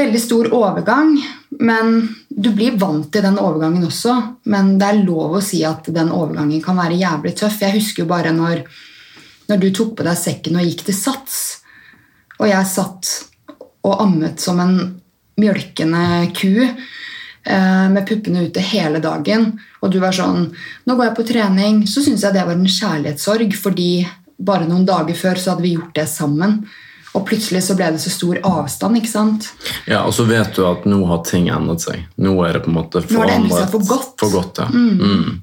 veldig 0.00 0.20
stor 0.20 0.50
overgang, 0.54 1.14
men 1.58 2.14
du 2.28 2.52
blir 2.54 2.76
vant 2.78 3.08
til 3.12 3.24
den 3.26 3.38
overgangen 3.40 3.84
også. 3.86 4.14
Men 4.52 4.76
det 4.78 4.86
er 4.86 5.02
lov 5.02 5.38
å 5.38 5.42
si 5.44 5.64
at 5.66 5.88
den 5.90 6.12
overgangen 6.14 6.62
kan 6.62 6.78
være 6.78 6.98
jævlig 7.00 7.34
tøff. 7.40 7.58
Jeg 7.64 7.78
husker 7.78 8.04
jo 8.04 8.10
bare 8.10 8.32
når, 8.36 8.62
når 9.50 9.62
du 9.62 9.68
tok 9.74 9.96
på 9.98 10.06
deg 10.06 10.18
sekken 10.18 10.60
og 10.60 10.68
gikk 10.68 10.86
til 10.86 10.96
sats, 10.96 11.40
og 12.40 12.48
jeg 12.48 12.70
satt 12.70 13.10
og 13.84 14.02
ammet 14.04 14.40
som 14.40 14.60
en 14.62 14.76
mjølkende 15.40 16.30
ku 16.36 16.52
eh, 16.60 17.86
med 17.92 18.04
puppene 18.08 18.46
ute 18.48 18.62
hele 18.64 19.00
dagen, 19.02 19.50
og 19.80 19.92
du 19.92 19.98
var 20.02 20.14
sånn 20.16 20.50
Nå 20.86 20.96
går 20.96 21.08
jeg 21.08 21.16
på 21.16 21.26
trening. 21.32 21.82
Så 21.88 22.04
syns 22.04 22.24
jeg 22.24 22.36
det 22.36 22.46
var 22.46 22.56
en 22.56 22.68
kjærlighetssorg, 22.68 23.56
fordi 23.56 23.90
bare 24.40 24.68
noen 24.68 24.86
dager 24.88 25.16
før 25.18 25.40
så 25.40 25.54
hadde 25.54 25.66
vi 25.66 25.74
gjort 25.74 25.96
det 25.96 26.06
sammen. 26.08 26.60
Og 27.18 27.24
plutselig 27.26 27.64
så 27.66 27.74
ble 27.78 27.88
det 27.94 28.00
så 28.02 28.12
stor 28.12 28.38
avstand. 28.46 29.00
ikke 29.00 29.10
sant? 29.10 29.48
Ja, 29.90 30.04
Og 30.06 30.14
så 30.14 30.24
vet 30.28 30.54
du 30.54 30.62
at 30.68 30.84
nå 30.86 31.02
har 31.10 31.24
ting 31.26 31.48
endret 31.50 31.82
seg. 31.82 32.04
Nå 32.22 32.36
er 32.46 32.54
det 32.58 32.64
på 32.64 32.70
en 32.70 32.78
måte 32.78 33.02
forandret. 33.02 33.70
for 33.72 33.86
godt. 33.86 34.12
For 34.20 34.30
godt 34.30 34.62
ja. 34.62 34.68
mm. 34.70 35.40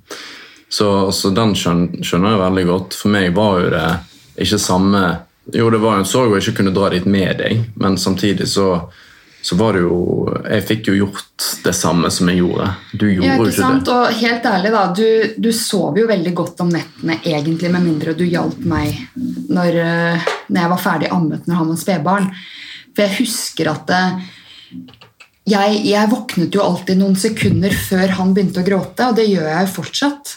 Så, 0.70 1.12
så 1.12 1.32
den 1.32 1.54
skjønner, 1.56 2.04
skjønner 2.04 2.36
jeg 2.36 2.44
veldig 2.44 2.66
godt. 2.72 2.96
For 3.00 3.12
meg 3.12 3.36
var 3.36 3.60
jo 3.64 3.74
det 3.74 3.88
ikke 4.44 4.60
samme 4.62 5.04
Jo, 5.56 5.70
det 5.72 5.80
var 5.80 5.96
en 5.96 6.08
sorg 6.08 6.34
å 6.36 6.40
ikke 6.42 6.58
kunne 6.58 6.74
dra 6.76 6.90
dit 6.92 7.06
med 7.08 7.38
deg, 7.40 7.62
men 7.80 7.94
samtidig 7.96 8.50
så, 8.52 8.82
så 9.48 9.56
var 9.56 9.78
det 9.78 9.86
jo 9.86 9.98
Jeg 10.44 10.64
fikk 10.68 10.88
jo 10.90 10.94
gjort 10.98 11.46
det 11.64 11.72
samme 11.76 12.10
som 12.12 12.28
jeg 12.28 12.42
gjorde. 12.42 12.66
Du 12.92 13.06
gjorde 13.08 13.28
Ja, 13.28 13.36
ikke 13.38 13.52
ikke 13.54 13.62
sant? 13.62 13.86
det. 13.88 13.94
Og 13.96 14.22
helt 14.22 14.48
ærlig, 14.50 14.72
da, 14.74 14.82
du, 14.98 15.36
du 15.40 15.50
sov 15.56 16.00
jo 16.00 16.08
veldig 16.10 16.34
godt 16.36 16.64
om 16.66 16.72
nettene, 16.74 17.16
egentlig, 17.22 17.70
med 17.72 17.86
mindre 17.86 18.16
du 18.18 18.26
hjalp 18.28 18.58
meg 18.68 18.98
når, 19.16 19.78
eh, 19.84 20.26
når 20.50 20.60
jeg 20.62 20.72
var 20.74 20.82
ferdig 20.84 21.12
ammet 21.16 21.48
når 21.48 21.62
han 21.62 21.70
var 21.72 21.80
spedbarn. 21.80 22.28
For 22.92 23.06
jeg 23.06 23.18
husker 23.22 23.70
at 23.72 23.86
det, 23.92 24.02
jeg, 25.48 25.78
jeg 25.94 26.12
våknet 26.12 26.58
jo 26.58 26.66
alltid 26.66 27.00
noen 27.00 27.16
sekunder 27.20 27.78
før 27.88 28.18
han 28.18 28.34
begynte 28.36 28.66
å 28.66 28.68
gråte, 28.68 29.08
og 29.08 29.16
det 29.16 29.30
gjør 29.30 29.48
jeg 29.48 29.62
jo 29.64 29.76
fortsatt. 29.78 30.34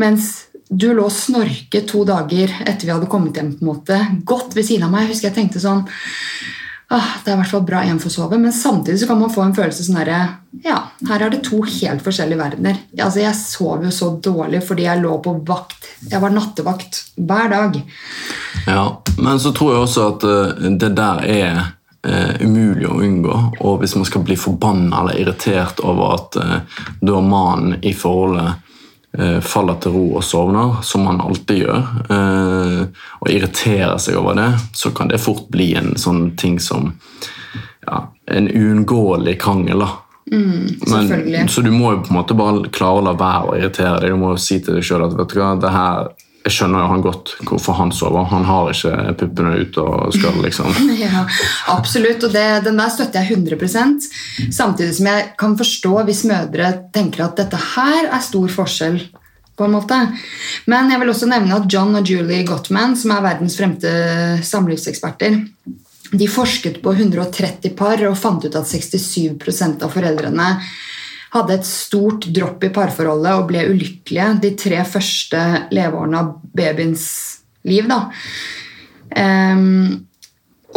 Mens 0.00 0.30
du 0.70 0.88
lå 0.94 1.04
og 1.10 1.12
snorket 1.12 1.90
to 1.92 2.06
dager 2.08 2.56
etter 2.62 2.86
vi 2.86 2.94
hadde 2.94 3.10
kommet 3.10 3.36
hjem, 3.36 3.52
på 3.58 3.66
en 3.66 3.70
måte, 3.74 4.00
godt 4.24 4.56
ved 4.56 4.64
siden 4.64 4.88
av 4.88 4.94
meg. 4.94 5.10
Jeg 5.10 5.12
husker 5.12 5.28
jeg 5.28 5.38
tenkte 5.42 5.60
sånn 5.60 5.84
ah, 6.90 7.16
Det 7.24 7.32
er 7.32 7.38
i 7.38 7.40
hvert 7.40 7.52
fall 7.54 7.66
bra 7.66 7.82
én 7.86 7.98
får 8.02 8.14
sove, 8.14 8.38
men 8.38 8.54
samtidig 8.54 9.08
kan 9.08 9.20
man 9.20 9.32
få 9.32 9.46
en 9.46 9.56
følelse 9.56 9.86
sånn 9.86 10.00
herre 10.02 10.20
Ja, 10.64 10.78
her 11.08 11.26
er 11.26 11.32
det 11.32 11.42
to 11.46 11.62
helt 11.64 12.04
forskjellige 12.04 12.40
verdener. 12.40 12.78
Altså, 12.98 13.22
Jeg 13.22 13.38
sov 13.38 13.84
jo 13.86 13.92
så 13.94 14.12
dårlig 14.22 14.62
fordi 14.66 14.88
jeg 14.88 15.02
lå 15.02 15.16
på 15.22 15.36
vakt. 15.46 15.88
Jeg 16.10 16.20
var 16.20 16.34
nattevakt 16.34 17.04
hver 17.16 17.52
dag. 17.52 17.82
Ja, 18.66 18.86
Men 19.18 19.40
så 19.40 19.52
tror 19.56 19.74
jeg 19.74 19.84
også 19.84 20.08
at 20.14 20.24
uh, 20.26 20.70
det 20.80 20.94
der 20.96 21.22
er 21.24 21.60
eh, 22.06 22.40
umulig 22.40 22.88
å 22.88 22.98
unngå. 23.02 23.36
Og 23.60 23.80
hvis 23.80 23.94
man 23.96 24.08
skal 24.08 24.24
bli 24.24 24.36
forbanna 24.40 25.02
eller 25.02 25.20
irritert 25.20 25.82
over 25.84 26.16
at 26.16 26.40
eh, 26.40 26.82
da 27.00 27.20
mannen 27.20 27.78
i 27.82 27.94
forholdet 27.96 28.66
faller 29.42 29.78
til 29.82 29.94
ro 29.96 30.04
og 30.20 30.24
sovner, 30.24 30.76
som 30.86 31.02
man 31.04 31.20
alltid 31.20 31.64
gjør, 31.64 31.88
eh, 32.14 32.82
og 33.18 33.32
irriterer 33.32 33.96
seg 33.98 34.20
over 34.20 34.38
det, 34.38 34.50
så 34.76 34.92
kan 34.94 35.10
det 35.10 35.18
fort 35.22 35.48
bli 35.50 35.72
en 35.80 35.96
sånn 35.98 36.36
ting 36.38 36.60
som 36.62 36.92
ja, 37.86 38.06
En 38.30 38.46
uunngåelig 38.46 39.40
krangel. 39.40 39.80
da. 39.82 39.88
Mm, 40.32 40.78
Men, 40.86 41.48
så 41.48 41.60
du 41.60 41.70
må 41.70 41.92
jo 41.92 42.02
på 42.04 42.12
en 42.12 42.18
måte 42.20 42.36
bare 42.38 42.68
klare 42.70 43.00
å 43.00 43.06
la 43.08 43.14
være 43.18 43.48
å 43.48 43.56
irritere 43.56 43.98
deg. 43.98 44.12
Du 44.12 44.20
må 44.20 44.34
jo 44.34 44.42
si 44.42 44.60
til 44.62 44.76
deg 44.76 44.86
sjøl 44.86 45.08
at 45.08 45.16
vet 45.18 45.32
du 45.32 45.40
hva, 45.40 45.54
det 45.58 45.72
her, 45.74 46.10
jeg 46.40 46.54
skjønner 46.54 46.80
jo 46.80 46.90
han 46.94 47.02
godt 47.04 47.32
hvorfor 47.44 47.76
han 47.76 47.90
sover. 47.92 48.24
Han 48.30 48.46
har 48.48 48.70
ikke 48.72 49.14
puppene 49.20 49.58
ute 49.60 49.82
og 49.84 50.14
skal 50.16 50.38
liksom 50.40 50.72
Ja, 51.02 51.26
absolutt, 51.72 52.24
og 52.24 52.32
det, 52.32 52.46
den 52.64 52.80
der 52.80 52.92
støtter 52.92 53.26
jeg 53.26 53.36
100 53.36 54.48
Samtidig 54.48 54.94
som 54.96 55.10
jeg 55.10 55.26
kan 55.40 55.56
forstå 55.60 55.94
hvis 56.08 56.24
mødre 56.30 56.72
tenker 56.94 57.26
at 57.26 57.36
dette 57.42 57.60
her 57.74 58.08
er 58.08 58.22
stor 58.24 58.48
forskjell. 58.60 59.02
på 59.60 59.66
en 59.66 59.74
måte. 59.76 59.96
Men 60.72 60.88
jeg 60.88 61.00
vil 61.02 61.10
også 61.12 61.26
nevne 61.28 61.58
at 61.58 61.66
John 61.68 61.92
og 61.98 62.08
Julie 62.08 62.46
Gottman, 62.48 62.94
som 62.96 63.10
er 63.12 63.26
verdens 63.26 63.58
fremste 63.60 63.90
samlivseksperter, 64.40 65.36
de 66.10 66.28
forsket 66.32 66.80
på 66.80 66.94
130 66.94 67.74
par 67.76 68.00
og 68.08 68.16
fant 68.16 68.46
ut 68.46 68.56
at 68.56 68.64
67% 68.64 69.84
av 69.84 69.92
foreldrene 69.92 70.48
hadde 71.30 71.54
et 71.54 71.66
stort 71.66 72.26
dropp 72.34 72.64
i 72.66 72.72
parforholdet 72.74 73.38
og 73.38 73.48
ble 73.50 73.64
ulykkelige 73.70 74.28
de 74.42 74.50
tre 74.58 74.82
første 74.88 75.42
leveårene 75.70 76.22
av 76.22 76.32
babyens 76.56 77.06
liv. 77.70 77.86
Da. 77.90 78.00
Um, 79.14 80.06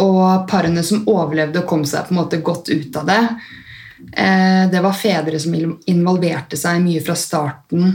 og 0.02 0.46
parene 0.50 0.82
som 0.86 1.04
overlevde 1.10 1.62
og 1.62 1.68
kom 1.70 1.84
seg 1.86 2.06
på 2.06 2.14
en 2.14 2.20
måte 2.20 2.42
godt 2.44 2.70
ut 2.70 2.98
av 3.00 3.10
det, 3.10 3.20
uh, 4.14 4.64
det 4.70 4.82
var 4.84 4.98
fedre 4.98 5.42
som 5.42 5.58
involverte 5.90 6.58
seg 6.60 6.82
mye 6.84 7.02
fra 7.02 7.18
starten 7.18 7.90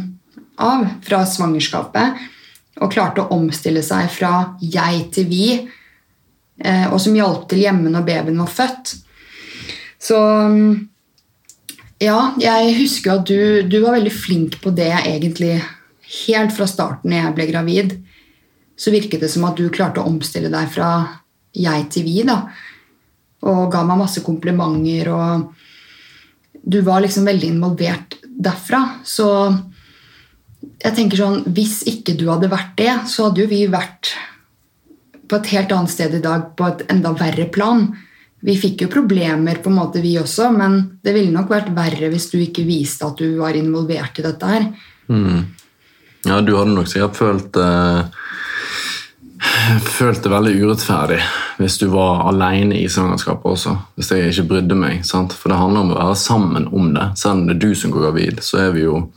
av, 0.60 0.88
fra 1.06 1.24
svangerskapet, 1.28 2.28
og 2.80 2.92
klarte 2.92 3.24
å 3.24 3.36
omstille 3.36 3.84
seg 3.84 4.08
fra 4.12 4.34
jeg 4.60 5.06
til 5.16 5.32
vi, 5.32 5.46
uh, 6.66 6.88
og 6.92 7.00
som 7.00 7.16
hjalp 7.16 7.48
til 7.52 7.64
hjemme 7.64 7.92
når 7.92 8.08
babyen 8.08 8.44
var 8.44 8.52
født. 8.52 8.98
Så 10.00 10.20
mm, 10.20 10.89
ja, 12.00 12.20
jeg 12.40 12.76
husker 12.80 13.18
at 13.18 13.28
du, 13.28 13.68
du 13.68 13.80
var 13.84 13.98
veldig 13.98 14.14
flink 14.14 14.60
på 14.64 14.72
det 14.76 14.92
egentlig 15.02 15.58
helt 16.26 16.54
fra 16.56 16.68
starten 16.70 17.14
jeg 17.14 17.36
ble 17.36 17.48
gravid. 17.52 17.98
Så 18.80 18.94
virket 18.96 19.26
det 19.26 19.32
som 19.34 19.46
at 19.50 19.60
du 19.60 19.68
klarte 19.74 20.02
å 20.02 20.08
omstille 20.08 20.52
deg 20.52 20.70
fra 20.72 20.92
jeg 21.56 21.90
til 21.92 22.06
vi. 22.08 22.22
da. 22.24 22.46
Og 23.50 23.68
ga 23.72 23.84
meg 23.88 24.00
masse 24.00 24.24
komplimenter, 24.24 25.12
og 25.12 26.64
du 26.64 26.80
var 26.88 27.04
liksom 27.04 27.28
veldig 27.28 27.54
involvert 27.56 28.18
derfra. 28.24 28.82
Så 29.04 29.28
jeg 30.80 30.96
tenker 30.96 31.20
sånn, 31.20 31.44
hvis 31.56 31.82
ikke 31.90 32.16
du 32.20 32.30
hadde 32.32 32.52
vært 32.52 32.76
det, 32.80 32.94
så 33.12 33.28
hadde 33.28 33.44
jo 33.44 33.52
vi 33.52 33.66
vært 33.72 34.14
på 35.30 35.38
et 35.38 35.52
helt 35.54 35.74
annet 35.76 35.94
sted 35.94 36.16
i 36.16 36.24
dag, 36.24 36.52
på 36.58 36.68
et 36.72 36.86
enda 36.90 37.12
verre 37.18 37.46
plan. 37.54 37.90
Vi 38.46 38.56
fikk 38.56 38.86
jo 38.86 38.92
problemer, 38.92 39.60
på 39.60 39.72
en 39.72 39.80
måte 39.82 40.02
vi 40.04 40.14
også, 40.20 40.50
men 40.56 40.80
det 41.04 41.14
ville 41.16 41.34
nok 41.34 41.50
vært 41.52 41.74
verre 41.76 42.12
hvis 42.12 42.30
du 42.32 42.38
ikke 42.40 42.64
viste 42.68 43.08
at 43.08 43.20
du 43.20 43.40
var 43.42 43.58
involvert 43.60 44.22
i 44.22 44.26
dette 44.26 44.52
her. 44.54 44.70
Ja, 46.28 46.40
du 46.42 46.54
hadde 46.56 46.76
nok 46.76 46.88
sikkert 46.92 47.20
følt 47.20 47.60
eh, 47.60 48.02
følt 49.98 50.24
det 50.24 50.32
veldig 50.32 50.56
urettferdig 50.64 51.20
hvis 51.60 51.78
du 51.82 51.88
var 51.92 52.26
alene 52.30 52.78
i 52.80 52.90
svangerskapet 52.92 53.52
også. 53.52 53.76
Hvis 53.96 54.12
jeg 54.12 54.32
ikke 54.32 54.48
brydde 54.54 54.78
meg. 54.80 55.02
Sant? 55.08 55.36
For 55.36 55.52
det 55.52 55.60
handler 55.60 55.84
om 55.84 55.94
å 55.94 56.00
være 56.00 56.20
sammen 56.20 56.70
om 56.72 56.94
det. 56.96 57.10
Selv 57.20 57.42
om 57.42 57.48
det 57.48 57.58
er 57.58 57.64
du 57.66 57.74
som 57.76 57.92
går 57.92 58.06
gravid, 58.08 58.40
så 58.46 58.62
er 58.66 58.72
vi 58.76 58.86
jo 58.86 59.10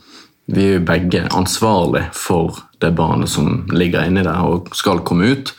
vi 0.51 0.73
er 0.73 0.81
begge 0.83 1.21
ansvarlig 1.31 2.01
for 2.19 2.57
det 2.83 2.89
barnet 2.97 3.31
som 3.31 3.61
ligger 3.71 4.03
inni 4.03 4.25
der 4.25 4.43
og 4.43 4.73
skal 4.75 4.99
komme 5.07 5.29
ut. 5.31 5.53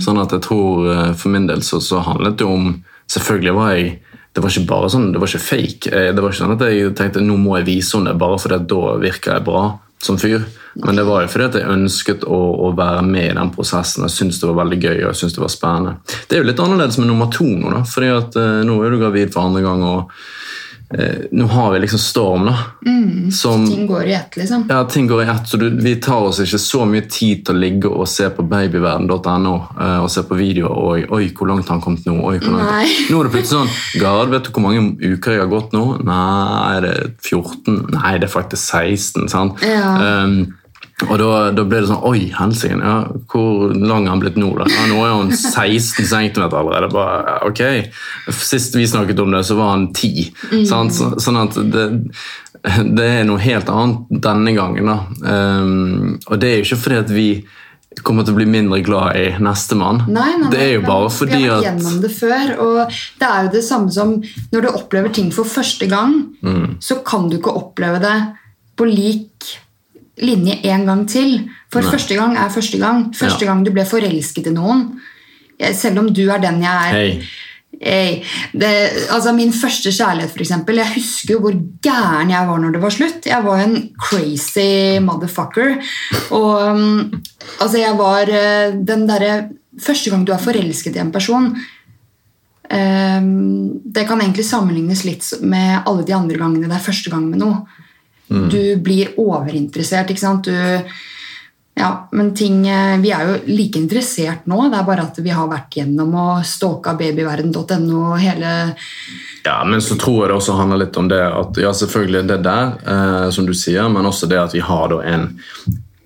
Sånn 0.00 0.20
at 0.22 0.32
jeg 0.32 0.44
tror 0.46 0.88
eh, 0.88 1.10
For 1.12 1.28
min 1.34 1.50
del 1.50 1.60
så, 1.66 1.82
så 1.84 2.00
handlet 2.00 2.40
det 2.40 2.48
om 2.48 2.72
Selvfølgelig 3.12 3.54
var 3.58 3.76
jeg 3.76 3.92
det 4.32 4.40
var 4.40 4.48
ikke 4.48 4.68
bare 4.70 4.88
sånn, 4.88 5.10
det 5.12 5.20
var 5.20 5.28
ikke 5.28 5.44
fake. 5.44 5.90
Eh, 5.92 6.10
Det 6.16 6.22
var 6.22 6.32
ikke 6.32 6.40
sånn 6.40 6.54
at 6.54 6.62
jeg 6.64 6.92
tenkte 6.96 7.20
nå 7.20 7.36
må 7.36 7.58
jeg 7.58 7.68
vise 7.68 7.98
henne 7.98 8.14
bare 8.16 8.38
fordi 8.40 8.56
at 8.56 8.68
da 8.70 8.94
virker 9.02 9.34
jeg 9.34 9.44
bra 9.44 9.64
som 10.02 10.16
fyr. 10.18 10.46
Men 10.82 10.96
det 10.96 11.04
var 11.04 11.22
jo 11.22 11.28
fordi 11.30 11.44
at 11.50 11.58
jeg 11.60 11.68
ønsket 11.68 12.24
å, 12.24 12.38
å 12.66 12.70
være 12.76 13.02
med 13.04 13.26
i 13.28 13.34
den 13.36 13.50
prosessen. 13.52 14.06
Jeg 14.08 14.14
syntes 14.16 14.40
det 14.40 14.48
var 14.48 14.62
veldig 14.62 14.78
gøy 14.80 14.94
og 15.02 15.10
jeg 15.10 15.18
syntes 15.20 15.36
det 15.36 15.44
var 15.44 15.52
spennende. 15.52 15.92
Det 16.28 16.36
er 16.36 16.40
jo 16.40 16.48
litt 16.48 16.62
annerledes 16.64 16.96
med 16.98 17.10
nummer 17.10 17.28
to 17.34 17.44
nå, 17.44 17.74
da, 17.74 17.82
fordi 17.86 18.08
at 18.14 18.38
uh, 18.40 18.62
nå 18.64 18.78
er 18.80 18.94
du 18.94 19.02
gravid 19.02 19.34
for 19.34 19.44
andre 19.50 19.62
gang. 19.66 19.84
og 19.84 20.16
Nå 21.32 21.46
har 21.46 21.72
vi 21.72 21.78
liksom 21.82 21.98
Storm, 21.98 22.44
da. 22.46 22.56
som, 23.32 23.66
Ting 23.66 23.86
går 23.86 24.04
i 24.04 24.12
ett, 24.14 24.36
liksom. 24.36 24.66
ja, 24.68 24.84
ting 24.84 25.06
går 25.06 25.22
i 25.22 25.26
ett, 25.26 25.48
så 25.48 25.56
du, 25.56 25.70
Vi 25.70 25.94
tar 25.96 26.28
oss 26.28 26.40
ikke 26.44 26.58
så 26.60 26.84
mye 26.88 27.06
tid 27.08 27.46
til 27.46 27.56
å 27.56 27.62
ligge 27.62 27.92
og 27.92 28.08
se 28.10 28.28
på 28.30 28.44
babyverden.no 28.44 29.54
eh, 29.80 29.98
og 30.02 30.10
se 30.12 30.24
på 30.28 30.38
videoer 30.38 30.72
og 30.72 31.16
Oi, 31.16 31.28
hvor 31.36 31.48
langt 31.48 31.68
har 31.68 31.78
han 31.78 31.84
kommet 31.84 32.06
nå? 32.08 32.18
Oi, 32.20 32.38
hvor 32.42 32.56
langt. 32.58 32.70
Nei. 32.70 32.88
Nå 33.10 33.20
er 33.20 33.28
det 33.28 33.34
plutselig 33.36 33.62
sånn 33.62 34.02
Gard, 34.02 34.32
vet 34.32 34.48
du 34.48 34.52
hvor 34.52 34.66
mange 34.66 34.84
uker 35.00 35.36
jeg 35.36 35.44
har 35.44 35.52
gått 35.52 35.76
nå? 35.76 35.84
Nei, 36.04 36.76
er 36.76 36.86
det 36.86 36.96
14? 37.24 37.78
Nei, 37.96 38.16
det 38.20 38.28
er 38.28 38.34
faktisk 38.34 38.62
16. 38.82 39.30
sant? 39.32 39.64
Ja. 39.66 40.24
Um, 40.24 40.42
og 41.08 41.18
da, 41.18 41.28
da 41.56 41.64
ble 41.66 41.80
det 41.82 41.88
sånn 41.90 42.04
Oi, 42.06 42.28
helsike. 42.36 42.76
Ja, 42.78 42.98
hvor 43.32 43.72
lang 43.74 44.04
er 44.06 44.12
han 44.12 44.20
blitt 44.22 44.36
nå? 44.38 44.52
da? 44.60 44.68
Ja, 44.70 44.84
nå 44.90 45.00
er 45.02 45.14
han 45.16 45.32
16 45.34 46.06
cm 46.06 46.36
allerede. 46.52 46.90
Bare, 46.92 47.38
ok. 47.48 47.62
Sist 48.38 48.76
vi 48.78 48.86
snakket 48.86 49.18
om 49.24 49.32
det, 49.34 49.40
så 49.48 49.56
var 49.58 49.72
han 49.74 49.88
10. 49.92 50.28
Mm. 50.52 50.62
Så, 50.94 51.08
sånn 51.24 51.40
at 51.42 51.58
det, 51.72 51.86
det 52.94 53.08
er 53.18 53.26
noe 53.26 53.42
helt 53.42 53.72
annet 53.72 54.14
denne 54.22 54.54
gangen. 54.54 54.92
da. 54.92 55.00
Um, 55.26 56.14
og 56.28 56.38
det 56.38 56.52
er 56.52 56.56
jo 56.60 56.68
ikke 56.68 56.82
fordi 56.84 57.00
at 57.02 57.10
vi 57.10 57.26
kommer 58.06 58.24
til 58.24 58.32
å 58.32 58.38
bli 58.38 58.46
mindre 58.48 58.78
glad 58.86 59.16
i 59.20 59.24
nestemann. 59.42 60.04
Det 60.52 60.60
er 60.62 60.70
jo 60.78 60.84
bare 60.86 61.10
Vi 61.10 61.42
har 61.42 61.58
vært 61.58 61.66
gjennom 61.66 61.98
det 62.00 62.12
før, 62.14 62.52
og 62.62 62.94
det 63.20 63.26
er 63.28 63.42
jo 63.48 63.50
det 63.58 63.64
samme 63.66 63.92
som 63.92 64.14
når 64.54 64.64
du 64.64 64.70
opplever 64.70 65.12
ting 65.12 65.28
for 65.34 65.44
første 65.44 65.88
gang, 65.90 66.14
Mm. 66.42 66.78
så 66.80 67.02
kan 67.04 67.28
du 67.28 67.36
ikke 67.36 67.52
oppleve 67.58 68.00
det 68.00 68.14
på 68.78 68.86
lik 68.88 69.50
linje 70.20 70.58
en 70.68 70.84
gang 70.86 71.06
til. 71.08 71.38
For 71.72 71.82
første 71.82 72.16
gang 72.18 72.36
er 72.36 72.52
første 72.52 72.78
gang. 72.78 73.06
Første 73.16 73.44
Ja. 73.44 73.52
gang 73.52 73.64
du 73.64 73.70
ble 73.70 73.84
forelsket 73.84 74.46
i 74.46 74.50
noen. 74.50 75.00
Selv 75.72 75.98
om 75.98 76.12
du 76.12 76.28
er 76.30 76.38
den 76.38 76.60
jeg 76.62 76.90
er. 76.90 76.92
Hei. 76.92 77.22
Hey, 77.80 78.22
det, 78.52 79.08
altså 79.10 79.32
Min 79.34 79.52
første 79.52 79.90
kjærlighet, 79.90 80.36
eksempel. 80.40 80.76
Jeg 80.76 80.92
husker 80.94 81.34
jo 81.34 81.40
hvor 81.40 81.54
gæren 81.82 82.30
jeg 82.30 82.46
var 82.48 82.58
når 82.58 82.72
det 82.72 82.82
var 82.82 82.90
slutt. 82.90 83.26
Jeg 83.26 83.44
var 83.44 83.58
en 83.58 83.90
crazy 83.98 84.98
motherfucker. 85.00 85.78
Og 86.30 86.74
um, 86.74 87.22
altså 87.60 87.78
jeg 87.78 87.96
var 87.98 88.28
eh, 88.28 88.74
den 88.86 89.06
derre 89.08 89.48
Første 89.80 90.10
gang 90.10 90.26
du 90.26 90.32
er 90.34 90.38
forelsket 90.38 90.96
i 90.96 91.00
en 91.00 91.10
person 91.10 91.46
um, 92.68 93.80
Det 93.82 94.04
kan 94.06 94.20
egentlig 94.20 94.44
sammenlignes 94.44 95.04
litt 95.08 95.24
med 95.40 95.80
alle 95.88 96.04
de 96.04 96.12
andre 96.12 96.36
gangene 96.36 96.68
det 96.68 96.76
er 96.76 96.84
første 96.84 97.10
gang 97.10 97.24
med 97.30 97.40
noe. 97.40 97.62
Du 98.52 98.76
blir 98.84 99.12
overinteressert, 99.20 100.12
ikke 100.12 100.24
sant. 100.24 100.48
Du, 100.48 100.92
ja, 101.74 102.08
men 102.12 102.34
ting, 102.34 102.68
eh, 102.68 102.98
Vi 103.00 103.10
er 103.10 103.28
jo 103.28 103.36
like 103.46 103.80
interessert 103.80 104.46
nå, 104.46 104.68
det 104.68 104.78
er 104.78 104.88
bare 104.88 105.06
at 105.08 105.18
vi 105.24 105.32
har 105.32 105.48
vært 105.48 105.78
gjennom 105.78 106.12
og 106.20 106.44
stalka 106.46 106.94
babyverden.no 106.98 108.02
og 108.12 108.18
hele 108.20 108.50
Ja, 109.42 109.62
men 109.64 109.80
så 109.80 109.96
tror 109.98 110.20
jeg 110.20 110.30
det 110.30 110.36
også 110.36 110.58
handler 110.58 110.84
litt 110.84 110.98
om 111.00 111.08
det 111.10 111.22
at 111.24 111.56
ja, 111.58 111.72
selvfølgelig 111.74 112.26
det 112.28 112.42
der, 112.44 112.74
eh, 112.84 113.30
som 113.34 113.48
du 113.48 113.54
sier, 113.56 113.88
men 113.88 114.06
også 114.06 114.28
det 114.30 114.38
at 114.38 114.54
vi 114.54 114.60
har 114.62 114.92
da 114.92 115.00
en, 115.14 115.30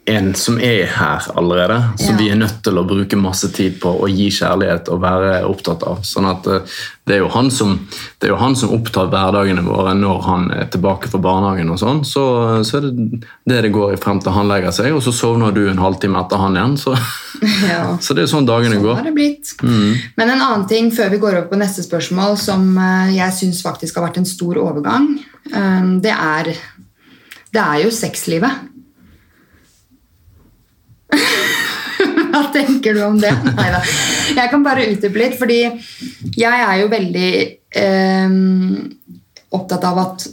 en 0.06 0.34
som 0.38 0.58
er 0.62 0.86
her 0.86 1.24
allerede, 1.34 1.80
som 1.98 2.14
Ja. 2.14 2.18
vi 2.20 2.28
er 2.30 2.36
nødt 2.38 2.60
til 2.62 2.78
å 2.78 2.84
bruke 2.86 3.16
masse 3.18 3.48
tid 3.52 3.80
på 3.82 3.90
å 4.00 4.06
gi 4.08 4.28
kjærlighet 4.30 4.88
og 4.94 5.00
være 5.02 5.44
opptatt 5.48 5.82
av. 5.82 6.02
Sånn 6.06 6.28
at 6.30 6.46
eh, 6.46 6.60
det 7.06 7.16
er 7.16 7.18
jo 7.24 7.28
han 7.34 7.50
som, 7.50 7.72
det 8.20 8.28
er 8.28 8.32
jo 8.32 8.38
han 8.40 8.54
som 8.58 8.70
opptar 8.74 9.08
hverdagene 9.10 9.62
våre 9.66 9.94
når 9.98 10.22
han 10.26 10.50
er 10.54 10.68
tilbake 10.70 11.10
fra 11.10 11.18
barnehagen 11.22 11.70
og 11.74 11.78
sånn. 11.82 12.04
Så, 12.06 12.22
så 12.66 12.78
er 12.78 12.86
det 12.86 13.24
det 13.46 13.62
det 13.66 13.72
går 13.74 13.94
i 13.94 13.98
frem 14.02 14.20
til 14.22 14.32
han 14.36 14.46
legger 14.50 14.70
seg, 14.74 14.92
og 14.94 15.02
så 15.02 15.12
sovner 15.14 15.50
du 15.54 15.64
en 15.70 15.78
halvtime 15.82 16.18
etter 16.22 16.38
han 16.44 16.54
igjen. 16.58 16.76
Så, 16.78 16.94
ja. 17.72 17.96
så 18.04 18.14
det 18.14 18.26
er 18.26 18.30
sånn 18.30 18.46
dagene 18.46 18.78
Sånn 18.78 18.86
går. 18.86 18.96
har 19.00 19.10
det 19.10 19.14
blitt. 19.16 19.54
Men 19.62 20.30
en 20.30 20.40
annen 20.40 20.68
ting 20.70 20.92
før 20.94 21.10
vi 21.10 21.18
går 21.22 21.40
over 21.40 21.50
på 21.50 21.58
neste 21.58 21.82
spørsmål, 21.86 22.38
som 22.38 22.72
eh, 22.78 23.16
jeg 23.18 23.32
syns 23.42 23.62
faktisk 23.66 23.98
har 23.98 24.06
vært 24.08 24.22
en 24.22 24.30
stor 24.30 24.58
overgang, 24.62 25.16
eh, 25.50 25.92
det 26.06 26.14
er 26.14 26.54
Det 27.52 27.62
er 27.62 27.84
jo 27.86 27.90
sexlivet. 27.94 28.52
Hva 32.30 32.42
tenker 32.52 32.96
du 32.96 33.02
om 33.06 33.16
det? 33.20 33.32
Neida. 33.56 33.80
Jeg 34.36 34.52
kan 34.52 34.64
bare 34.64 34.88
utdype 34.90 35.20
litt, 35.22 35.36
fordi 35.40 35.60
jeg 36.36 36.64
er 36.66 36.80
jo 36.82 36.90
veldig 36.92 37.30
eh, 37.80 38.34
opptatt 39.56 39.86
av 39.88 40.02
at 40.02 40.26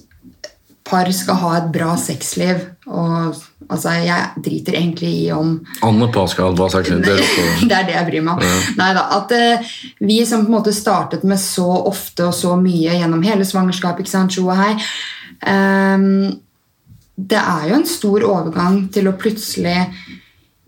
par 0.94 1.10
skal 1.16 1.40
ha 1.42 1.52
et 1.58 1.72
bra 1.74 1.96
sexliv. 2.00 2.62
Og 2.92 3.36
altså, 3.72 3.96
jeg 4.04 4.44
driter 4.46 4.78
egentlig 4.78 5.12
i 5.24 5.28
om 5.34 5.56
Andre 5.86 6.10
par 6.14 6.28
skal 6.32 6.50
ha 6.50 6.54
et 6.54 6.60
bra 6.60 6.70
sexliv. 6.72 7.04
Det 7.04 7.16
er 7.16 7.68
det 7.72 7.82
det 7.90 7.98
jeg 7.98 8.10
bryr 8.12 8.26
meg 8.28 8.44
om. 8.44 8.64
Neida, 8.80 9.06
at 9.18 9.36
eh, 9.38 9.76
vi 10.04 10.22
som 10.30 10.46
på 10.46 10.52
en 10.52 10.58
måte 10.60 10.76
startet 10.76 11.26
med 11.28 11.42
så 11.42 11.68
ofte 11.88 12.28
og 12.30 12.36
så 12.38 12.56
mye 12.60 12.98
gjennom 13.00 13.24
hele 13.26 13.48
svangerskapet, 13.48 14.04
ikke 14.04 14.16
sant, 14.16 14.40
hei 14.60 14.74
eh, 15.54 16.10
Det 17.16 17.40
er 17.40 17.70
jo 17.70 17.80
en 17.80 17.88
stor 17.88 18.28
overgang 18.28 18.84
til 18.94 19.08
å 19.10 19.18
plutselig 19.18 19.80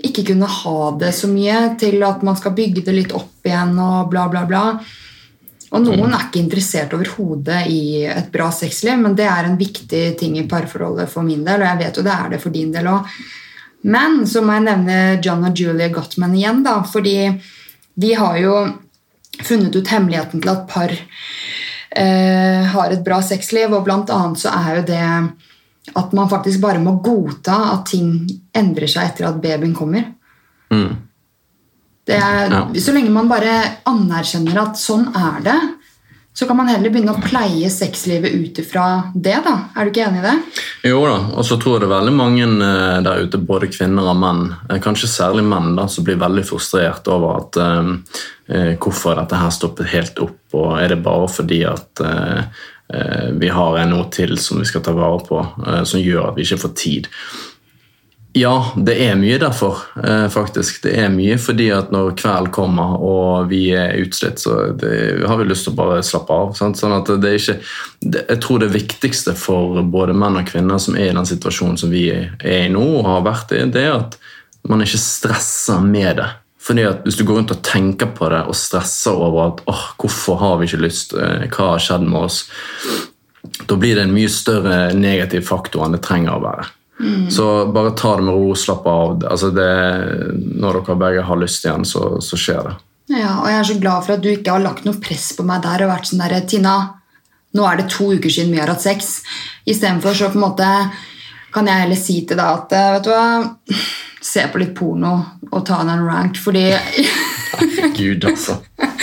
ikke 0.06 0.26
kunne 0.32 0.50
ha 0.50 0.92
det 1.00 1.12
så 1.18 1.30
mye, 1.32 1.76
til 1.82 2.04
at 2.06 2.24
man 2.26 2.38
skal 2.40 2.56
bygge 2.58 2.86
det 2.86 2.96
litt 2.96 3.16
opp 3.16 3.46
igjen 3.48 3.74
og 3.82 4.12
bla, 4.12 4.28
bla, 4.32 4.46
bla. 4.50 4.64
Og 5.76 5.82
noen 5.84 6.14
er 6.14 6.28
ikke 6.28 6.40
interessert 6.40 6.94
overhodet 6.96 7.66
i 7.72 8.06
et 8.08 8.30
bra 8.32 8.48
sexliv, 8.54 9.00
men 9.02 9.16
det 9.18 9.26
er 9.28 9.48
en 9.48 9.58
viktig 9.60 10.04
ting 10.20 10.38
i 10.40 10.46
parforholdet 10.48 11.10
for 11.12 11.26
min 11.26 11.44
del, 11.44 11.64
og 11.64 11.72
jeg 11.72 11.82
vet 11.82 12.00
jo 12.00 12.06
det 12.06 12.16
er 12.16 12.32
det 12.32 12.42
for 12.44 12.56
din 12.56 12.72
del 12.76 12.88
òg. 12.92 13.10
Men 13.86 14.24
så 14.30 14.42
må 14.42 14.56
jeg 14.56 14.66
nevne 14.66 15.00
John 15.22 15.46
og 15.46 15.58
Julia 15.60 15.92
Gottman 15.94 16.38
igjen, 16.38 16.64
da, 16.66 16.80
fordi 16.90 17.18
de 17.96 18.14
har 18.18 18.38
jo 18.40 18.56
funnet 19.44 19.76
ut 19.76 19.92
hemmeligheten 19.92 20.42
til 20.42 20.54
at 20.54 20.64
par 20.70 20.94
eh, 20.96 22.64
har 22.72 22.94
et 22.94 23.04
bra 23.06 23.20
sexliv, 23.26 23.74
og 23.74 23.86
blant 23.88 24.14
annet 24.14 24.42
så 24.42 24.54
er 24.56 24.80
jo 24.80 24.88
det 24.90 25.04
at 25.94 26.14
man 26.18 26.30
faktisk 26.32 26.62
bare 26.64 26.82
må 26.82 26.98
godta 27.06 27.58
at 27.76 27.86
ting 27.92 28.24
endrer 28.56 28.90
seg 28.90 29.12
etter 29.12 29.30
at 29.30 29.42
babyen 29.42 29.76
kommer. 29.78 30.14
mm. 30.74 30.96
Det 32.06 32.14
er, 32.22 32.52
Ja. 32.54 32.68
Så 32.78 32.94
lenge 32.94 33.10
man 33.10 33.26
bare 33.26 33.80
anerkjenner 33.90 34.60
at 34.62 34.78
sånn 34.78 35.08
er 35.10 35.40
det, 35.42 35.56
så 36.36 36.46
kan 36.46 36.58
man 36.60 36.68
heller 36.68 36.92
begynne 36.92 37.14
å 37.16 37.22
pleie 37.24 37.70
sexlivet 37.72 38.34
ut 38.36 38.60
ifra 38.60 39.12
det. 39.16 39.38
da. 39.46 39.54
Er 39.74 39.86
du 39.86 39.90
ikke 39.90 40.04
enig 40.06 40.20
i 40.20 40.26
det? 40.26 40.34
Jo 40.92 41.00
da, 41.08 41.16
og 41.34 41.46
så 41.48 41.56
tror 41.58 41.78
jeg 41.80 41.86
det 41.86 41.88
er 41.88 41.94
veldig 41.96 42.14
mange 42.14 42.44
eh, 42.46 43.02
der 43.08 43.24
ute, 43.24 43.40
både 43.40 43.72
kvinner 43.72 44.12
og 44.12 44.20
menn, 44.20 44.44
eh, 44.70 44.82
kanskje 44.84 45.08
særlig 45.08 45.46
menn, 45.48 45.78
da, 45.80 45.88
som 45.88 46.04
blir 46.04 46.20
veldig 46.20 46.44
frustrert 46.46 47.08
over 47.08 47.40
at 47.40 47.58
eh, 47.64 47.92
eh, 48.52 48.72
hvorfor 48.76 49.16
dette 49.16 49.40
her 49.40 49.56
stoppet 49.56 49.90
helt 49.94 50.20
opp, 50.28 50.42
og 50.54 50.76
er 50.78 50.92
det 50.92 51.02
bare 51.08 51.32
fordi 51.32 51.64
at 51.72 52.04
eh, 52.04 52.44
vi 53.34 53.50
har 53.50 53.80
noe 53.90 54.06
til 54.14 54.38
som 54.38 54.60
vi 54.62 54.68
skal 54.70 54.84
ta 54.86 54.94
vare 54.94 55.20
på, 55.26 55.42
eh, 55.66 55.84
som 55.84 56.00
gjør 56.00 56.30
at 56.30 56.38
vi 56.38 56.46
ikke 56.46 56.62
får 56.62 56.74
tid. 56.78 57.10
Ja, 58.36 58.74
det 58.76 58.98
er 59.00 59.16
mye 59.16 59.38
derfor, 59.40 59.78
eh, 60.04 60.28
faktisk. 60.28 60.82
Det 60.84 60.92
er 61.00 61.10
mye 61.10 61.38
fordi 61.40 61.70
at 61.72 61.94
når 61.96 62.18
kvelden 62.20 62.52
kommer 62.52 62.98
og 63.00 63.48
vi 63.48 63.70
er 63.72 63.96
utslitt, 64.02 64.42
så 64.44 64.76
det, 64.76 65.24
har 65.24 65.40
vi 65.40 65.46
lyst 65.48 65.64
til 65.64 65.72
å 65.72 65.78
bare 65.78 66.02
slappe 66.04 66.36
av. 66.36 66.52
Sant? 66.54 66.76
Sånn 66.76 66.98
at 66.98 67.08
det 67.08 67.30
er 67.30 67.40
ikke, 67.40 67.56
det, 68.02 68.26
jeg 68.28 68.42
tror 68.44 68.60
det 68.60 68.74
viktigste 68.76 69.38
for 69.40 69.80
både 69.88 70.18
menn 70.20 70.36
og 70.42 70.50
kvinner 70.52 70.84
som 70.84 71.00
er 71.00 71.14
i 71.14 71.16
den 71.16 71.30
situasjonen 71.32 71.80
som 71.80 71.96
vi 71.96 72.10
er 72.12 72.36
i 72.44 72.68
nå, 72.74 72.84
og 73.00 73.08
har 73.08 73.24
vært 73.24 73.56
i, 73.56 73.64
det 73.72 73.86
er 73.88 73.96
at 74.02 74.20
man 74.68 74.84
ikke 74.84 75.00
stresser 75.00 75.80
med 75.88 76.20
det. 76.20 76.28
Fordi 76.66 76.86
at 76.90 77.04
Hvis 77.06 77.20
du 77.20 77.26
går 77.26 77.40
rundt 77.40 77.54
og 77.54 77.62
tenker 77.66 78.10
på 78.16 78.30
det 78.34 78.42
og 78.50 78.58
stresser 78.58 79.14
over 79.14 79.52
at 79.52 79.60
åh, 79.70 79.84
hvorfor 80.02 80.40
har 80.42 80.58
vi 80.58 80.70
ikke 80.70 80.82
lyst, 80.82 81.14
eh, 81.14 81.46
hva 81.54 81.76
har 81.76 81.84
skjedd 81.84 82.08
med 82.08 82.26
oss, 82.26 82.40
da 83.70 83.78
blir 83.78 83.96
det 83.96 84.08
en 84.08 84.16
mye 84.16 84.32
større 84.32 84.94
negativ 84.98 85.46
faktor 85.46 85.86
enn 85.86 85.94
det 85.94 86.02
trenger 86.02 86.34
å 86.34 86.42
være. 86.42 86.66
Så 87.30 87.72
bare 87.76 87.92
ta 87.92 88.16
det 88.16 88.24
med 88.24 88.34
ro, 88.34 88.56
slapp 88.56 88.86
av. 88.88 89.24
Altså 89.28 89.50
det, 89.52 89.72
når 90.56 90.80
dere 90.80 91.00
begge 91.00 91.26
har 91.28 91.40
lyst 91.42 91.66
igjen, 91.68 91.84
så, 91.86 92.22
så 92.24 92.40
skjer 92.40 92.70
det. 92.70 92.76
Ja, 93.12 93.42
og 93.42 93.50
jeg 93.52 93.58
er 93.60 93.68
så 93.68 93.80
glad 93.82 94.06
for 94.06 94.16
at 94.16 94.24
du 94.24 94.30
ikke 94.32 94.56
har 94.56 94.64
lagt 94.64 94.86
noe 94.88 94.98
press 95.04 95.34
på 95.38 95.46
meg 95.46 95.62
der 95.66 95.84
og 95.86 95.92
vært 95.92 96.10
sånn 96.10 96.24
der, 96.24 96.40
Tina, 96.50 96.76
nå 97.56 97.68
er 97.68 97.82
det 97.82 97.92
to 97.94 98.10
uker 98.16 98.32
siden 98.32 98.56
vi 98.56 98.62
har 98.64 98.72
hatt 98.72 98.84
sex. 98.84 99.20
Istedenfor 99.68 100.16
så 100.18 100.32
på 100.32 100.40
en 100.40 100.46
måte 100.48 100.70
kan 101.56 101.70
jeg 101.70 101.84
heller 101.84 102.00
si 102.00 102.18
til 102.28 102.40
deg 102.40 102.48
at 102.48 102.74
eh, 102.76 102.90
vet 102.96 103.06
du 103.06 103.12
hva, 103.14 103.28
se 104.26 104.48
på 104.50 104.58
litt 104.62 104.74
porno 104.78 105.14
og 105.52 105.66
ta 105.68 105.82
en 105.84 106.06
rank, 106.06 106.38
fordi 106.42 106.72
Gud, 107.98 108.26
altså. 108.26 108.60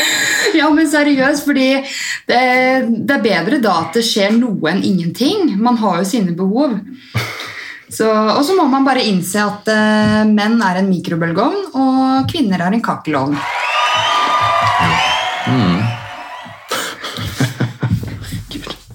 Ja, 0.53 0.67
men 0.69 0.85
seriøst, 0.91 1.47
fordi 1.49 1.69
det, 2.29 2.41
det 3.09 3.15
er 3.15 3.23
bedre 3.25 3.57
da 3.63 3.73
at 3.87 3.95
det 3.97 4.03
skjer 4.05 4.35
noe 4.37 4.69
enn 4.69 4.83
ingenting. 4.85 5.55
Man 5.57 5.79
har 5.81 6.03
jo 6.03 6.05
sine 6.11 6.35
behov. 6.37 6.75
Så, 7.89 8.05
og 8.09 8.45
så 8.45 8.53
må 8.59 8.67
man 8.69 8.85
bare 8.85 9.05
innse 9.09 9.41
at 9.41 9.69
uh, 9.73 10.29
menn 10.29 10.61
er 10.65 10.77
en 10.81 10.91
mikrobølgeovn, 10.93 11.73
og 11.73 12.29
kvinner 12.29 12.61
er 12.61 12.73
en 12.77 12.85
kakkelovn. 12.85 13.37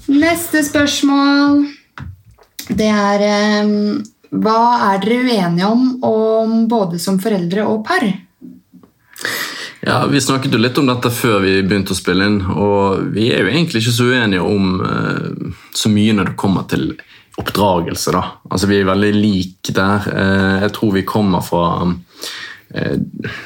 Neste 0.08 0.64
spørsmål 0.66 1.68
Det 2.70 2.88
er 2.88 3.22
eh, 3.28 3.68
Hva 4.32 4.62
er 4.92 5.04
dere 5.04 5.24
uenige 5.24 5.68
om, 5.68 5.90
om 6.04 6.56
både 6.70 7.00
som 7.00 7.20
foreldre 7.22 7.68
og 7.68 7.84
par? 7.88 8.06
Ja, 9.88 10.06
Vi 10.08 10.22
snakket 10.22 10.52
jo 10.52 10.60
litt 10.60 10.78
om 10.78 10.90
dette 10.90 11.10
før 11.14 11.40
vi 11.46 11.62
begynte 11.64 11.94
å 11.96 11.98
spille 11.98 12.26
inn, 12.28 12.42
og 12.44 13.06
vi 13.16 13.30
er 13.32 13.46
jo 13.46 13.52
egentlig 13.54 13.84
ikke 13.84 13.96
så 13.96 14.08
uenige 14.12 14.44
om 14.44 14.82
eh, 14.84 15.54
så 15.72 15.92
mye 15.94 16.16
når 16.18 16.32
det 16.32 16.40
kommer 16.42 16.66
til 16.68 16.90
oppdragelse. 17.40 18.12
da. 18.12 18.24
Altså, 18.50 18.68
Vi 18.68 18.80
er 18.82 18.90
veldig 18.90 19.12
like 19.16 19.76
der. 19.78 20.10
Eh, 20.12 20.56
jeg 20.66 20.74
tror 20.76 20.92
vi 20.98 21.06
kommer 21.08 21.46
fra 21.46 21.64
eh, 22.74 22.98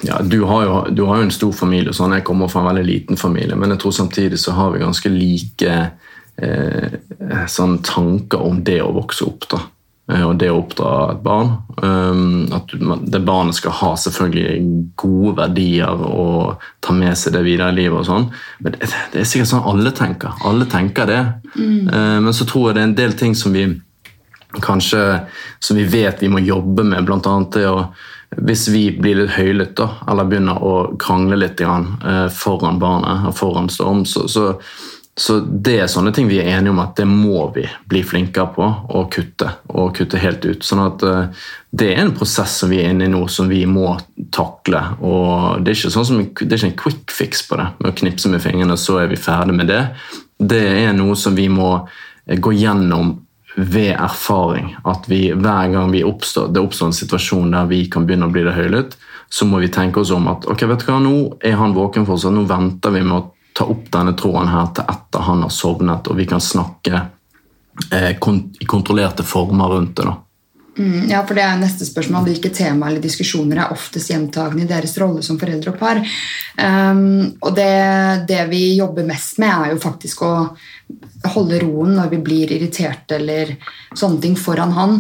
ja, 0.07 0.21
du 0.23 0.39
har, 0.49 0.63
jo, 0.65 0.79
du 0.89 1.03
har 1.05 1.21
jo 1.21 1.27
en 1.27 1.36
stor 1.36 1.53
familie, 1.53 1.91
og 1.91 1.99
sånn. 1.99 2.15
jeg 2.17 2.25
kommer 2.25 2.49
fra 2.49 2.63
en 2.63 2.71
veldig 2.71 2.88
liten 2.88 3.21
familie, 3.21 3.59
men 3.59 3.75
jeg 3.75 3.84
tror 3.84 3.99
samtidig 3.99 4.39
så 4.41 4.55
har 4.57 4.73
vi 4.73 4.82
ganske 4.82 5.13
like 5.13 5.82
sånn 7.51 7.75
tanker 7.86 8.41
om 8.41 8.63
det 8.65 8.79
å 8.82 8.93
vokse 8.95 9.27
opp. 9.27 9.45
da. 9.51 9.59
Eh, 10.10 10.24
Og 10.24 10.38
det 10.39 10.49
å 10.52 10.62
oppdra 10.62 10.93
et 11.12 11.22
barn. 11.24 11.52
Um, 11.82 12.47
at 12.54 12.74
det 12.74 13.22
barnet 13.26 13.56
skal 13.58 13.76
ha 13.82 13.91
selvfølgelig 13.99 14.93
gode 14.99 15.36
verdier 15.38 16.02
og 16.08 16.64
ta 16.82 16.95
med 16.95 17.18
seg 17.18 17.36
det 17.38 17.43
videre 17.45 17.72
i 17.72 17.80
livet. 17.84 17.99
og 17.99 18.10
sånn. 18.10 18.32
Men 18.60 18.80
det, 18.80 18.89
er 19.14 19.30
sikkert 19.30 19.52
sånn 19.54 19.70
alle 19.70 19.91
tenker. 19.91 20.34
Alle 20.45 20.66
tenker 20.66 21.08
det. 21.10 21.22
Mm. 21.56 21.88
men 22.24 22.34
så 22.34 22.45
tror 22.47 22.70
jeg 22.70 22.76
det 22.76 22.82
er 22.82 22.89
en 22.89 22.99
del 22.99 23.14
ting 23.20 23.34
som 23.36 23.52
vi 23.52 23.66
kanskje 24.62 25.02
som 25.60 25.78
vi 25.78 25.84
vet 25.84 26.22
vi 26.22 26.30
må 26.32 26.39
jobbe 26.39 26.84
med, 26.84 27.10
annet 27.10 27.54
det 27.56 27.68
å 27.68 27.91
hvis 28.39 28.68
vi 28.72 28.86
blir 28.95 29.18
litt 29.20 29.34
høylytte 29.36 29.88
eller 30.08 30.28
begynner 30.30 30.64
å 30.64 30.76
krangle 30.99 31.36
litt 31.36 31.60
eh, 31.60 32.28
foran 32.32 32.80
barnet 32.80 33.36
foran 33.36 33.68
Storm, 33.70 34.06
så, 34.06 34.28
så, 34.32 34.54
så 35.20 35.39
det 35.43 35.74
er 35.84 35.89
sånne 35.91 36.14
ting 36.16 36.30
vi 36.30 36.38
er 36.39 36.53
enige 36.53 36.72
om 36.72 36.80
at 36.80 36.95
det 36.95 37.05
må 37.09 37.43
vi 37.51 37.66
bli 37.91 37.99
flinkere 38.07 38.47
på 38.55 38.68
å 38.95 39.01
kutte. 39.12 39.49
og 39.68 39.95
kutte 39.97 40.22
helt 40.22 40.45
ut. 40.45 40.64
Sånn 40.64 40.84
at 40.86 41.03
eh, 41.03 41.49
Det 41.70 41.89
er 41.91 41.99
en 42.01 42.14
prosess 42.16 42.57
som 42.62 42.72
vi 42.72 42.80
er 42.80 42.91
inne 42.91 43.05
i 43.05 43.12
nå, 43.12 43.26
som 43.28 43.49
vi 43.51 43.66
må 43.68 43.97
takle. 44.32 44.80
og 45.03 45.64
Det 45.64 45.72
er 45.72 45.80
ikke, 45.80 45.91
sånn 45.91 46.07
som, 46.07 46.22
det 46.24 46.47
er 46.47 46.57
ikke 46.57 46.70
en 46.70 46.80
quick 46.84 47.12
fix 47.12 47.43
på 47.47 47.59
det. 47.59 47.68
Med 47.80 47.91
å 47.91 47.97
knipse 47.99 48.32
med 48.32 48.43
fingrene, 48.43 48.78
så 48.80 49.01
er 49.01 49.12
vi 49.12 49.20
ferdig 49.20 49.57
med 49.57 49.68
det. 49.72 49.84
Det 50.39 50.64
er 50.86 50.95
noe 50.95 51.18
som 51.20 51.36
vi 51.36 51.49
må 51.51 51.74
eh, 51.76 52.39
gå 52.39 52.55
gjennom 52.55 53.18
ved 53.55 53.91
erfaring. 53.97 54.78
At 54.88 55.12
vi 55.12 55.26
hver 55.36 55.74
gang 55.76 55.91
vi 55.91 56.05
oppstår, 56.07 56.53
det 56.55 56.64
oppstår 56.64 56.88
en 56.88 56.99
situasjon 57.01 57.51
der 57.51 57.68
vi 57.68 57.84
kan 57.91 58.07
begynne 58.07 58.32
å 58.32 58.34
bli 58.34 58.47
det 58.47 58.55
høylytt, 58.55 58.95
så 59.32 59.43
må 59.47 59.59
vi 59.59 59.72
tenke 59.72 59.99
oss 59.99 60.12
om 60.16 60.32
at 60.32 60.47
ok, 60.47 60.66
vet 60.72 60.84
du 60.84 60.88
hva, 60.88 60.99
nå 61.03 61.16
er 61.43 61.59
han 61.59 61.76
våken 61.76 62.07
fortsatt, 62.07 62.36
nå 62.36 62.47
venter 62.47 62.95
vi 62.95 63.03
med 63.03 63.20
å 63.20 63.26
ta 63.54 63.68
opp 63.70 63.89
denne 63.91 64.16
tråden 64.18 64.52
her 64.52 64.72
til 64.76 64.88
etter 64.89 65.28
han 65.28 65.45
har 65.45 65.54
sovnet, 65.54 66.08
og 66.08 66.18
vi 66.20 66.28
kan 66.30 66.43
snakke 66.43 67.06
eh, 67.91 68.12
i 68.12 68.68
kontrollerte 68.68 69.26
former 69.28 69.76
rundt 69.76 69.95
det. 69.97 70.10
da. 70.10 70.18
Mm, 70.78 71.10
Ja, 71.10 71.26
for 71.28 71.36
det 71.36 71.43
er 71.43 71.60
neste 71.60 71.86
spørsmål. 71.86 72.30
Hvilke 72.30 72.49
tema 72.56 72.88
eller 72.88 73.04
diskusjoner 73.04 73.60
er 73.60 73.74
oftest 73.74 74.12
gjentagende 74.12 74.64
i 74.64 74.70
deres 74.70 74.95
rolle 75.02 75.24
som 75.24 75.39
foreldre 75.39 75.74
og 75.74 75.80
par? 75.80 75.99
Um, 76.56 77.34
og 77.41 77.56
det, 77.56 78.28
det 78.30 78.45
vi 78.52 78.78
jobber 78.78 79.08
mest 79.08 79.41
med, 79.43 79.52
er 79.52 79.74
jo 79.74 79.84
faktisk 79.84 80.24
å 80.24 80.32
holde 81.36 81.60
roen 81.62 81.97
når 81.99 82.16
vi 82.16 82.22
blir 82.24 82.56
irriterte 82.56 83.20
eller 83.20 83.58
sånne 83.93 84.22
ting 84.24 84.39
foran 84.39 84.74
han. 84.78 84.97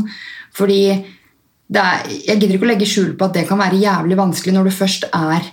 Fordi 0.53 0.83
er, 0.91 2.03
jeg 2.11 2.35
gidder 2.35 2.57
ikke 2.57 2.67
å 2.67 2.73
legge 2.73 2.89
skjul 2.89 3.15
på 3.15 3.29
at 3.29 3.39
det 3.39 3.47
kan 3.47 3.61
være 3.61 3.79
jævlig 3.79 4.19
vanskelig 4.19 4.57
når 4.57 4.67
du 4.67 4.75
først 4.75 5.07
er 5.07 5.47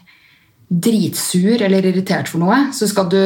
dritsur 0.68 1.62
eller 1.64 1.86
irritert 1.88 2.28
for 2.28 2.42
noe. 2.42 2.68
Så 2.76 2.88
skal 2.90 3.08
du 3.12 3.22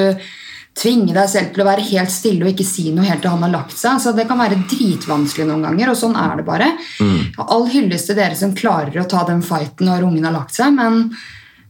tvinge 0.79 1.13
deg 1.13 1.29
selv 1.29 1.53
til 1.53 1.65
å 1.65 1.69
være 1.69 1.85
helt 1.91 2.13
stille 2.13 2.47
og 2.47 2.55
ikke 2.55 2.65
si 2.65 2.87
noe 2.95 3.05
helt 3.05 3.21
til 3.25 3.35
han 3.35 3.45
har 3.45 3.53
lagt 3.53 3.77
seg. 3.77 4.01
Så 4.01 4.15
Det 4.17 4.25
kan 4.29 4.41
være 4.41 4.63
dritvanskelig 4.71 5.47
noen 5.51 5.67
ganger, 5.69 5.93
og 5.93 6.01
sånn 6.01 6.17
er 6.17 6.41
det 6.41 6.47
bare. 6.49 6.71
All 7.45 7.69
hyllest 7.69 8.09
til 8.09 8.17
dere 8.17 8.39
som 8.39 8.55
klarer 8.57 9.03
å 9.03 9.09
ta 9.09 9.27
den 9.29 9.43
fighten 9.45 9.91
når 9.91 10.09
ungen 10.09 10.25
har 10.25 10.33
lagt 10.39 10.57
seg, 10.57 10.73
men 10.73 11.11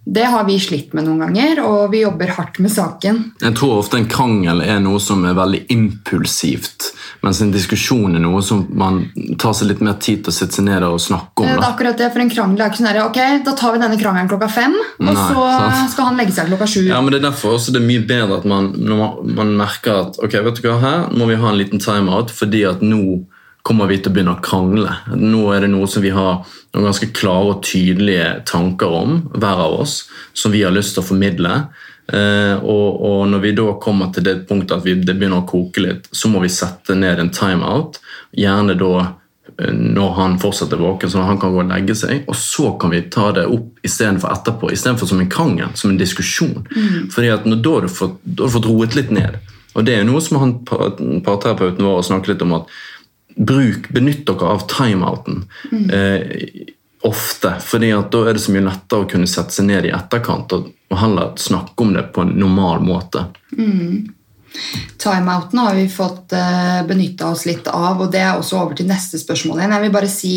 Det 0.05 0.25
har 0.25 0.45
vi 0.45 0.57
slitt 0.61 0.95
med 0.97 1.07
noen 1.07 1.21
ganger, 1.23 1.61
og 1.63 1.93
vi 1.93 2.01
jobber 2.03 2.33
hardt 2.35 2.59
med 2.59 2.73
saken. 2.75 3.21
Jeg 3.39 3.55
tror 3.59 3.77
ofte 3.79 4.01
en 4.01 4.09
krangel 4.11 4.63
er 4.65 4.81
noe 4.83 4.99
som 5.01 5.23
er 5.29 5.37
veldig 5.39 5.61
impulsivt, 5.71 6.89
mens 7.23 7.39
en 7.45 7.53
diskusjon 7.55 8.19
er 8.19 8.25
noe 8.25 8.41
som 8.43 8.65
man 8.75 9.05
tar 9.39 9.55
seg 9.55 9.71
litt 9.71 9.85
mer 9.85 10.01
tid 10.03 10.25
til 10.25 10.35
å 10.35 10.35
sette 10.35 10.59
seg 10.59 10.67
ned 10.67 10.83
og 10.89 10.99
snakke 11.03 11.45
om. 11.45 11.47
Det 11.47 11.55
er 11.55 11.69
akkurat 11.69 12.03
det, 12.03 12.09
for 12.11 12.25
en 12.25 12.33
krangel 12.33 12.65
er 12.65 12.73
ikke 12.73 12.81
sånn 12.83 12.91
her, 12.91 13.01
ok, 13.05 13.21
da 13.47 13.55
tar 13.61 13.77
vi 13.77 13.83
denne 13.85 14.01
krangelen 14.01 14.33
klokka 14.33 14.51
fem, 14.51 14.75
og 14.99 15.07
Nei, 15.07 15.15
så 15.31 15.47
sant. 15.55 15.95
skal 15.95 16.11
han 16.11 16.19
legge 16.19 16.35
seg 16.35 16.51
klokka 16.51 16.71
sju. 16.75 16.83
Ja, 16.91 16.99
men 17.01 17.15
Det 17.15 17.23
er 17.23 17.29
derfor 17.31 17.55
også 17.61 17.75
det 17.77 17.85
er 17.85 17.87
mye 17.87 18.03
bedre 18.09 18.41
at 18.41 18.49
man, 18.49 18.73
når 18.75 19.03
man, 19.05 19.37
man 19.39 19.55
merker 19.63 20.01
at 20.09 20.19
ok, 20.19 20.41
vet 20.49 20.59
du 20.59 20.67
hva, 20.67 20.81
her 20.83 21.07
må 21.15 21.31
vi 21.31 21.39
ha 21.39 21.53
en 21.53 21.61
liten 21.63 21.83
timeout 21.83 22.35
fordi 22.35 22.67
at 22.67 22.83
nå 22.83 23.23
kommer 23.63 23.87
vi 23.87 24.01
til 24.03 24.11
å 24.11 24.15
begynne 24.17 24.35
å 24.35 24.43
krangle. 24.43 24.91
Nå 25.15 25.45
er 25.55 25.65
det 25.65 25.71
noe 25.71 25.87
som 25.91 26.03
vi 26.03 26.11
har 26.11 26.43
noen 26.75 26.89
ganske 26.89 27.13
klare 27.15 27.55
og 27.55 27.63
tydelige 27.67 28.43
tanker 28.49 28.91
om, 28.91 29.21
hver 29.37 29.63
av 29.69 29.79
oss, 29.85 30.01
som 30.35 30.53
vi 30.55 30.65
har 30.67 30.75
lyst 30.75 30.97
til 30.97 31.05
å 31.05 31.09
formidle. 31.13 31.55
Eh, 32.13 32.59
og, 32.59 33.01
og 33.07 33.21
når 33.31 33.43
vi 33.45 33.53
da 33.57 33.69
kommer 33.81 34.11
til 34.13 34.27
det 34.27 34.41
punktet 34.49 34.81
at 34.81 34.87
vi, 34.87 34.97
det 34.99 35.15
begynner 35.15 35.45
å 35.45 35.49
koke 35.49 35.85
litt, 35.85 36.09
så 36.11 36.29
må 36.33 36.43
vi 36.43 36.51
sette 36.51 36.97
ned 36.99 37.23
en 37.23 37.31
timeout. 37.33 38.01
Gjerne 38.35 38.75
da 38.81 38.91
eh, 39.05 39.71
når 39.71 40.17
han 40.19 40.37
fortsatt 40.43 40.75
er 40.75 40.83
våken, 40.83 41.13
så 41.15 41.23
han 41.29 41.39
kan 41.41 41.55
gå 41.55 41.63
og 41.63 41.71
legge 41.71 41.95
seg. 42.03 42.27
Og 42.27 42.37
så 42.37 42.75
kan 42.83 42.91
vi 42.93 43.05
ta 43.15 43.31
det 43.39 43.47
opp 43.47 43.79
istedenfor 43.87 44.35
etterpå, 44.35 44.73
istedenfor 44.75 45.13
som 45.13 45.23
en 45.23 45.31
krangel, 45.31 45.71
som 45.79 45.95
en 45.95 46.03
diskusjon. 46.03 46.67
Fordi 47.15 47.31
at 47.39 47.47
når, 47.47 47.63
da 47.63 47.79
har 47.79 47.87
du 47.87 47.95
fått, 47.95 48.19
roet 48.67 48.99
litt 48.99 49.15
ned. 49.15 49.39
Og 49.73 49.87
det 49.87 49.95
er 49.95 50.03
jo 50.03 50.11
noe 50.11 50.21
som 50.21 50.43
han, 50.43 50.59
par- 50.69 50.99
parterapeuten 51.25 51.87
vår 51.87 52.03
har 52.03 52.11
snakket 52.11 52.35
litt 52.35 52.43
om 52.45 52.59
at 52.59 52.75
bruk, 53.37 53.89
benytt 53.95 54.25
dere 54.29 54.55
av 54.55 54.67
timeouten 54.71 55.45
eh, 55.93 56.73
ofte. 57.03 57.55
fordi 57.61 57.93
at 57.97 58.11
da 58.13 58.25
er 58.29 58.37
det 58.37 58.45
så 58.45 58.55
mye 58.55 58.67
lettere 58.69 59.05
å 59.05 59.11
kunne 59.11 59.31
sette 59.31 59.57
seg 59.57 59.69
ned 59.71 59.89
i 59.89 59.95
etterkant 59.95 60.53
og, 60.57 60.69
og 60.93 60.99
heller 61.01 61.33
snakke 61.41 61.87
om 61.87 61.95
det 61.97 62.09
på 62.15 62.25
en 62.25 62.35
normal 62.39 62.85
måte. 62.87 63.27
Timeouten 65.01 65.59
har 65.59 65.75
vi 65.75 65.89
fått 65.89 66.33
eh, 66.37 66.81
benytta 66.87 67.33
oss 67.33 67.47
litt 67.49 67.69
av, 67.69 68.01
og 68.05 68.13
det 68.13 68.23
er 68.23 68.37
også 68.37 68.61
over 68.61 68.79
til 68.79 68.91
neste 68.91 69.21
spørsmål 69.21 69.61
igjen. 69.63 69.77
Jeg 69.77 69.87
vil 69.87 69.95
bare 69.97 70.13
si 70.13 70.35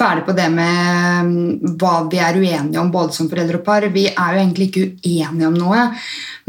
ferdig 0.00 0.24
på 0.26 0.34
det 0.36 0.46
med 0.52 1.26
mm, 1.26 1.74
hva 1.80 1.94
vi 2.10 2.20
er 2.22 2.38
uenige 2.38 2.80
om 2.80 2.92
både 2.92 3.14
som 3.16 3.28
foreldre 3.30 3.60
og 3.60 3.66
par. 3.66 3.86
Vi 3.92 4.06
er 4.10 4.34
jo 4.34 4.42
egentlig 4.42 4.70
ikke 4.70 4.86
uenige 5.04 5.50
om 5.50 5.58
noe, 5.58 5.88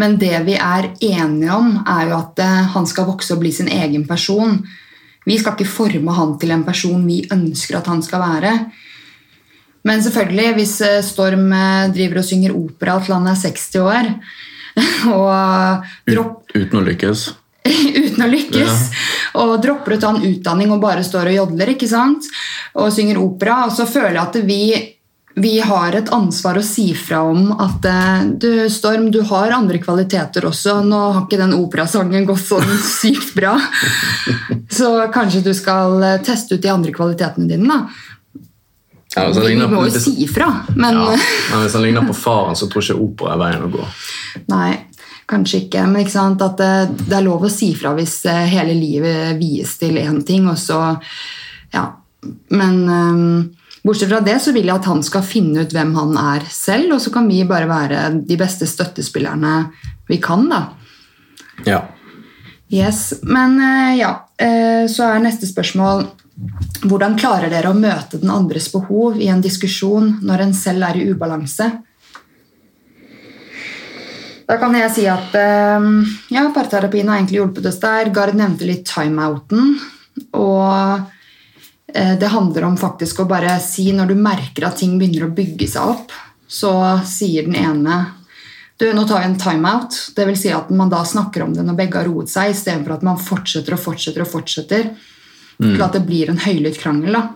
men 0.01 0.18
det 0.22 0.36
vi 0.47 0.55
er 0.57 0.91
enige 0.93 1.57
om, 1.57 1.74
er 1.86 2.07
jo 2.09 2.18
at 2.20 2.41
eh, 2.43 2.62
han 2.76 2.88
skal 2.89 3.09
vokse 3.12 3.36
og 3.36 3.43
bli 3.43 3.53
sin 3.55 3.72
egen 3.72 4.07
person. 4.09 4.62
Vi 5.28 5.38
skal 5.38 5.54
ikke 5.54 5.70
forme 5.70 6.16
han 6.18 6.38
til 6.42 6.54
en 6.56 6.64
person 6.66 7.04
vi 7.06 7.22
ønsker 7.32 7.78
at 7.78 7.90
han 7.92 8.02
skal 8.06 8.24
være. 8.24 8.54
Men 9.88 10.02
selvfølgelig, 10.04 10.54
hvis 10.58 10.74
eh, 10.86 11.02
Storm 11.06 11.52
eh, 11.54 11.92
driver 11.94 12.22
og 12.22 12.26
synger 12.28 12.56
opera 12.58 12.98
til 13.02 13.16
han 13.18 13.30
er 13.30 13.38
60 13.38 13.68
år, 13.82 14.10
og 15.18 15.88
dropp, 16.08 16.44
Ut, 16.52 16.58
uten 16.58 16.80
å 16.80 16.84
lykkes. 16.86 17.28
uten 18.02 18.26
å 18.26 18.30
lykkes. 18.30 18.82
Og 19.42 19.56
dropper 19.64 19.96
å 19.96 20.02
ta 20.02 20.14
en 20.14 20.26
utdanning 20.32 20.74
og 20.74 20.82
bare 20.84 21.06
står 21.06 21.32
og 21.32 21.38
jodler 21.38 21.74
ikke 21.76 21.90
sant? 21.90 22.30
og 22.78 22.92
synger 22.94 23.20
opera. 23.22 23.66
Og 23.68 23.74
så 23.76 23.88
føler 23.90 24.16
jeg 24.16 24.24
at 24.24 24.38
vi, 24.48 24.62
vi 25.36 25.60
har 25.64 25.96
et 25.96 26.10
ansvar 26.12 26.58
å 26.60 26.64
si 26.66 26.90
fra 26.98 27.22
om 27.24 27.54
at 27.64 27.86
eh, 27.88 28.24
du, 28.42 28.50
Storm, 28.70 29.10
du 29.12 29.22
har 29.30 29.54
andre 29.56 29.80
kvaliteter 29.80 30.44
også. 30.50 30.82
Nå 30.84 31.00
har 31.14 31.22
ikke 31.24 31.40
den 31.40 31.54
operasangen 31.56 32.26
gått 32.28 32.44
sånn 32.44 32.68
sykt 32.84 33.34
bra. 33.38 33.54
Så 34.78 34.90
kanskje 35.14 35.44
du 35.46 35.54
skal 35.56 36.02
eh, 36.04 36.18
teste 36.26 36.56
ut 36.58 36.64
de 36.64 36.72
andre 36.74 36.92
kvalitetene 36.96 37.48
dine. 37.48 37.68
da. 37.68 37.88
Ja, 39.16 39.26
han 39.28 39.34
Vi, 39.44 39.56
vi 39.56 39.68
må 39.68 39.82
jo 39.86 39.90
hvis- 39.90 40.04
si 40.06 40.28
fra, 40.28 40.48
men 40.76 40.96
ja, 40.96 41.10
men 41.52 41.64
hvis 41.66 41.74
han 41.76 41.84
ligner 41.84 42.06
på 42.08 42.14
faren, 42.16 42.56
så 42.56 42.70
tror 42.72 42.84
ikke 42.86 43.02
opera 43.04 43.34
er 43.34 43.42
veien 43.42 43.66
å 43.66 43.72
gå. 43.74 43.88
Nei, 44.54 44.70
kanskje 45.28 45.66
ikke. 45.66 45.84
Men 45.88 46.06
ikke 46.06 46.14
sant, 46.16 46.44
at 46.46 46.56
det, 46.60 46.70
det 47.10 47.18
er 47.18 47.26
lov 47.26 47.44
å 47.44 47.52
si 47.52 47.74
fra 47.76 47.92
hvis 47.98 48.22
eh, 48.32 48.46
hele 48.52 48.76
livet 48.78 49.36
vies 49.40 49.74
til 49.82 50.00
én 50.00 50.22
ting, 50.28 50.48
og 50.52 50.60
så 50.60 50.82
Ja. 51.72 51.88
Men 52.54 52.76
eh, 52.88 53.61
bortsett 53.84 54.12
fra 54.12 54.22
det 54.26 54.38
så 54.44 54.54
vil 54.56 54.70
jeg 54.70 54.78
at 54.78 54.90
han 54.90 55.02
skal 55.06 55.26
finne 55.26 55.66
ut 55.66 55.74
hvem 55.74 55.96
han 55.98 56.14
er 56.22 56.46
selv, 56.54 56.96
og 56.96 57.02
så 57.04 57.14
kan 57.14 57.30
vi 57.30 57.42
bare 57.50 57.70
være 57.70 58.04
de 58.28 58.38
beste 58.40 58.68
støttespillerne 58.70 59.56
vi 60.10 60.20
kan, 60.22 60.48
da. 60.52 60.62
Ja. 61.66 61.82
Yes, 62.72 63.14
Men 63.22 63.58
eh, 63.60 63.98
ja, 64.00 64.12
eh, 64.40 64.88
så 64.88 65.10
er 65.10 65.20
neste 65.20 65.44
spørsmål 65.50 66.06
Hvordan 66.88 67.18
klarer 67.20 67.52
dere 67.52 67.70
å 67.70 67.78
møte 67.78 68.18
den 68.18 68.32
andres 68.34 68.70
behov 68.72 69.20
i 69.22 69.28
en 69.30 69.44
diskusjon 69.44 70.16
når 70.26 70.46
en 70.46 70.54
selv 70.58 70.88
er 70.88 70.98
i 70.98 71.04
ubalanse? 71.12 71.68
Da 74.48 74.58
kan 74.58 74.74
jeg 74.76 74.90
si 74.96 75.04
at 75.12 75.36
eh, 75.38 75.90
ja, 76.34 76.48
parterapien 76.56 77.12
har 77.12 77.20
egentlig 77.20 77.42
hjulpet 77.42 77.68
oss 77.70 77.78
der. 77.84 78.10
Gard 78.16 78.40
nevnte 78.40 78.66
litt 78.66 78.88
timeouten. 78.90 79.76
Og 80.40 81.06
det 81.94 82.30
handler 82.32 82.66
om 82.68 82.78
faktisk 82.80 83.20
å 83.22 83.28
bare 83.30 83.58
si 83.64 83.89
når 83.96 84.12
du 84.12 84.16
merker 84.16 84.68
at 84.68 84.80
ting 84.80 84.98
begynner 85.00 85.28
å 85.28 85.34
bygge 85.36 85.68
seg 85.68 85.94
opp, 85.94 86.14
så 86.48 86.74
sier 87.08 87.48
den 87.48 87.58
ene 87.60 88.00
du, 88.82 88.88
nå 88.94 89.04
tar 89.06 89.20
vi 89.22 89.28
en 89.30 89.38
timeout. 89.38 89.94
Det 90.16 90.26
vil 90.26 90.38
si 90.39 90.50
at 90.50 90.72
man 90.74 90.89
da 90.89 91.04
snakker 91.06 91.44
om 91.46 91.52
det 91.54 91.62
når 91.68 91.76
begge 91.78 92.00
har 92.00 92.08
roet 92.10 92.32
seg, 92.32 92.50
istedenfor 92.56 92.96
at 92.96 93.04
man 93.06 93.20
fortsetter 93.22 93.76
og 93.76 93.84
fortsetter 93.84 94.24
og 94.24 94.32
fortsetter 94.32 94.88
til 95.62 95.84
at 95.86 95.94
det 95.94 96.02
blir 96.08 96.32
en 96.32 96.42
høylytt 96.42 96.80
krangel. 96.82 97.14
da. 97.14 97.28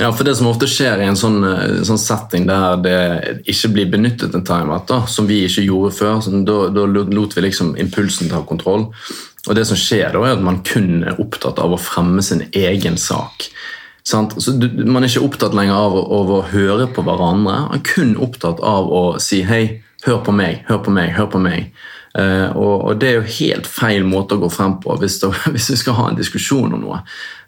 Ja, 0.00 0.12
for 0.12 0.24
Det 0.24 0.36
som 0.36 0.48
ofte 0.50 0.66
skjer 0.70 1.02
i 1.02 1.06
en 1.06 1.18
sånn, 1.18 1.44
eh, 1.44 1.82
sånn 1.86 1.98
setting 1.98 2.46
der 2.46 2.76
det 2.82 3.42
ikke 3.46 3.72
blir 3.74 3.90
benyttet 3.90 4.34
en 4.34 4.44
timeout, 4.46 4.86
da, 4.86 5.04
som 5.06 5.26
vi 5.26 5.44
ikke 5.46 5.66
gjorde 5.66 5.94
før, 5.94 6.22
sånn, 6.24 6.44
da, 6.44 6.68
da 6.74 6.86
lot 6.86 7.34
vi 7.36 7.42
liksom 7.42 7.76
impulsen 7.76 8.30
ta 8.30 8.42
kontroll. 8.42 8.90
Og 9.48 9.54
det 9.54 9.66
som 9.66 9.76
skjer 9.76 10.12
da, 10.12 10.24
er 10.24 10.36
at 10.36 10.42
man 10.42 10.62
kun 10.62 11.04
er 11.04 11.20
opptatt 11.20 11.58
av 11.58 11.72
å 11.72 11.80
fremme 11.80 12.22
sin 12.22 12.48
egen 12.52 12.96
sak. 12.96 13.50
Du, 14.04 14.66
Man 14.86 15.04
er 15.04 15.10
ikke 15.10 15.26
opptatt 15.26 15.54
lenger 15.56 15.76
av, 15.76 15.96
av 16.00 16.34
å 16.34 16.42
høre 16.50 16.88
på 16.90 17.04
hverandre, 17.06 17.44
man 17.44 17.76
er 17.76 17.84
kun 17.84 18.16
opptatt 18.16 18.62
av 18.64 18.90
å 18.90 19.04
si 19.22 19.42
hei, 19.46 19.82
hør 20.06 20.22
på 20.24 20.32
meg, 20.32 20.64
hør 20.68 20.80
på 20.84 20.94
meg, 20.94 21.12
hør 21.16 21.28
på 21.32 21.40
meg. 21.42 21.72
Uh, 22.10 22.50
og, 22.58 22.72
og 22.88 22.96
det 22.98 23.06
er 23.06 23.20
jo 23.20 23.34
helt 23.36 23.68
feil 23.70 24.02
måte 24.02 24.34
å 24.34 24.40
gå 24.42 24.48
frem 24.50 24.72
på 24.82 24.96
hvis, 24.98 25.20
da, 25.22 25.28
hvis 25.54 25.68
vi 25.70 25.76
skal 25.78 25.94
ha 25.98 26.08
en 26.10 26.18
diskusjon 26.18 26.74
om 26.74 26.82
noe. 26.82 27.02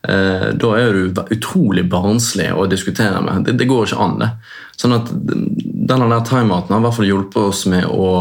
Uh, 0.07 0.53
da 0.55 0.75
er 0.79 0.95
du 0.95 1.23
utrolig 1.35 1.87
barnslig 1.91 2.53
å 2.55 2.69
diskutere 2.71 3.25
med. 3.25 3.49
Det, 3.49 3.57
det 3.59 3.67
går 3.71 3.89
ikke 3.89 4.05
an, 4.05 4.21
det. 4.23 4.31
Sånn 4.79 4.95
at 4.97 5.11
denne 5.13 6.21
timeouten 6.29 6.77
har 6.77 6.83
i 6.83 6.87
hvert 6.87 6.99
fall 6.99 7.11
hjulpet 7.11 7.43
oss 7.43 7.65
med 7.71 7.89
å, 7.91 8.13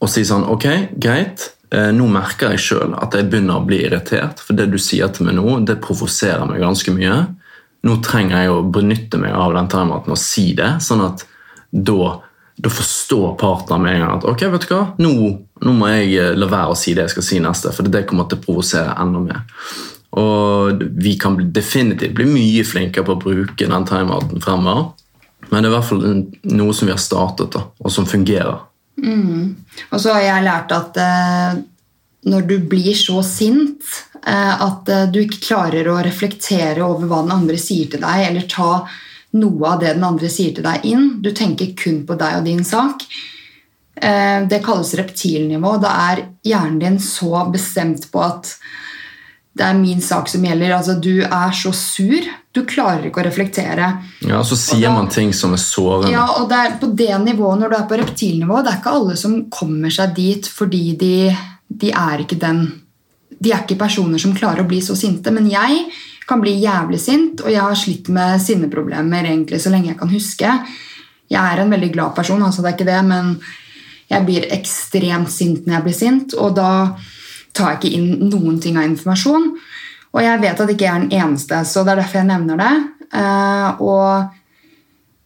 å 0.00 0.10
si 0.10 0.26
sånn 0.28 0.46
Ok, 0.50 0.68
greit. 1.00 1.50
Eh, 1.74 1.90
Nå 1.96 2.06
merker 2.12 2.54
jeg 2.54 2.64
sjøl 2.66 2.96
at 2.98 3.14
jeg 3.16 3.28
begynner 3.30 3.60
å 3.60 3.66
bli 3.66 3.82
irritert, 3.86 4.42
for 4.42 4.58
det 4.58 4.70
du 4.72 4.78
sier 4.80 5.12
til 5.14 5.28
meg 5.28 5.38
nå, 5.38 5.60
det 5.66 5.80
provoserer 5.84 6.46
meg 6.48 6.64
ganske 6.64 6.94
mye. 6.94 7.20
Nå 7.86 8.00
trenger 8.04 8.44
jeg 8.44 8.54
å 8.54 8.64
benytte 8.66 9.20
meg 9.20 9.36
av 9.36 9.54
den 9.56 9.70
timeouten 9.72 10.16
og 10.16 10.20
si 10.20 10.50
det, 10.58 10.76
sånn 10.84 11.06
at 11.06 11.24
da 11.70 12.18
da 12.60 12.68
forstår 12.68 13.36
partneren 13.40 13.82
med 13.82 13.94
en 13.94 14.02
gang 14.04 14.18
at 14.18 14.26
ok, 14.28 14.42
vet 14.52 14.64
du 14.66 14.72
hva, 14.74 14.82
nå, 15.00 15.12
nå 15.64 15.72
må 15.76 15.88
jeg 15.94 16.10
eh, 16.20 16.34
la 16.36 16.48
være 16.50 16.74
å 16.74 16.78
si 16.78 16.94
det 16.96 17.06
jeg 17.06 17.14
skal 17.14 17.26
si 17.26 17.38
neste, 17.42 17.72
for 17.72 17.88
det 17.88 18.04
kommer 18.08 18.28
til 18.28 18.40
å 18.40 18.44
provosere 18.44 18.96
enda 19.00 19.22
mer. 19.24 19.44
Og 20.20 20.82
vi 21.00 21.14
kan 21.20 21.38
definitivt 21.54 22.16
bli 22.18 22.26
mye 22.28 22.64
flinkere 22.66 23.06
på 23.06 23.14
å 23.14 23.22
bruke 23.22 23.68
den 23.70 23.86
timeouten 23.88 24.42
fremover, 24.44 24.90
men 25.48 25.62
det 25.62 25.70
er 25.70 25.72
i 25.72 25.76
hvert 25.78 25.88
fall 25.88 26.04
noe 26.60 26.74
som 26.76 26.90
vi 26.90 26.94
har 26.94 27.00
startet, 27.02 27.54
da, 27.54 27.64
og 27.80 27.94
som 27.94 28.08
fungerer. 28.08 28.60
Og 29.90 30.00
så 30.00 30.14
har 30.16 30.24
jeg 30.26 30.46
lært 30.46 30.72
at 30.76 31.00
eh, 31.00 31.60
når 32.30 32.46
du 32.48 32.56
blir 32.68 32.94
så 32.98 33.22
sint 33.24 33.86
eh, 34.26 34.54
at 34.60 34.88
eh, 34.88 35.06
du 35.12 35.22
ikke 35.22 35.44
klarer 35.50 35.88
å 35.88 36.00
reflektere 36.04 36.84
over 36.84 37.08
hva 37.08 37.22
den 37.24 37.36
andre 37.38 37.58
sier 37.60 37.90
til 37.92 38.02
deg, 38.04 38.26
eller 38.28 38.48
ta 38.50 38.72
noe 39.40 39.72
av 39.72 39.80
det 39.82 39.94
den 39.94 40.06
andre 40.06 40.30
sier 40.32 40.54
til 40.56 40.66
deg 40.66 40.86
inn, 40.90 41.06
du 41.22 41.30
tenker 41.36 41.72
kun 41.78 42.02
på 42.06 42.18
deg 42.20 42.40
og 42.40 42.48
din 42.48 42.64
sak, 42.66 43.06
eh, 43.96 44.42
det 44.50 44.62
kalles 44.66 44.92
reptilnivå. 44.98 45.76
Da 45.82 45.94
er 46.10 46.24
hjernen 46.46 46.80
din 46.82 47.00
så 47.02 47.46
bestemt 47.52 48.10
på 48.12 48.24
at 48.26 48.54
det 49.56 49.64
er 49.66 49.74
min 49.74 50.00
sak 50.00 50.28
som 50.30 50.44
gjelder. 50.46 50.72
Altså, 50.76 50.94
du 51.02 51.22
er 51.26 51.54
så 51.56 51.72
sur. 51.74 52.26
Du 52.54 52.62
klarer 52.66 53.08
ikke 53.08 53.22
å 53.22 53.26
reflektere. 53.26 53.88
Ja, 54.26 54.42
Så 54.42 54.56
sier 54.56 54.88
da- 54.88 54.94
man 54.94 55.08
ting 55.08 55.32
som 55.32 55.52
er 55.52 55.58
sårende. 55.58 56.12
Ja, 56.12 56.26
og 56.38 56.48
det 56.48 56.58
er 56.58 56.78
på 56.78 56.94
det 56.96 57.08
nivået, 57.24 57.58
når 57.58 57.70
du 57.70 57.76
er 57.76 57.88
på 57.88 57.98
reptilnivå, 57.98 58.62
det 58.62 58.72
er 58.72 58.78
ikke 58.78 58.94
alle 58.94 59.16
som 59.16 59.50
kommer 59.50 59.90
seg 59.90 60.14
dit 60.14 60.42
fordi 60.46 60.96
de, 60.96 61.36
de 61.68 61.90
er 61.90 62.18
ikke 62.24 62.38
den 62.38 62.80
De 63.42 63.52
er 63.52 63.62
ikke 63.62 63.78
personer 63.78 64.18
som 64.18 64.34
klarer 64.34 64.60
å 64.60 64.68
bli 64.68 64.80
så 64.80 64.94
sinte. 64.94 65.30
Men 65.32 65.48
jeg 65.48 65.86
kan 66.28 66.42
bli 66.42 66.60
jævlig 66.60 66.98
sint, 67.00 67.40
og 67.40 67.48
jeg 67.50 67.60
har 67.60 67.74
slitt 67.74 68.08
med 68.08 68.38
sinneproblemer 68.38 69.24
egentlig 69.24 69.60
så 69.62 69.70
lenge 69.70 69.86
jeg 69.86 69.98
kan 69.98 70.10
huske. 70.12 70.66
Jeg 71.30 71.40
er 71.40 71.62
en 71.62 71.70
veldig 71.70 71.92
glad 71.94 72.14
person, 72.14 72.42
altså 72.42 72.60
det 72.60 72.68
er 72.68 72.76
ikke 72.76 72.90
det, 72.90 73.04
men 73.08 73.40
jeg 74.10 74.26
blir 74.26 74.46
ekstremt 74.52 75.30
sint 75.30 75.64
når 75.66 75.74
jeg 75.78 75.84
blir 75.84 75.94
sint, 75.94 76.34
og 76.34 76.54
da 76.58 76.94
tar 77.56 77.74
jeg 77.74 77.80
ikke 77.80 77.94
inn 77.98 78.30
noen 78.30 78.58
ting 78.62 78.78
av 78.78 78.88
informasjon. 78.88 79.50
Og 80.10 80.22
jeg 80.24 80.42
vet 80.42 80.60
at 80.60 80.72
ikke 80.72 80.90
er 80.90 81.04
den 81.04 81.14
eneste, 81.22 81.62
så 81.66 81.84
det 81.86 81.94
er 81.94 82.02
derfor 82.02 82.20
jeg 82.20 82.30
nevner 82.30 82.60
det. 82.60 82.74
Eh, 83.20 83.82
og 83.82 84.36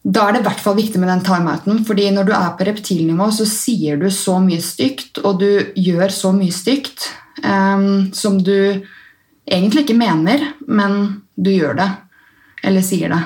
da 0.05 0.27
er 0.27 0.35
det 0.35 0.43
i 0.43 0.45
hvert 0.45 0.61
fall 0.61 0.77
viktig 0.77 1.01
med 1.01 1.09
den 1.09 1.23
timeouten. 1.25 1.85
fordi 1.85 2.11
når 2.11 2.27
du 2.27 2.33
er 2.37 2.51
på 2.57 2.65
reptilnivå, 2.67 3.31
så 3.33 3.45
sier 3.49 3.97
du 3.97 4.09
så 4.13 4.37
mye 4.39 4.61
stygt, 4.61 5.17
og 5.23 5.39
du 5.41 5.73
gjør 5.75 6.13
så 6.13 6.31
mye 6.35 6.53
stygt 6.53 7.09
um, 7.43 8.11
som 8.13 8.37
du 8.37 8.85
egentlig 9.45 9.85
ikke 9.85 9.97
mener, 9.97 10.53
men 10.67 11.23
du 11.35 11.49
gjør 11.49 11.73
det. 11.81 11.89
Eller 12.65 12.85
sier 12.85 13.09
det. 13.09 13.23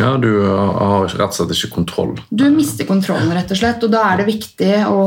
Ja, 0.00 0.16
du 0.16 0.30
har 0.42 1.04
rett 1.06 1.28
og 1.28 1.36
slett 1.36 1.52
ikke 1.54 1.76
kontroll. 1.76 2.16
Du 2.30 2.48
mister 2.50 2.88
kontrollen, 2.88 3.30
rett 3.36 3.52
og 3.52 3.60
slett. 3.60 3.84
Og 3.84 3.92
da 3.92 4.08
er 4.10 4.20
det 4.20 4.30
viktig 4.32 4.72
å 4.88 5.04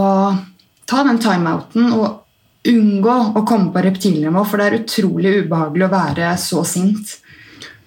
ta 0.88 1.04
den 1.04 1.20
timeouten 1.20 1.92
og 1.98 2.27
unngå 2.72 3.16
å 3.38 3.46
komme 3.48 3.72
på 3.74 3.84
reptilnivå, 3.86 4.44
for 4.48 4.60
det 4.60 4.68
er 4.68 4.80
utrolig 4.82 5.34
ubehagelig 5.44 5.88
å 5.88 5.94
være 5.94 6.34
så 6.42 6.64
sint. 6.68 7.18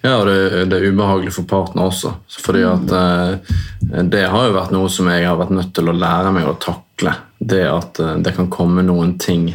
Ja, 0.01 0.15
og 0.17 0.27
det, 0.31 0.65
det, 0.71 0.79
er 0.79 0.89
ubehagelig 0.89 1.33
for 1.35 1.45
partner 1.49 1.91
også. 1.91 2.15
Fordi 2.41 2.63
at 2.65 2.93
eh, 2.97 3.57
Det 4.09 4.23
har 4.33 4.47
jo 4.47 4.55
vært 4.55 4.73
noe 4.73 4.89
som 4.89 5.09
jeg 5.11 5.27
har 5.27 5.37
vært 5.37 5.53
nødt 5.53 5.75
til 5.77 5.91
å 5.91 5.97
lære 5.97 6.31
meg 6.33 6.47
å 6.49 6.57
takle. 6.61 7.13
Det 7.37 7.61
at 7.69 8.01
eh, 8.01 8.17
det 8.25 8.33
kan 8.37 8.49
komme 8.49 8.81
noen 8.85 9.13
ting, 9.21 9.51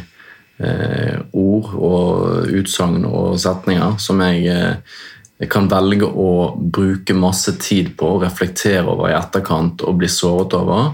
eh, 0.63 1.19
ord 1.35 1.75
og 1.75 2.55
utsagn 2.61 3.03
og 3.09 3.35
setninger, 3.43 3.99
som 3.99 4.23
jeg, 4.23 4.47
eh, 4.47 4.95
jeg, 5.41 5.51
kan 5.51 5.67
velge 5.71 6.07
å 6.07 6.55
bruke 6.55 7.17
masse 7.17 7.57
tid 7.59 7.91
på 7.99 8.15
reflektere 8.23 8.87
over 8.87 9.11
i 9.11 9.19
etterkant 9.19 9.83
og 9.83 9.99
bli 9.99 10.11
såret 10.11 10.55
over. 10.55 10.93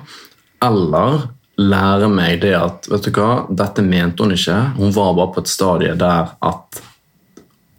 Eller 0.65 1.27
lære 1.61 2.09
meg 2.09 2.41
det 2.41 2.55
at 2.57 2.87
vet 2.89 3.05
du 3.05 3.11
hva, 3.13 3.43
dette 3.49 3.85
mente 3.85 4.25
hun 4.25 4.33
ikke. 4.33 4.57
Hun 4.79 4.95
var 4.95 5.13
bare 5.17 5.33
på 5.35 5.43
et 5.43 5.51
stadie 5.51 5.93
der 5.99 6.33
at 6.41 6.81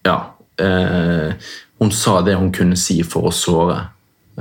ja, 0.07 0.19
eh, 0.61 1.35
hun 1.81 1.91
sa 1.91 2.21
det 2.23 2.37
hun 2.39 2.53
kunne 2.55 2.79
si 2.79 3.01
for 3.03 3.31
å 3.31 3.35
såre. 3.35 3.81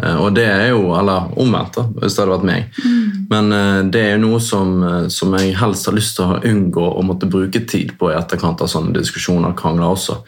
Eh, 0.02 0.16
og 0.18 0.34
det 0.34 0.46
er 0.50 0.70
jo, 0.72 0.94
Eller 0.98 1.34
omvendt, 1.40 1.78
da, 1.78 1.86
hvis 2.02 2.16
det 2.16 2.24
hadde 2.24 2.36
vært 2.36 2.48
meg. 2.50 2.80
Mm. 2.84 3.28
Men 3.30 3.52
eh, 3.58 3.82
det 3.94 4.02
er 4.02 4.16
jo 4.16 4.24
noe 4.28 4.42
som, 4.44 4.74
eh, 4.84 5.10
som, 5.14 5.34
jeg 5.38 5.58
helst 5.60 5.90
har 5.90 5.98
lyst 5.98 6.18
til 6.18 6.30
å 6.30 6.40
unngå 6.50 6.88
å 6.94 7.06
måtte 7.06 7.30
bruke 7.30 7.64
tid 7.70 7.96
på 8.00 8.12
i 8.12 8.18
etterkant 8.18 8.62
av 8.62 8.72
sånne 8.72 8.96
diskusjoner 8.98 9.54
og 9.54 9.60
krangler 9.60 9.94
også. 9.94 10.22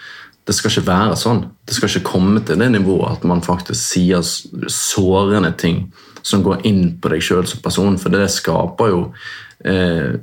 Det 0.45 0.53
skal 0.53 0.71
ikke 0.71 0.89
være 0.91 1.17
sånn. 1.17 1.45
Det 1.65 1.77
skal 1.77 1.89
ikke 1.89 2.11
komme 2.11 2.43
til 2.45 2.61
det 2.61 2.69
nivået 2.73 3.17
at 3.17 3.23
man 3.25 3.41
faktisk 3.45 3.81
sier 3.81 4.21
sårende 4.21 5.55
ting 5.57 5.87
som 6.25 6.41
går 6.43 6.65
inn 6.65 6.95
på 7.01 7.11
deg 7.13 7.21
sjøl 7.21 7.45
som 7.49 7.61
person, 7.61 7.99
for 8.01 8.13
det 8.13 8.25
skaper 8.33 8.89
jo 8.89 9.01
eh, 9.61 10.15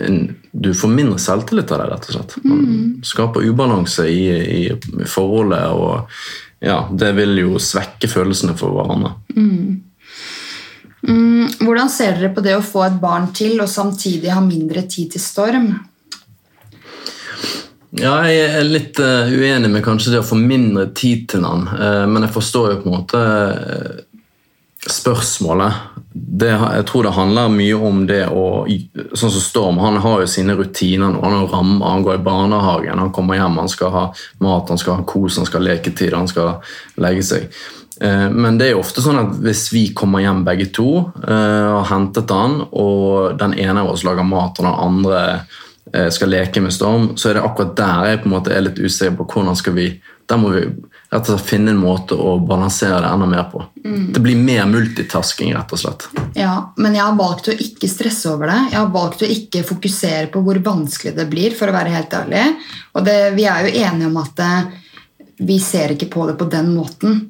en, 0.00 0.18
du 0.52 0.70
får 0.74 0.92
mindre 0.92 1.18
selvtillit 1.20 1.72
av 1.74 1.82
det, 1.82 1.88
rett 1.90 2.08
og 2.08 2.16
slett. 2.16 2.36
Man 2.44 2.62
mm. 2.64 2.84
skaper 3.04 3.44
ubalanse 3.44 4.06
i, 4.08 4.22
i, 4.32 4.62
forholdet, 5.10 5.66
og 5.74 6.64
ja, 6.64 6.84
det 6.90 7.12
vil 7.18 7.36
jo 7.42 7.60
svekke 7.60 8.08
følelsene 8.08 8.56
for 8.56 8.72
hverandre. 8.72 9.12
Mm. 9.36 9.82
Mm, 11.04 11.48
hvordan 11.60 11.90
ser 11.92 12.16
dere 12.16 12.32
på 12.32 12.44
det 12.44 12.54
å 12.56 12.64
få 12.64 12.86
et 12.86 12.96
barn 13.02 13.28
til 13.36 13.58
og 13.60 13.68
samtidig 13.68 14.32
ha 14.32 14.40
mindre 14.40 14.86
tid 14.88 15.12
til 15.12 15.20
storm? 15.20 15.74
Ja, 17.94 18.16
jeg 18.26 18.48
er 18.48 18.64
litt 18.66 18.98
uh, 18.98 19.28
uenig 19.28 19.68
med 19.70 19.84
kanskje 19.84 20.16
det 20.16 20.24
å 20.24 20.26
få 20.26 20.38
mindre 20.40 20.88
tid 20.96 21.28
til 21.30 21.44
han, 21.46 21.68
uh, 21.68 22.06
men 22.10 22.24
jeg 22.24 22.34
forstår 22.34 22.72
jo 22.72 22.80
på 22.80 22.88
en 22.88 22.96
måte 22.96 23.20
uh, 23.20 24.00
spørsmålet 24.90 25.94
det, 26.14 26.50
jeg 26.50 26.84
tror 26.86 27.06
det 27.06 27.14
handler 27.16 27.50
mye 27.50 27.78
om 27.88 28.04
det 28.06 28.22
å 28.30 28.42
Sånn 29.18 29.32
som 29.32 29.42
Storm, 29.42 29.80
han 29.82 29.96
har 30.02 30.22
jo 30.22 30.28
sine 30.30 30.54
rutiner 30.54 31.10
nå. 31.10 31.22
Han 31.24 31.34
har 31.40 31.48
rammer, 31.50 31.86
han 31.90 32.04
går 32.06 32.20
i 32.20 32.24
barnehagen, 32.26 33.00
han 33.02 33.10
kommer 33.14 33.38
hjem, 33.38 33.58
han 33.58 33.70
skal 33.70 33.90
ha 33.94 34.04
mat, 34.42 34.70
han 34.70 34.80
skal 34.80 35.00
ha 35.00 35.06
kos, 35.08 35.40
han 35.40 35.48
skal 35.48 35.62
ha 35.62 35.72
leketid, 35.72 36.14
han 36.14 36.30
skal 36.30 36.54
legge 37.02 37.26
seg. 37.26 37.48
Eh, 38.00 38.28
men 38.30 38.58
det 38.58 38.68
er 38.68 38.72
jo 38.74 38.84
ofte 38.84 39.02
sånn 39.02 39.20
at 39.20 39.36
hvis 39.42 39.66
vi 39.74 39.84
kommer 39.96 40.22
hjem 40.22 40.42
begge 40.46 40.70
to 40.74 40.88
og 41.02 41.28
eh, 41.28 41.68
har 41.74 41.90
hentet 41.90 42.32
han, 42.34 42.60
og 42.70 43.36
den 43.42 43.58
ene 43.58 43.84
av 43.84 43.92
oss 43.94 44.06
lager 44.06 44.26
mat, 44.26 44.58
og 44.58 44.66
den 44.66 44.82
andre 44.86 45.20
eh, 45.92 46.10
skal 46.14 46.34
leke 46.34 46.62
med 46.62 46.74
Storm, 46.74 47.12
så 47.18 47.30
er 47.30 47.38
det 47.38 47.46
akkurat 47.46 47.76
der 47.78 48.10
jeg 48.10 48.22
på 48.22 48.30
en 48.30 48.36
måte 48.36 48.54
er 48.54 48.66
litt 48.66 48.80
usikker 48.82 49.18
på 49.18 49.28
hvordan 49.34 49.58
skal 49.58 49.78
vi 49.78 49.88
Der 50.30 50.40
må 50.40 50.54
vi 50.54 50.62
rett 50.64 51.28
og 51.28 51.34
slett 51.34 51.46
finne 51.46 51.74
en 51.74 51.80
måte 51.80 52.16
å 52.16 52.38
balansere 52.42 53.00
det 53.04 53.10
enda 53.12 53.26
mer 53.28 53.44
på. 53.52 53.60
Mm. 53.84 54.06
Det 54.14 54.22
blir 54.24 54.38
mer 54.40 54.64
multitasking, 54.70 55.52
rett 55.54 55.74
og 55.76 55.82
slett. 55.82 56.06
Ja, 56.38 56.54
men 56.80 56.96
jeg 56.96 57.04
har 57.04 57.18
valgt 57.18 57.50
å 57.52 57.56
ikke 57.66 57.90
stresse 57.90 58.32
over 58.32 58.50
det. 58.50 58.60
Jeg 58.72 58.80
har 58.80 58.94
valgt 58.94 59.22
å 59.22 59.28
ikke 59.30 59.66
fokusere 59.68 60.30
på 60.32 60.42
hvor 60.46 60.58
vanskelig 60.64 61.14
det 61.18 61.28
blir, 61.30 61.54
for 61.58 61.70
å 61.70 61.76
være 61.76 61.92
helt 61.94 62.16
ærlig. 62.18 62.46
Og 62.96 63.06
det, 63.06 63.18
vi 63.36 63.46
er 63.50 63.68
jo 63.68 63.84
enige 63.84 64.10
om 64.10 64.18
at 64.22 64.42
eh, 64.42 64.72
vi 65.44 65.60
ser 65.62 65.94
ikke 65.94 66.10
på 66.10 66.26
det 66.30 66.38
på 66.40 66.48
den 66.50 66.72
måten. 66.74 67.22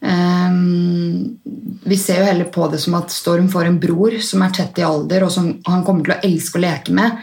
Um, 0.00 1.36
vi 1.84 1.96
ser 2.00 2.22
jo 2.22 2.28
heller 2.30 2.48
på 2.48 2.70
det 2.72 2.78
som 2.80 2.96
at 2.96 3.12
Storm 3.12 3.50
får 3.52 3.68
en 3.68 3.80
bror 3.82 4.16
som 4.24 4.40
er 4.46 4.54
tett 4.56 4.80
i 4.80 4.86
alder, 4.86 5.26
og 5.26 5.34
som 5.34 5.52
han 5.66 5.84
kommer 5.84 6.06
til 6.06 6.16
å 6.16 6.22
elske 6.30 6.60
å 6.60 6.64
leke 6.64 6.94
med. 6.96 7.20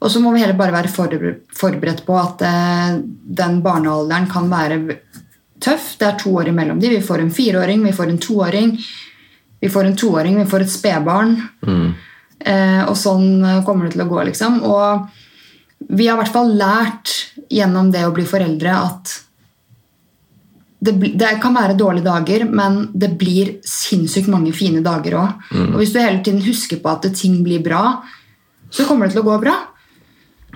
Og 0.00 0.12
så 0.12 0.20
må 0.20 0.32
vi 0.34 0.42
heller 0.42 0.58
bare 0.58 0.74
være 0.74 0.92
forberedt 0.92 2.02
på 2.06 2.16
at 2.20 2.42
eh, 2.44 2.98
den 3.40 3.60
barnealderen 3.64 4.28
kan 4.30 4.50
være 4.50 4.80
tøff. 5.62 5.94
Det 5.98 6.08
er 6.08 6.18
to 6.20 6.34
år 6.36 6.50
imellom 6.52 6.80
de. 6.80 6.92
Vi 6.98 7.04
får 7.04 7.24
en 7.24 7.32
fireåring, 7.32 7.84
vi 7.86 7.94
får 7.96 8.12
en 8.12 8.20
toåring, 8.20 8.74
vi 9.60 9.70
får 9.72 9.88
en 9.88 9.96
toåring, 9.96 10.36
vi 10.42 10.48
får 10.50 10.66
et 10.66 10.74
spedbarn. 10.74 11.36
Mm. 11.64 11.86
Eh, 12.46 12.82
og 12.84 12.96
sånn 13.00 13.62
kommer 13.64 13.86
det 13.86 13.96
til 13.96 14.04
å 14.04 14.10
gå, 14.10 14.20
liksom. 14.28 14.60
Og 14.68 15.94
vi 15.96 16.08
har 16.08 16.16
i 16.16 16.22
hvert 16.22 16.34
fall 16.34 16.52
lært 16.58 17.14
gjennom 17.52 17.88
det 17.92 18.04
å 18.06 18.12
bli 18.14 18.26
foreldre 18.28 18.74
at 18.76 19.14
det, 20.86 20.92
det, 21.18 21.30
kan 21.42 21.56
være 21.56 21.76
dårlige 21.78 22.06
dager, 22.06 22.44
men 22.46 22.82
det 22.94 23.14
blir 23.18 23.56
sinnssykt 23.66 24.28
mange 24.30 24.52
fine 24.54 24.82
dager 24.84 25.16
òg. 25.18 25.46
Mm. 25.50 25.70
Og 25.72 25.80
hvis 25.80 25.94
du 25.94 26.00
hele 26.00 26.20
tiden 26.24 26.44
husker 26.44 26.80
på 26.82 26.92
at 26.92 27.08
ting 27.16 27.40
blir 27.46 27.64
bra, 27.64 28.02
så 28.70 28.86
kommer 28.86 29.06
det 29.06 29.16
til 29.16 29.24
å 29.24 29.30
gå 29.30 29.38
bra. 29.42 29.56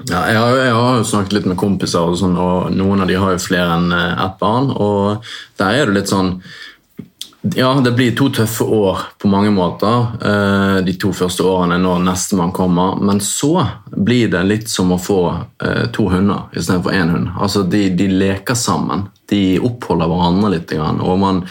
Ja, 0.09 0.25
jeg 0.31 0.39
har, 0.39 0.57
jeg 0.57 0.73
har, 0.73 0.97
jo 1.01 1.05
snakket 1.05 1.37
litt 1.37 1.47
med 1.51 1.59
kompiser, 1.61 2.09
og, 2.09 2.17
sånn, 2.17 2.39
og 2.41 2.73
noen 2.73 3.05
av 3.05 3.11
de 3.11 3.19
har 3.21 3.35
jo 3.35 3.43
flere 3.43 3.77
enn 3.77 3.93
eh, 3.93 4.25
ett 4.25 4.37
barn. 4.41 4.71
og 4.73 5.27
Der 5.61 5.77
er 5.77 5.91
det 5.91 5.99
litt 5.99 6.13
sånn 6.13 6.39
Ja, 7.57 7.73
det 7.81 7.95
blir 7.97 8.13
to 8.17 8.29
tøffe 8.37 8.65
år 8.65 9.05
på 9.21 9.29
mange 9.33 9.53
måter. 9.53 10.11
Eh, 10.21 10.79
de 10.85 10.95
to 11.01 11.13
første 11.17 11.45
årene 11.45 11.79
når 11.81 12.03
nestemann 12.05 12.53
kommer. 12.57 12.97
Men 13.01 13.21
så 13.25 13.55
blir 13.97 14.29
det 14.33 14.43
litt 14.49 14.73
som 14.73 14.93
å 14.93 15.01
få 15.01 15.21
eh, 15.65 15.87
to 15.93 16.09
hunder 16.13 16.49
istedenfor 16.53 16.97
én 16.97 17.13
hund. 17.13 17.31
Altså, 17.37 17.65
de, 17.65 17.87
de, 17.97 18.09
leker 18.25 18.57
sammen. 18.57 19.09
De 19.33 19.59
oppholder 19.61 20.09
hverandre 20.11 20.53
litt, 20.57 20.77
og 20.81 21.17
man 21.21 21.45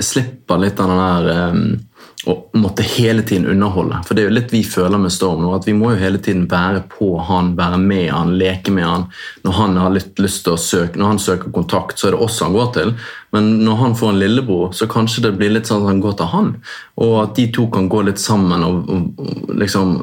slipper 0.00 0.60
litt 0.60 0.80
av 0.80 0.92
den 0.92 1.00
der 1.00 1.80
og 2.28 2.50
måtte 2.52 2.84
hele 2.84 3.22
tiden 3.22 3.46
underholde. 3.48 4.02
For 4.04 4.14
det 4.14 4.22
er 4.22 4.28
jo 4.28 4.34
litt 4.34 4.52
vi 4.52 4.60
føler 4.66 5.00
med 5.00 5.12
Storm 5.12 5.40
nå, 5.40 5.54
at 5.56 5.64
vi 5.64 5.72
må 5.76 5.94
jo 5.94 6.02
hele 6.02 6.18
tiden 6.20 6.44
være 6.50 6.82
på 6.92 7.14
han, 7.24 7.54
være 7.56 7.78
med 7.80 8.10
han, 8.12 8.34
leke 8.40 8.74
med 8.76 8.84
han. 8.84 9.06
Når 9.46 9.56
han 9.56 9.78
har 9.80 9.94
litt 9.94 10.20
lyst 10.20 10.44
til 10.44 10.56
å 10.56 10.60
søke, 10.60 11.00
når 11.00 11.14
han 11.14 11.22
søker 11.22 11.54
kontakt, 11.54 11.96
så 11.96 12.10
er 12.10 12.16
det 12.16 12.20
oss 12.26 12.42
han 12.44 12.56
går 12.56 12.70
til. 12.76 12.92
Men 13.32 13.50
når 13.64 13.80
han 13.80 13.96
får 13.96 14.12
en 14.12 14.20
lillebror, 14.20 14.76
så 14.76 14.88
kanskje 14.90 15.24
det 15.28 15.34
blir 15.40 15.54
litt 15.54 15.70
sånn 15.70 15.86
at 15.86 15.94
han 15.94 16.04
går 16.04 16.18
til 16.20 16.32
han. 16.34 16.54
Og 17.00 17.16
at 17.22 17.36
de 17.40 17.48
to 17.56 17.68
kan 17.72 17.88
gå 17.88 18.04
litt 18.10 18.20
sammen 18.20 18.68
og, 18.68 18.90
og, 18.90 19.10
og 19.24 19.52
liksom 19.64 20.00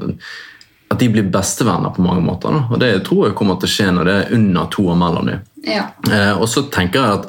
At 0.87 1.01
de 1.01 1.09
blir 1.11 1.25
bestevenner 1.27 1.91
på 1.91 2.01
mange 2.01 2.21
måter. 2.23 2.53
Da. 2.55 2.61
Og 2.71 2.79
det 2.79 2.93
tror 3.03 3.25
jeg 3.27 3.35
kommer 3.35 3.57
til 3.59 3.67
å 3.67 3.73
skje 3.73 3.87
når 3.91 4.07
det 4.07 4.13
er 4.15 4.29
under 4.37 4.69
to 4.71 4.85
år 4.87 4.95
mellom 4.95 5.27
dem. 5.27 5.41
Ja. 5.67 5.89
Eh, 6.07 6.31
og 6.31 6.47
så 6.47 6.63
tenker 6.71 7.03
jeg 7.03 7.17
at 7.17 7.27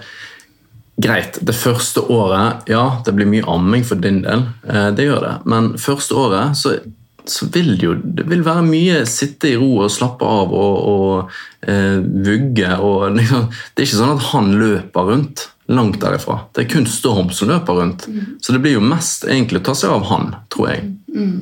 Greit, 0.98 1.38
det 1.46 1.54
første 1.54 2.02
året 2.10 2.66
Ja, 2.70 2.98
det 3.06 3.14
blir 3.14 3.28
mye 3.30 3.46
amming 3.46 3.84
for 3.86 4.00
din 4.02 4.22
del. 4.24 4.48
Eh, 4.66 4.88
det 4.98 5.06
gjør 5.06 5.22
det. 5.22 5.34
Men 5.46 5.76
første 5.78 6.16
året 6.18 6.58
så, 6.58 6.74
så 7.22 7.46
vil 7.54 7.76
det 7.76 7.86
jo 7.86 7.94
det 8.02 8.26
vil 8.26 8.42
være 8.46 8.64
mye 8.66 9.04
sitte 9.06 9.52
i 9.52 9.58
ro 9.60 9.84
og 9.84 9.92
slappe 9.94 10.26
av 10.26 10.50
og, 10.50 10.80
og 10.90 11.68
eh, 11.70 12.00
vugge. 12.02 12.72
Og 12.82 13.12
liksom, 13.20 13.46
det 13.46 13.84
er 13.84 13.86
ikke 13.86 14.00
sånn 14.00 14.16
at 14.16 14.26
han 14.32 14.50
løper 14.58 15.08
rundt 15.12 15.46
langt 15.68 16.00
derifra. 16.00 16.40
Det 16.56 16.64
er 16.64 16.72
kun 16.72 16.88
Storm 16.88 17.30
som 17.36 17.52
løper 17.52 17.78
rundt. 17.78 18.08
Mm. 18.08 18.34
Så 18.40 18.56
det 18.56 18.62
blir 18.64 18.78
jo 18.78 18.82
mest 18.82 19.28
egentlig 19.28 19.62
å 19.62 19.68
ta 19.68 19.76
seg 19.78 19.92
av 19.92 20.06
han, 20.08 20.32
tror 20.50 20.70
jeg. 20.72 20.86
Mm. 21.14 21.36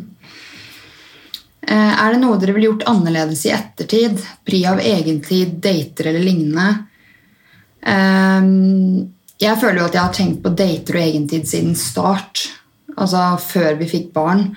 Eh, 1.66 1.92
er 1.96 2.12
det 2.12 2.20
noe 2.22 2.36
dere 2.42 2.52
ville 2.54 2.68
gjort 2.72 2.88
annerledes 2.90 3.46
i 3.48 3.54
ettertid? 3.54 4.20
Pri 4.46 4.64
av 4.68 4.82
egentid, 4.82 5.56
dater 5.62 6.12
eller 6.12 6.26
lignende? 6.26 6.68
Um, 7.86 9.14
jeg 9.42 9.60
føler 9.60 9.82
jo 9.82 9.88
at 9.90 9.96
jeg 9.96 10.04
har 10.04 10.16
tenkt 10.16 10.42
på 10.44 10.52
dater 10.56 10.96
og 10.96 11.04
egentid 11.04 11.46
siden 11.48 11.76
start. 11.78 12.46
Altså 12.96 13.34
før 13.42 13.76
vi 13.80 13.88
fikk 13.90 14.10
barn. 14.14 14.48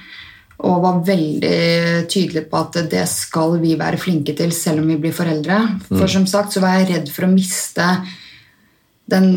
Og 0.59 0.81
var 0.83 1.03
veldig 1.07 2.07
tydelig 2.11 2.45
på 2.51 2.59
at 2.59 2.81
det 2.91 3.05
skal 3.07 3.57
vi 3.61 3.77
være 3.79 3.99
flinke 3.99 4.35
til 4.35 4.51
selv 4.55 4.83
om 4.83 4.89
vi 4.91 4.99
blir 4.99 5.15
foreldre. 5.15 5.59
For 5.87 6.03
mm. 6.03 6.13
som 6.15 6.27
sagt 6.27 6.55
så 6.55 6.63
var 6.63 6.79
jeg 6.79 6.89
redd 6.93 7.11
for 7.15 7.27
å 7.27 7.31
miste 7.31 7.87
den, 9.09 9.29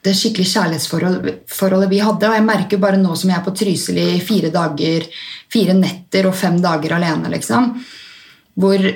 det 0.00 0.14
skikkelig 0.16 0.48
kjærlighetsforholdet 0.54 1.92
vi 1.92 2.00
hadde. 2.04 2.28
Og 2.30 2.38
jeg 2.38 2.48
merker 2.48 2.80
bare 2.82 3.00
nå 3.00 3.16
som 3.16 3.32
jeg 3.32 3.40
er 3.40 3.46
på 3.46 3.54
Trysil 3.56 4.00
i 4.00 4.08
fire 4.24 4.52
dager, 4.54 5.08
fire 5.52 5.76
netter 5.76 6.28
og 6.28 6.36
fem 6.36 6.56
dager 6.60 6.96
alene, 6.96 7.32
liksom, 7.32 7.72
hvor 8.60 8.90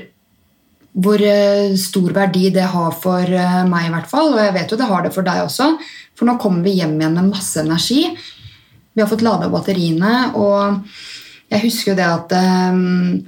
hvor 0.94 1.22
eh, 1.22 1.74
stor 1.74 2.12
verdi 2.14 2.48
det 2.54 2.68
har 2.70 2.94
for 2.94 3.26
eh, 3.26 3.60
meg, 3.66 3.88
i 3.88 3.92
hvert 3.94 4.10
fall. 4.10 4.34
Og 4.34 4.42
jeg 4.42 4.54
vet 4.54 4.72
jo 4.72 4.78
det 4.78 4.90
har 4.90 5.04
det 5.04 5.14
for 5.14 5.26
deg 5.26 5.42
også. 5.42 5.72
For 6.14 6.28
nå 6.28 6.36
kommer 6.42 6.62
vi 6.66 6.76
hjem 6.78 6.96
igjen 7.00 7.16
med 7.18 7.32
masse 7.32 7.62
energi. 7.62 8.06
Vi 8.94 9.02
har 9.02 9.10
fått 9.10 9.24
lada 9.26 9.48
batteriene, 9.50 10.30
og 10.38 10.84
jeg 11.50 11.64
husker 11.64 11.90
jo 11.90 11.96
det 11.98 12.06
at 12.06 12.34
um, 12.70 13.24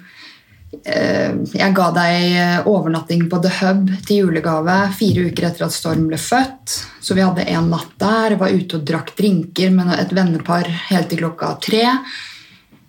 jeg 0.87 1.75
ga 1.75 1.87
deg 1.97 2.69
overnatting 2.71 3.25
på 3.33 3.41
The 3.43 3.51
Hub 3.59 3.91
til 4.07 4.21
julegave 4.21 4.77
fire 4.95 5.25
uker 5.27 5.49
etter 5.49 5.67
at 5.67 5.75
Storm 5.75 6.05
ble 6.07 6.21
født. 6.23 6.77
Så 7.03 7.19
vi 7.19 7.25
hadde 7.27 7.49
en 7.51 7.67
natt 7.73 7.97
der. 7.99 8.37
Var 8.39 8.55
ute 8.55 8.79
og 8.79 8.87
drakk 8.87 9.11
drinker 9.19 9.75
med 9.75 9.91
et 9.97 10.15
vennepar 10.15 10.71
helt 10.93 11.11
til 11.11 11.25
klokka 11.25 11.57
tre. 11.67 11.83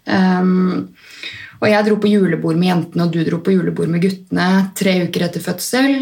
Um, 0.06 0.94
og 1.58 1.68
jeg 1.70 1.86
dro 1.88 1.98
på 2.02 2.12
julebord 2.12 2.58
med 2.60 2.70
jentene, 2.72 3.06
og 3.08 3.14
du 3.14 3.24
dro 3.26 3.42
på 3.44 3.56
julebord 3.56 3.92
med 3.92 4.04
guttene 4.04 4.48
tre 4.78 4.96
uker 5.08 5.28
etter 5.28 5.44
fødsel. 5.44 5.96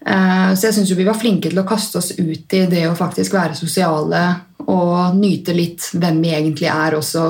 Eh, 0.00 0.50
så 0.56 0.68
jeg 0.68 0.78
syns 0.78 0.94
vi 0.96 1.06
var 1.06 1.18
flinke 1.20 1.50
til 1.50 1.60
å 1.60 1.68
kaste 1.68 2.00
oss 2.00 2.14
ut 2.18 2.56
i 2.56 2.64
det 2.70 2.86
å 2.88 2.96
faktisk 2.98 3.36
være 3.36 3.58
sosiale 3.58 4.24
og 4.70 5.16
nyte 5.18 5.54
litt 5.56 5.90
hvem 5.94 6.20
vi 6.24 6.34
egentlig 6.36 6.70
er 6.72 6.96
også 6.96 7.26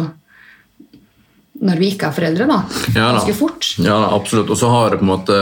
når 1.61 1.80
vi 1.80 1.88
ikke 1.92 2.08
er 2.08 2.14
foreldre, 2.16 2.46
da. 2.48 2.58
Ja, 2.94 3.11
da. 3.11 3.18
Ganske 3.18 3.34
fort. 3.36 3.66
Ja, 3.78 3.98
da, 4.00 4.08
absolutt. 4.16 4.48
Og 4.52 4.56
så 4.56 4.68
har 4.72 4.94
det 4.94 5.00
på 5.00 5.04
en 5.04 5.11
måte 5.11 5.36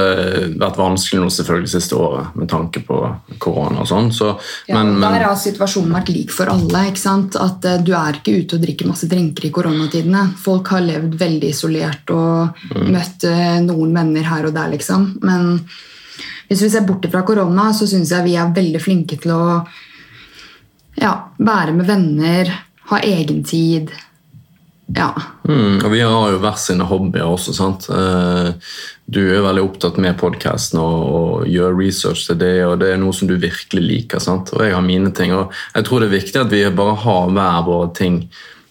vært 0.58 0.78
vanskelig 0.80 1.20
nå 1.22 1.28
selvfølgelig 1.30 1.70
siste 1.70 1.98
året 1.98 2.34
med 2.38 2.50
tanke 2.50 2.82
på 2.86 2.98
korona 3.38 3.84
og 3.84 3.90
sånn. 3.90 4.10
Så, 4.14 4.32
ja, 4.66 4.80
men, 4.80 4.98
der 5.04 5.28
har 5.28 5.36
situasjonen 5.38 5.94
vært 5.94 6.10
lik 6.10 6.34
for 6.34 6.50
alle. 6.50 6.88
ikke 6.90 7.02
sant? 7.04 7.38
At 7.38 7.68
uh, 7.68 7.76
Du 7.78 7.92
er 7.94 8.18
ikke 8.18 8.34
ute 8.40 8.58
og 8.58 8.64
drikker 8.66 8.90
masse 8.90 9.06
drinker 9.10 9.46
i 9.46 9.52
koronatidene. 9.54 10.24
Folk 10.42 10.72
har 10.74 10.82
levd 10.88 11.14
veldig 11.20 11.52
isolert 11.54 12.10
og 12.14 12.64
mm. 12.74 12.88
møtt 12.96 13.28
uh, 13.30 13.60
noen 13.68 13.94
venner 14.00 14.26
her 14.26 14.50
og 14.50 14.58
der, 14.58 14.74
liksom. 14.74 15.12
Men 15.22 15.54
hvis 16.50 16.66
vi 16.66 16.72
ser 16.72 16.88
bort 16.88 17.06
fra 17.12 17.22
korona, 17.28 17.70
så 17.76 17.86
syns 17.86 18.10
jeg 18.16 18.26
vi 18.26 18.34
er 18.40 18.50
veldig 18.58 18.82
flinke 18.82 19.20
til 19.22 19.36
å 19.36 19.44
ja, 20.98 21.14
være 21.38 21.78
med 21.78 21.86
venner, 21.86 22.50
ha 22.90 22.98
egentid 23.06 23.94
ja. 24.96 25.10
Mm, 25.48 25.82
og 25.84 25.90
vi 25.92 26.00
har 26.00 26.30
jo 26.32 26.40
hver 26.40 26.56
sine 26.60 26.86
hobbyer 26.88 27.28
også. 27.28 27.52
sant? 27.56 27.88
Eh, 27.92 28.50
du 29.08 29.20
er 29.26 29.44
veldig 29.44 29.64
opptatt 29.64 29.98
med 30.00 30.16
podkasten 30.20 30.80
og, 30.80 31.00
og 31.18 31.48
gjør 31.48 31.76
research 31.76 32.26
til 32.28 32.38
det, 32.40 32.54
og 32.64 32.78
det 32.80 32.92
er 32.92 33.00
noe 33.00 33.16
som 33.16 33.28
du 33.28 33.36
virkelig 33.36 33.84
liker. 33.84 34.22
sant? 34.22 34.52
Og 34.56 34.64
jeg 34.64 34.76
har 34.76 34.84
mine 34.84 35.12
ting. 35.12 35.34
og 35.36 35.52
Jeg 35.74 35.88
tror 35.88 36.00
det 36.00 36.08
er 36.08 36.18
viktig 36.18 36.40
at 36.40 36.54
vi 36.54 36.62
bare 36.72 36.96
har 37.04 37.34
hver 37.36 37.66
våre 37.68 37.90
ting. 37.96 38.22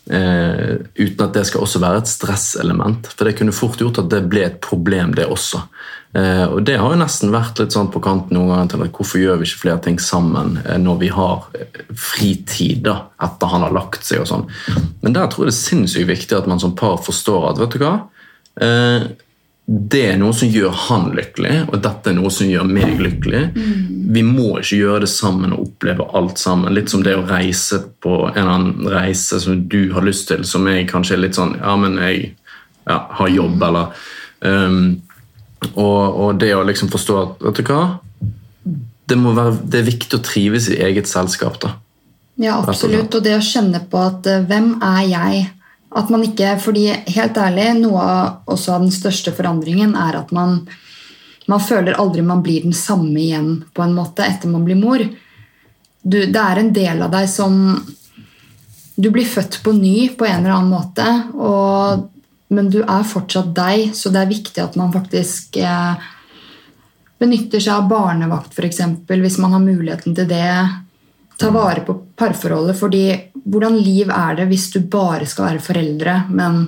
Eh, 0.07 0.77
uten 0.95 1.25
at 1.25 1.35
det 1.35 1.45
skal 1.49 1.65
også 1.65 1.81
være 1.83 2.01
et 2.01 2.09
stresselement. 2.09 3.09
For 3.13 3.27
det 3.27 3.37
kunne 3.37 3.55
fort 3.55 3.81
gjort 3.81 4.01
at 4.01 4.09
det 4.13 4.25
ble 4.31 4.45
et 4.47 4.61
problem, 4.63 5.13
det 5.17 5.29
også. 5.29 5.65
Eh, 6.17 6.45
og 6.45 6.63
Det 6.63 6.77
har 6.79 6.93
jo 6.93 6.97
nesten 6.97 7.33
vært 7.33 7.59
litt 7.61 7.75
sånn 7.75 7.91
på 7.93 8.01
kanten 8.01 8.37
noen 8.37 8.49
ganger 8.53 8.71
til 8.71 8.85
at 8.87 8.95
hvorfor 8.97 9.21
gjør 9.21 9.37
vi 9.37 9.49
ikke 9.49 9.63
flere 9.65 9.83
ting 9.85 9.99
sammen 10.01 10.55
eh, 10.63 10.79
når 10.81 10.97
vi 11.03 11.11
har 11.13 11.45
eh, 11.59 11.83
fritid 11.93 12.81
da, 12.87 12.97
etter 13.27 13.53
han 13.53 13.65
har 13.67 13.75
lagt 13.75 14.07
seg 14.07 14.23
og 14.23 14.31
sånn. 14.31 14.47
Men 15.03 15.17
der 15.17 15.29
tror 15.29 15.45
jeg 15.45 15.51
det 15.51 15.55
er 15.55 15.61
sinnssykt 15.61 16.09
viktig 16.09 16.39
at 16.39 16.49
man 16.49 16.63
som 16.63 16.75
par 16.79 16.97
forstår 17.05 17.51
at 17.51 17.61
vet 17.61 17.77
du 17.77 17.83
hva, 17.83 17.95
det 19.67 19.99
er 20.07 20.15
noe 20.17 20.33
som 20.33 20.49
gjør 20.49 20.71
han 20.87 21.09
lykkelig, 21.13 21.51
og 21.67 21.81
dette 21.83 22.09
er 22.09 22.15
noe 22.15 22.31
som 22.33 22.47
gjør 22.49 22.69
meg 22.71 22.95
lykkelig. 23.03 23.41
Mm. 23.51 23.81
Vi 24.15 24.23
må 24.25 24.47
ikke 24.61 24.79
gjøre 24.79 25.01
det 25.03 25.09
sammen 25.11 25.53
og 25.53 25.65
oppleve 25.67 26.07
alt 26.17 26.39
sammen. 26.41 26.73
Litt 26.73 26.89
som 26.89 27.03
det 27.05 27.13
å 27.13 27.25
reise 27.27 27.83
på 28.01 28.15
en 28.31 28.39
eller 28.39 28.53
annen 28.55 28.89
reise 28.89 29.37
som 29.43 29.59
du 29.69 29.91
har 29.93 30.07
lyst 30.07 30.31
til, 30.31 30.47
som 30.47 30.65
jeg 30.71 30.87
kanskje 30.89 31.17
er 31.17 31.21
litt 31.27 31.37
sånn 31.37 31.57
Ja, 31.59 31.75
men 31.77 31.99
jeg 31.99 32.31
ja, 32.87 33.01
har 33.19 33.29
jobb, 33.29 33.67
eller 33.67 34.07
um, 34.47 34.95
og, 35.73 36.01
og, 36.05 36.39
det 36.41 36.53
å 36.55 36.65
liksom 36.65 36.91
forstå 36.93 37.17
at 37.21 37.43
vet 37.47 37.59
du 37.59 37.69
hva, 37.71 37.81
det, 39.07 39.17
være, 39.17 39.53
det, 39.63 39.79
er 39.79 39.87
viktig 39.87 40.17
å 40.19 40.23
trives 40.23 40.69
i 40.71 40.79
eget 40.83 41.09
selskap. 41.09 41.59
da. 41.63 41.75
Ja, 42.37 42.59
absolutt. 42.61 43.15
Og 43.15 43.23
det 43.25 43.37
å 43.37 43.43
kjenne 43.43 43.81
på 43.89 44.01
at 44.01 44.27
uh, 44.29 44.43
hvem 44.45 44.75
er 44.85 45.03
jeg? 45.09 45.45
At 45.97 46.11
man 46.13 46.25
ikke, 46.25 46.57
fordi 46.61 46.89
helt 47.15 47.37
ærlig, 47.39 47.69
Noe 47.79 48.01
av, 48.03 48.33
også 48.53 48.75
av 48.75 48.83
den 48.83 48.93
største 48.93 49.31
forandringen 49.33 49.95
er 49.97 50.19
at 50.19 50.33
man, 50.35 50.59
man 51.47 51.63
føler 51.63 51.97
aldri 51.97 52.25
man 52.27 52.43
blir 52.45 52.67
den 52.67 52.75
samme 52.75 53.15
igjen 53.23 53.53
på 53.73 53.85
en 53.85 53.95
måte 53.95 54.27
etter 54.27 54.51
man 54.51 54.67
blir 54.67 54.77
mor. 54.77 55.01
Du, 56.03 56.19
det 56.27 56.43
er 56.43 56.61
en 56.61 56.73
del 56.75 57.01
av 57.03 57.11
deg 57.15 57.25
som 57.31 57.55
Du 58.97 59.09
blir 59.13 59.27
født 59.29 59.59
på 59.63 59.71
ny 59.77 60.09
på 60.17 60.25
en 60.25 60.39
eller 60.41 60.55
annen 60.57 60.71
måte. 60.73 61.07
og 61.37 62.07
men 62.53 62.69
du 62.71 62.79
er 62.83 63.07
fortsatt 63.07 63.51
deg, 63.55 63.91
så 63.95 64.11
det 64.13 64.21
er 64.21 64.31
viktig 64.31 64.63
at 64.63 64.77
man 64.79 64.93
faktisk 64.93 65.57
eh, 65.59 66.07
benytter 67.19 67.63
seg 67.63 67.73
av 67.75 67.89
barnevakt, 67.91 68.55
f.eks., 68.55 68.81
hvis 69.09 69.39
man 69.43 69.57
har 69.57 69.63
muligheten 69.63 70.15
til 70.15 70.29
det. 70.29 70.51
Ta 71.37 71.51
vare 71.53 71.83
på 71.85 71.97
parforholdet, 72.17 72.77
fordi 72.79 73.05
hvordan 73.47 73.77
liv 73.77 74.09
er 74.13 74.39
det 74.39 74.47
hvis 74.49 74.69
du 74.73 74.79
bare 74.89 75.27
skal 75.29 75.51
være 75.51 75.65
foreldre, 75.65 76.15
men 76.29 76.63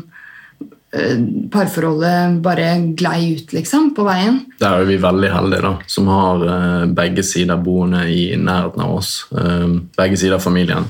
parforholdet 1.52 2.40
bare 2.42 2.70
glei 2.98 3.36
ut 3.36 3.54
liksom, 3.54 3.92
på 3.96 4.04
veien. 4.08 4.40
Der 4.58 4.82
er 4.82 4.88
vi 4.90 4.98
veldig 5.02 5.30
heldige, 5.30 5.62
da, 5.62 5.74
som 5.86 6.10
har 6.10 6.46
uh, 6.46 6.86
begge 6.98 7.24
sider 7.26 7.60
boende 7.62 8.08
i 8.10 8.24
nærheten 8.38 8.82
av 8.82 8.96
oss. 8.98 9.12
Uh, 9.30 9.78
begge 9.98 10.18
sider 10.18 10.40
av 10.40 10.46
familien. 10.46 10.88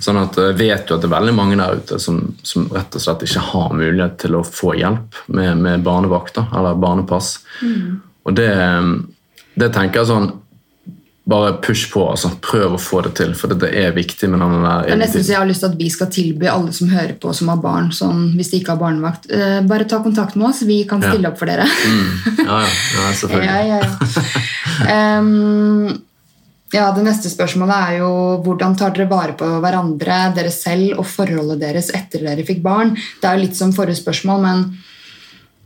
Sånn 0.00 0.22
at 0.22 0.38
uh, 0.40 0.52
vet 0.56 0.88
jo 0.88 0.96
at 0.96 1.04
det 1.04 1.10
er 1.10 1.16
veldig 1.18 1.36
mange 1.36 1.58
der 1.60 1.82
ute 1.82 2.00
som, 2.00 2.22
som, 2.42 2.70
rett 2.72 2.96
og 2.96 3.04
slett 3.04 3.26
ikke 3.28 3.44
har 3.52 3.76
mulighet 3.76 4.16
til 4.24 4.38
å 4.38 4.44
få 4.46 4.72
hjelp 4.80 5.20
med, 5.28 5.60
med 5.60 5.84
barnevakter 5.84 6.48
eller 6.56 6.80
barnepass. 6.80 7.34
Mm. 7.60 8.00
Og 8.24 8.38
det, 8.38 8.52
det 9.58 9.72
tenker 9.74 10.00
jeg 10.00 10.12
sånn 10.14 10.30
bare 11.24 11.52
push 11.62 11.90
på. 11.92 12.02
altså. 12.10 12.32
Prøv 12.42 12.76
å 12.76 12.80
få 12.80 13.02
det 13.06 13.14
til, 13.20 13.34
for 13.38 13.54
det 13.54 13.70
er 13.78 13.94
viktig. 13.94 14.28
med 14.30 14.40
den 14.42 14.64
der... 14.64 14.86
Det 14.86 14.94
er 14.96 15.02
nesten 15.04 15.24
så 15.24 15.34
Jeg 15.34 15.40
har 15.40 15.50
lyst 15.50 15.62
til 15.64 15.70
at 15.70 15.78
vi 15.78 15.90
skal 15.94 16.10
tilby 16.12 16.48
alle 16.50 16.74
som 16.74 16.90
hører 16.90 17.14
på 17.22 17.34
som 17.36 17.52
har 17.52 17.60
barn, 17.62 17.90
sånn, 17.94 18.30
hvis 18.36 18.52
de 18.52 18.62
ikke 18.62 18.74
har 18.74 18.82
barnevakt, 18.82 19.28
uh, 19.30 19.60
bare 19.68 19.88
ta 19.88 20.02
kontakt 20.02 20.38
med 20.38 20.50
oss. 20.50 20.64
Vi 20.66 20.82
kan 20.88 21.02
stille 21.04 21.28
ja. 21.28 21.32
opp 21.32 21.38
for 21.38 21.50
dere. 21.50 21.66
mm. 21.66 22.40
Ja, 22.42 22.62
ja. 22.64 22.72
ja 22.98 23.12
selvfølgelig. 23.20 23.52
ja, 23.52 23.82
ja, 24.96 25.18
um, 25.20 26.00
ja, 26.72 26.86
Det 26.96 27.02
neste 27.04 27.28
spørsmålet 27.28 27.76
er 27.76 27.98
jo 28.00 28.12
hvordan 28.46 28.74
tar 28.80 28.94
dere 28.96 29.10
vare 29.10 29.34
på 29.36 29.46
hverandre, 29.60 30.22
dere 30.36 30.50
selv 30.54 31.02
og 31.02 31.06
forholdet 31.06 31.60
deres 31.60 31.90
etter 31.94 32.24
dere 32.24 32.46
fikk 32.48 32.62
barn? 32.64 32.96
Det 32.96 33.28
er 33.28 33.36
jo 33.36 33.44
litt 33.44 33.58
som 33.58 33.74
forrige 33.76 34.00
spørsmål, 34.00 34.40
men 34.42 34.64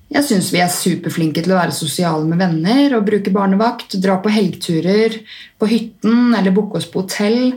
jeg 0.06 0.22
syns 0.22 0.52
vi 0.54 0.60
er 0.62 0.70
superflinke 0.70 1.42
til 1.42 1.54
å 1.54 1.58
være 1.58 1.74
sosiale 1.74 2.22
med 2.28 2.38
venner 2.38 2.94
og 2.94 3.08
bruke 3.08 3.32
barnevakt. 3.34 3.96
Dra 4.02 4.20
på 4.22 4.30
helgturer 4.30 5.18
på 5.58 5.68
hytten 5.70 6.36
eller 6.38 6.54
booke 6.54 6.78
oss 6.78 6.86
på 6.90 7.02
hotell. 7.02 7.56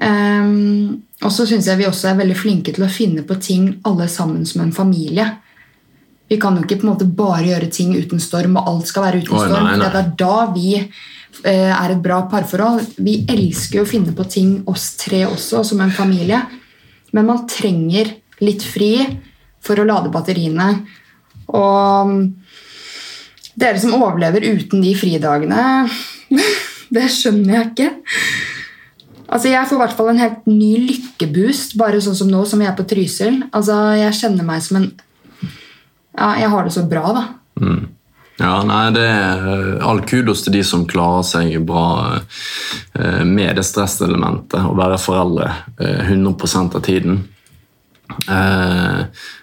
Um, 0.00 1.02
og 1.20 1.34
så 1.34 1.44
syns 1.50 1.68
jeg 1.68 1.80
vi 1.80 1.88
også 1.88 2.12
er 2.12 2.20
veldig 2.20 2.38
flinke 2.38 2.72
til 2.72 2.86
å 2.86 2.92
finne 2.92 3.24
på 3.26 3.36
ting 3.42 3.68
alle 3.88 4.06
sammen 4.08 4.46
som 4.48 4.62
en 4.64 4.72
familie. 4.72 5.26
Vi 6.28 6.38
kan 6.40 6.56
jo 6.56 6.64
ikke 6.64 6.78
på 6.80 6.86
en 6.86 6.92
måte 6.92 7.08
bare 7.18 7.46
gjøre 7.50 7.70
ting 7.72 7.92
uten 7.96 8.20
storm, 8.22 8.56
og 8.60 8.68
alt 8.70 8.88
skal 8.88 9.06
være 9.06 9.22
uten 9.24 9.36
oh, 9.36 9.44
storm. 9.44 9.66
Nei, 9.68 9.78
nei. 9.80 9.90
Det 9.92 10.00
er 10.00 10.14
da 10.22 10.36
vi 10.54 10.70
uh, 10.78 11.72
er 11.74 11.94
et 11.94 12.04
bra 12.04 12.22
parforhold. 12.32 12.94
Vi 13.04 13.18
elsker 13.28 13.82
å 13.82 13.88
finne 13.88 14.14
på 14.16 14.24
ting, 14.30 14.54
oss 14.70 14.94
tre 15.00 15.26
også, 15.28 15.60
som 15.68 15.84
en 15.84 15.92
familie. 15.92 16.40
Men 17.12 17.28
man 17.28 17.44
trenger 17.50 18.14
litt 18.44 18.64
fri 18.64 18.94
for 19.64 19.80
å 19.80 19.86
lade 19.88 20.12
batteriene. 20.14 20.70
Og 21.56 22.08
um, 22.08 22.20
dere 23.58 23.80
som 23.80 23.96
overlever 23.96 24.44
uten 24.46 24.84
de 24.84 24.94
fridagene 24.98 25.62
Det 26.94 27.04
skjønner 27.12 27.54
jeg 27.54 27.66
ikke. 27.72 27.88
Altså, 29.28 29.50
Jeg 29.52 29.68
får 29.68 29.76
i 29.76 29.80
hvert 29.82 29.96
fall 29.98 30.08
en 30.14 30.22
helt 30.22 30.46
ny 30.48 30.70
lykkeboost, 30.86 31.76
bare 31.80 32.00
sånn 32.00 32.16
som 32.16 32.30
nå, 32.32 32.40
som 32.48 32.62
vi 32.62 32.68
er 32.68 32.76
på 32.78 32.86
Trysil. 32.88 33.42
Altså, 33.52 33.76
Jeg 33.98 34.16
kjenner 34.22 34.46
meg 34.48 34.64
som 34.64 34.80
en 34.80 34.90
Ja, 36.18 36.32
jeg 36.40 36.48
har 36.50 36.64
det 36.64 36.72
så 36.74 36.86
bra, 36.88 37.12
da. 37.14 37.24
Mm. 37.60 37.82
Ja, 38.38 38.62
nei, 38.62 38.84
det 38.94 39.04
er 39.04 39.82
All 39.84 40.00
kudos 40.06 40.44
til 40.44 40.54
de 40.54 40.62
som 40.66 40.86
klarer 40.88 41.26
seg 41.26 41.58
bra 41.66 42.18
eh, 42.18 43.24
med 43.26 43.58
det 43.58 43.66
stresselementet. 43.66 44.62
Å 44.62 44.76
være 44.78 45.00
foreldre 45.02 45.50
100 45.76 46.32
eh, 46.46 46.56
av 46.62 46.80
tiden. 46.86 47.20
Eh, 48.08 49.00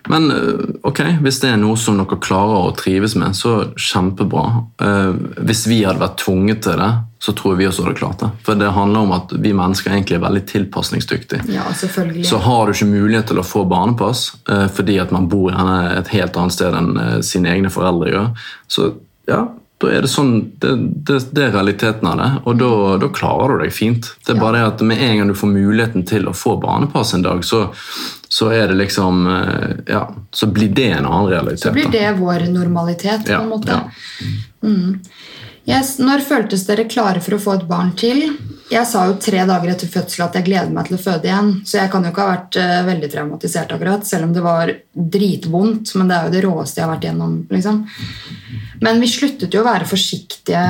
men 0.08 0.32
eh, 0.32 0.66
ok, 0.82 1.02
hvis 1.22 1.40
det 1.42 1.52
er 1.52 1.60
noe 1.62 1.78
som 1.80 1.98
dere 2.00 2.18
klarer 2.22 2.70
å 2.70 2.76
trives 2.78 3.16
med, 3.20 3.36
så 3.38 3.72
kjempebra. 3.78 4.46
Eh, 4.82 5.12
hvis 5.46 5.66
vi 5.70 5.84
hadde 5.86 6.02
vært 6.02 6.20
tvunget 6.24 6.64
til 6.66 6.82
det, 6.82 6.92
så 7.26 7.34
tror 7.34 7.54
jeg 7.54 7.62
vi 7.64 7.68
også 7.70 7.86
hadde 7.86 7.98
klart 7.98 8.22
det. 8.22 8.32
For 8.46 8.60
det 8.60 8.74
handler 8.76 9.06
om 9.08 9.14
at 9.16 9.34
vi 9.42 9.54
mennesker 9.58 9.94
egentlig 9.94 10.20
er 10.20 10.26
veldig 10.26 10.44
tilpasningsdyktige. 10.52 11.46
Ja, 11.54 11.66
selvfølgelig. 11.74 12.26
Så 12.30 12.42
har 12.46 12.66
du 12.66 12.76
ikke 12.76 12.92
mulighet 12.92 13.32
til 13.32 13.42
å 13.42 13.46
få 13.48 13.64
barnepass 13.70 14.28
fordi 14.76 15.00
at 15.02 15.14
man 15.16 15.26
bor 15.32 15.56
et 15.56 16.12
helt 16.14 16.38
annet 16.38 16.54
sted 16.54 16.76
enn 16.78 17.24
sine 17.26 17.50
egne 17.50 17.72
foreldre 17.74 18.12
gjør, 18.12 18.28
så 18.70 18.92
ja, 19.30 19.40
da 19.86 19.94
er 19.94 20.06
det 20.06 20.10
sånn, 20.12 20.34
det, 20.62 20.74
det, 21.08 21.20
det 21.36 21.44
er 21.46 21.54
realiteten 21.56 22.10
av 22.10 22.20
det, 22.20 22.30
og 22.44 22.58
da, 22.60 22.72
da 23.06 23.10
klarer 23.14 23.56
du 23.56 23.66
deg 23.66 23.74
fint. 23.76 24.10
Det 24.26 24.34
er 24.34 24.42
bare 24.42 24.60
det 24.60 24.72
at 24.74 24.84
med 24.90 25.04
en 25.06 25.22
gang 25.22 25.32
du 25.32 25.38
får 25.38 25.52
muligheten 25.54 26.06
til 26.10 26.30
å 26.30 26.36
få 26.36 26.58
barnepass 26.64 27.14
en 27.18 27.26
dag, 27.26 27.44
så, 27.46 27.68
så 28.28 28.50
er 28.56 28.72
det 28.72 28.80
liksom 28.82 29.28
eh, 29.32 29.70
Ja, 29.94 30.08
så 30.34 30.50
blir 30.52 30.74
det 30.76 30.90
en 30.98 31.06
annen 31.06 31.30
realitet. 31.32 31.70
Så 31.70 31.76
blir 31.76 31.92
det 31.94 32.08
vår 32.20 32.48
normalitet, 32.52 33.28
på 33.30 33.40
en 33.40 33.54
måte. 33.54 33.80
ja. 33.80 34.34
Mm. 34.66 35.00
Yes, 35.66 35.96
når 35.98 36.22
føltes 36.22 36.68
dere 36.68 36.86
klare 36.86 37.22
for 37.26 37.36
å 37.36 37.42
få 37.42 37.56
et 37.58 37.66
barn 37.70 37.92
til? 37.98 38.28
Jeg 38.70 38.86
sa 38.90 39.08
jo 39.10 39.16
tre 39.22 39.44
dager 39.46 39.72
etter 39.72 39.90
fødsel 39.90 40.26
at 40.26 40.36
jeg 40.38 40.46
gleder 40.46 40.74
meg 40.74 40.88
til 40.88 40.98
å 40.98 41.02
føde 41.02 41.26
igjen, 41.30 41.52
så 41.66 41.80
jeg 41.80 41.92
kan 41.94 42.06
jo 42.06 42.12
ikke 42.12 42.26
ha 42.26 42.34
vært 42.36 42.58
eh, 42.62 42.82
veldig 42.86 43.10
traumatisert 43.14 43.74
akkurat, 43.74 44.06
selv 44.06 44.28
om 44.28 44.34
det 44.34 44.44
var 44.46 44.72
dritvondt, 44.94 45.94
men 45.98 46.10
det 46.10 46.18
er 46.18 46.28
jo 46.28 46.34
det 46.36 46.44
råeste 46.46 46.82
jeg 46.82 46.86
har 46.86 46.94
vært 46.94 47.08
gjennom. 47.10 47.36
liksom. 47.54 47.82
Men 48.86 49.02
vi 49.02 49.10
sluttet 49.10 49.58
jo 49.58 49.64
å 49.64 49.68
være 49.70 49.90
forsiktige 49.90 50.66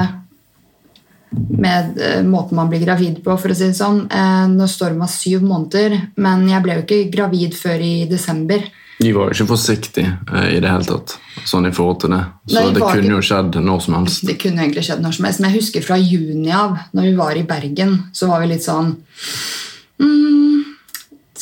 med 1.36 2.00
eh, 2.00 2.24
måten 2.24 2.60
man 2.60 2.72
blir 2.72 2.84
gravid 2.84 3.20
på, 3.24 3.36
for 3.36 3.52
å 3.52 3.58
si 3.58 3.68
det 3.68 3.80
sånn. 3.80 4.06
Nå 4.08 4.56
når 4.56 4.72
Storm 4.72 5.04
var 5.04 5.12
syv 5.12 5.44
måneder, 5.44 5.98
men 6.16 6.48
jeg 6.52 6.64
ble 6.64 6.80
jo 6.80 6.86
ikke 6.88 7.04
gravid 7.12 7.56
før 7.60 7.84
i 7.84 7.96
desember. 8.12 8.64
De 9.06 9.12
var 9.14 9.30
jo 9.30 9.36
ikke 9.36 9.52
forsiktige 9.52 10.16
eh, 10.34 10.56
i 10.56 10.62
det 10.64 10.72
hele 10.72 10.88
tatt, 10.88 11.16
sånn 11.46 11.68
i 11.70 11.74
forhold 11.76 12.00
til 12.02 12.16
det. 12.16 12.22
Så 12.50 12.58
Nei, 12.58 12.72
det 12.74 12.86
kunne 12.88 13.12
jo 13.12 13.26
skjedd 13.30 13.60
når 13.62 13.84
som 13.86 13.98
helst. 14.00 14.24
Det 14.26 14.38
kunne 14.42 14.66
egentlig 14.66 14.86
skjedd 14.88 15.04
når 15.06 15.18
som 15.18 15.28
helst, 15.30 15.44
men 15.44 15.52
jeg 15.52 15.62
husker 15.62 15.86
fra 15.86 16.00
juni 16.02 16.50
av, 16.56 16.80
når 16.98 17.12
vi 17.12 17.14
var 17.20 17.38
i 17.38 17.46
Bergen, 17.46 18.00
så 18.18 18.32
var 18.32 18.42
vi 18.42 18.50
litt 18.56 18.66
sånn 18.66 18.96
mm, 20.02 20.75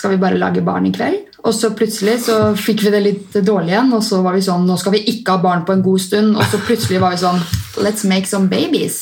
Skal 0.03 0.17
vi 0.17 0.17
bare 0.19 0.35
lage 0.35 0.59
barn 0.59 0.83
i 0.83 0.89
kveld? 0.91 1.29
Og 1.47 1.53
så 1.55 1.69
plutselig 1.71 2.17
så 2.25 2.33
fikk 2.59 2.81
vi 2.83 2.91
det 2.91 2.99
litt 3.05 3.35
dårlig 3.47 3.71
igjen, 3.71 3.91
og 3.95 4.01
så 4.03 4.17
var 4.23 4.35
vi 4.35 4.41
sånn 4.43 4.65
Nå 4.67 4.75
skal 4.79 4.97
vi 4.97 4.99
ikke 5.13 5.37
ha 5.37 5.39
barn 5.43 5.63
på 5.63 5.71
en 5.77 5.83
god 5.85 6.01
stund. 6.03 6.33
Og 6.35 6.43
så 6.51 6.59
plutselig 6.59 6.99
var 6.99 7.13
vi 7.13 7.21
sånn 7.21 7.39
Let's 7.79 8.03
make 8.03 8.27
some 8.27 8.51
babies. 8.51 8.97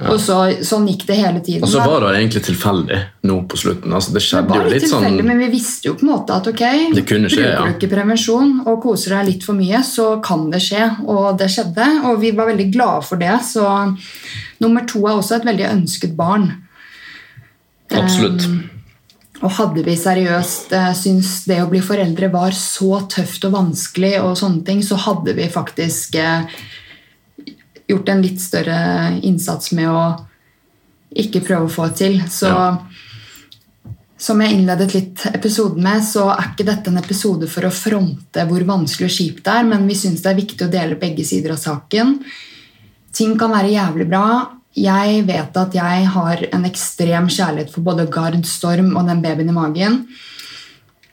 Og 0.00 0.16
så, 0.16 0.38
sånn 0.64 0.88
gikk 0.88 1.04
det 1.10 1.18
hele 1.20 1.42
tiden. 1.44 1.66
Og 1.68 1.70
så 1.74 1.84
var 1.84 2.06
det 2.06 2.22
egentlig 2.22 2.42
tilfeldig 2.48 3.02
nå 3.28 3.36
på 3.52 3.60
slutten. 3.60 3.92
altså 3.98 4.16
Det 4.16 4.24
Det 4.24 4.40
var 4.48 4.64
jo 4.64 4.72
litt 4.72 4.88
sånn 4.94 5.20
men 5.28 5.44
vi 5.44 5.50
visste 5.52 5.90
jo 5.90 5.94
på 6.00 6.08
en 6.08 6.12
måte 6.14 6.40
at 6.40 6.48
ok, 6.48 6.64
Det 6.96 7.04
kunne 7.12 7.28
skje, 7.28 7.44
bruker 7.44 7.52
ja. 7.52 7.68
du 7.68 7.76
ikke 7.76 7.92
prevensjon 7.92 8.56
og 8.64 8.80
koser 8.88 9.18
deg 9.18 9.28
litt 9.28 9.44
for 9.44 9.60
mye, 9.60 9.84
så 9.84 10.08
kan 10.24 10.48
det 10.56 10.64
skje. 10.64 10.88
Og 11.04 11.36
det 11.36 11.52
skjedde, 11.52 11.92
og 12.08 12.24
vi 12.24 12.32
var 12.32 12.48
veldig 12.48 12.70
glade 12.72 13.04
for 13.12 13.20
det. 13.20 13.36
Så 13.44 13.68
nummer 14.64 14.88
to 14.88 15.04
er 15.04 15.20
også 15.20 15.36
et 15.36 15.48
veldig 15.52 15.68
ønsket 15.68 16.16
barn. 16.16 16.48
Absolutt. 17.92 18.48
Og 19.40 19.54
hadde 19.56 19.82
vi 19.86 19.94
seriøst 19.96 20.74
eh, 20.76 20.90
syntes 20.96 21.46
det 21.48 21.62
å 21.62 21.68
bli 21.70 21.80
foreldre 21.84 22.28
var 22.32 22.52
så 22.56 23.00
tøft 23.08 23.46
og 23.48 23.54
vanskelig, 23.56 24.18
og 24.20 24.36
sånne 24.36 24.64
ting, 24.66 24.82
så 24.84 24.98
hadde 25.00 25.32
vi 25.38 25.48
faktisk 25.48 26.18
eh, 26.20 26.44
gjort 27.88 28.12
en 28.12 28.20
litt 28.24 28.42
større 28.42 28.80
innsats 29.26 29.72
med 29.76 29.88
å 29.88 30.02
ikke 31.10 31.42
prøve 31.46 31.66
å 31.66 31.72
få 31.72 31.88
det 31.88 31.96
til. 32.02 32.20
Så 32.30 32.50
Ja. 32.52 32.78
som 34.20 34.40
jeg 34.44 34.52
innledet 34.52 34.92
litt 34.92 35.22
episoden 35.32 35.82
med, 35.82 36.04
så 36.04 36.28
er 36.28 36.50
ikke 36.50 36.66
dette 36.68 36.90
en 36.92 37.00
episode 37.00 37.48
for 37.48 37.64
å 37.64 37.72
fronte 37.72 38.44
hvor 38.44 38.60
vanskelig 38.68 39.08
og 39.08 39.14
kjipt 39.16 39.44
det 39.46 39.54
er, 39.54 39.64
men 39.64 39.86
vi 39.88 39.96
syns 39.96 40.20
det 40.20 40.28
er 40.34 40.42
viktig 40.42 40.66
å 40.66 40.70
dele 40.70 41.00
begge 41.00 41.24
sider 41.24 41.54
av 41.56 41.56
saken. 41.56 42.18
Ting 43.16 43.38
kan 43.40 43.50
være 43.50 43.72
jævlig 43.72 44.06
bra. 44.12 44.59
Jeg 44.78 45.24
vet 45.26 45.56
at 45.58 45.74
jeg 45.74 46.06
har 46.14 46.44
en 46.54 46.66
ekstrem 46.68 47.26
kjærlighet 47.32 47.72
for 47.74 47.82
både 47.86 48.06
Gard, 48.12 48.38
Storm 48.46 48.94
og 48.94 49.08
den 49.08 49.22
babyen 49.24 49.50
i 49.50 49.56
magen. 49.56 50.04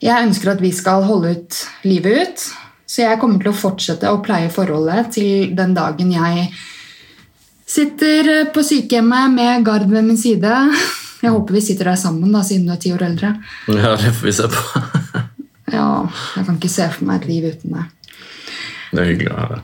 Jeg 0.04 0.28
ønsker 0.28 0.54
at 0.54 0.62
vi 0.62 0.70
skal 0.76 1.08
holde 1.08 1.34
ut 1.34 1.62
livet 1.88 2.22
ut, 2.22 2.44
så 2.86 3.08
jeg 3.08 3.20
kommer 3.20 3.42
til 3.42 3.50
å 3.50 3.58
fortsette 3.58 4.12
å 4.14 4.22
pleie 4.24 4.52
forholdet 4.54 5.10
til 5.18 5.56
den 5.58 5.74
dagen 5.78 6.14
jeg 6.14 6.52
sitter 7.68 8.46
på 8.54 8.64
sykehjemmet 8.64 9.34
med 9.34 9.66
Gard 9.66 9.90
ved 9.90 10.06
min 10.06 10.20
side. 10.22 10.54
Jeg 11.24 11.34
håper 11.34 11.58
vi 11.58 11.64
sitter 11.66 11.90
der 11.90 11.98
sammen, 12.00 12.30
da, 12.32 12.44
siden 12.46 12.70
du 12.70 12.76
er 12.76 12.82
ti 12.82 12.94
år 12.94 13.08
eldre. 13.10 13.34
Ja, 13.74 13.96
det 13.98 14.14
får 14.20 14.30
vi 14.30 14.36
se 14.38 14.52
på. 14.54 14.84
Ja, 15.74 15.88
jeg 16.38 16.46
kan 16.48 16.56
ikke 16.56 16.72
se 16.72 16.86
for 16.94 17.10
meg 17.10 17.24
et 17.24 17.28
liv 17.28 17.50
uten 17.50 17.74
det. 17.76 17.88
Det 18.94 19.02
er 19.02 19.10
hyggelig 19.10 19.34
å 19.34 19.40
høre. 19.42 19.58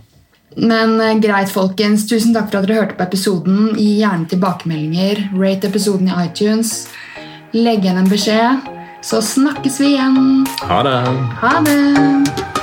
Men 0.55 1.01
eh, 1.01 1.19
greit, 1.23 1.51
folkens. 1.53 2.07
Tusen 2.09 2.35
takk 2.35 2.51
for 2.51 2.61
at 2.61 2.67
dere 2.69 2.81
hørte 2.81 2.97
på 2.99 3.07
episoden. 3.07 3.73
Gi 3.77 3.89
gjerne 4.01 4.29
tilbakemeldinger. 4.31 5.27
Rate 5.37 5.71
episoden 5.71 6.11
i 6.11 6.17
iTunes. 6.25 6.75
Legg 7.53 7.85
igjen 7.85 8.01
en 8.01 8.11
beskjed. 8.11 8.69
Så 9.03 9.21
snakkes 9.21 9.81
vi 9.83 9.93
igjen. 9.95 10.45
Ha 10.69 10.83
det! 10.87 10.99
Ha 11.43 11.57
det! 11.67 12.62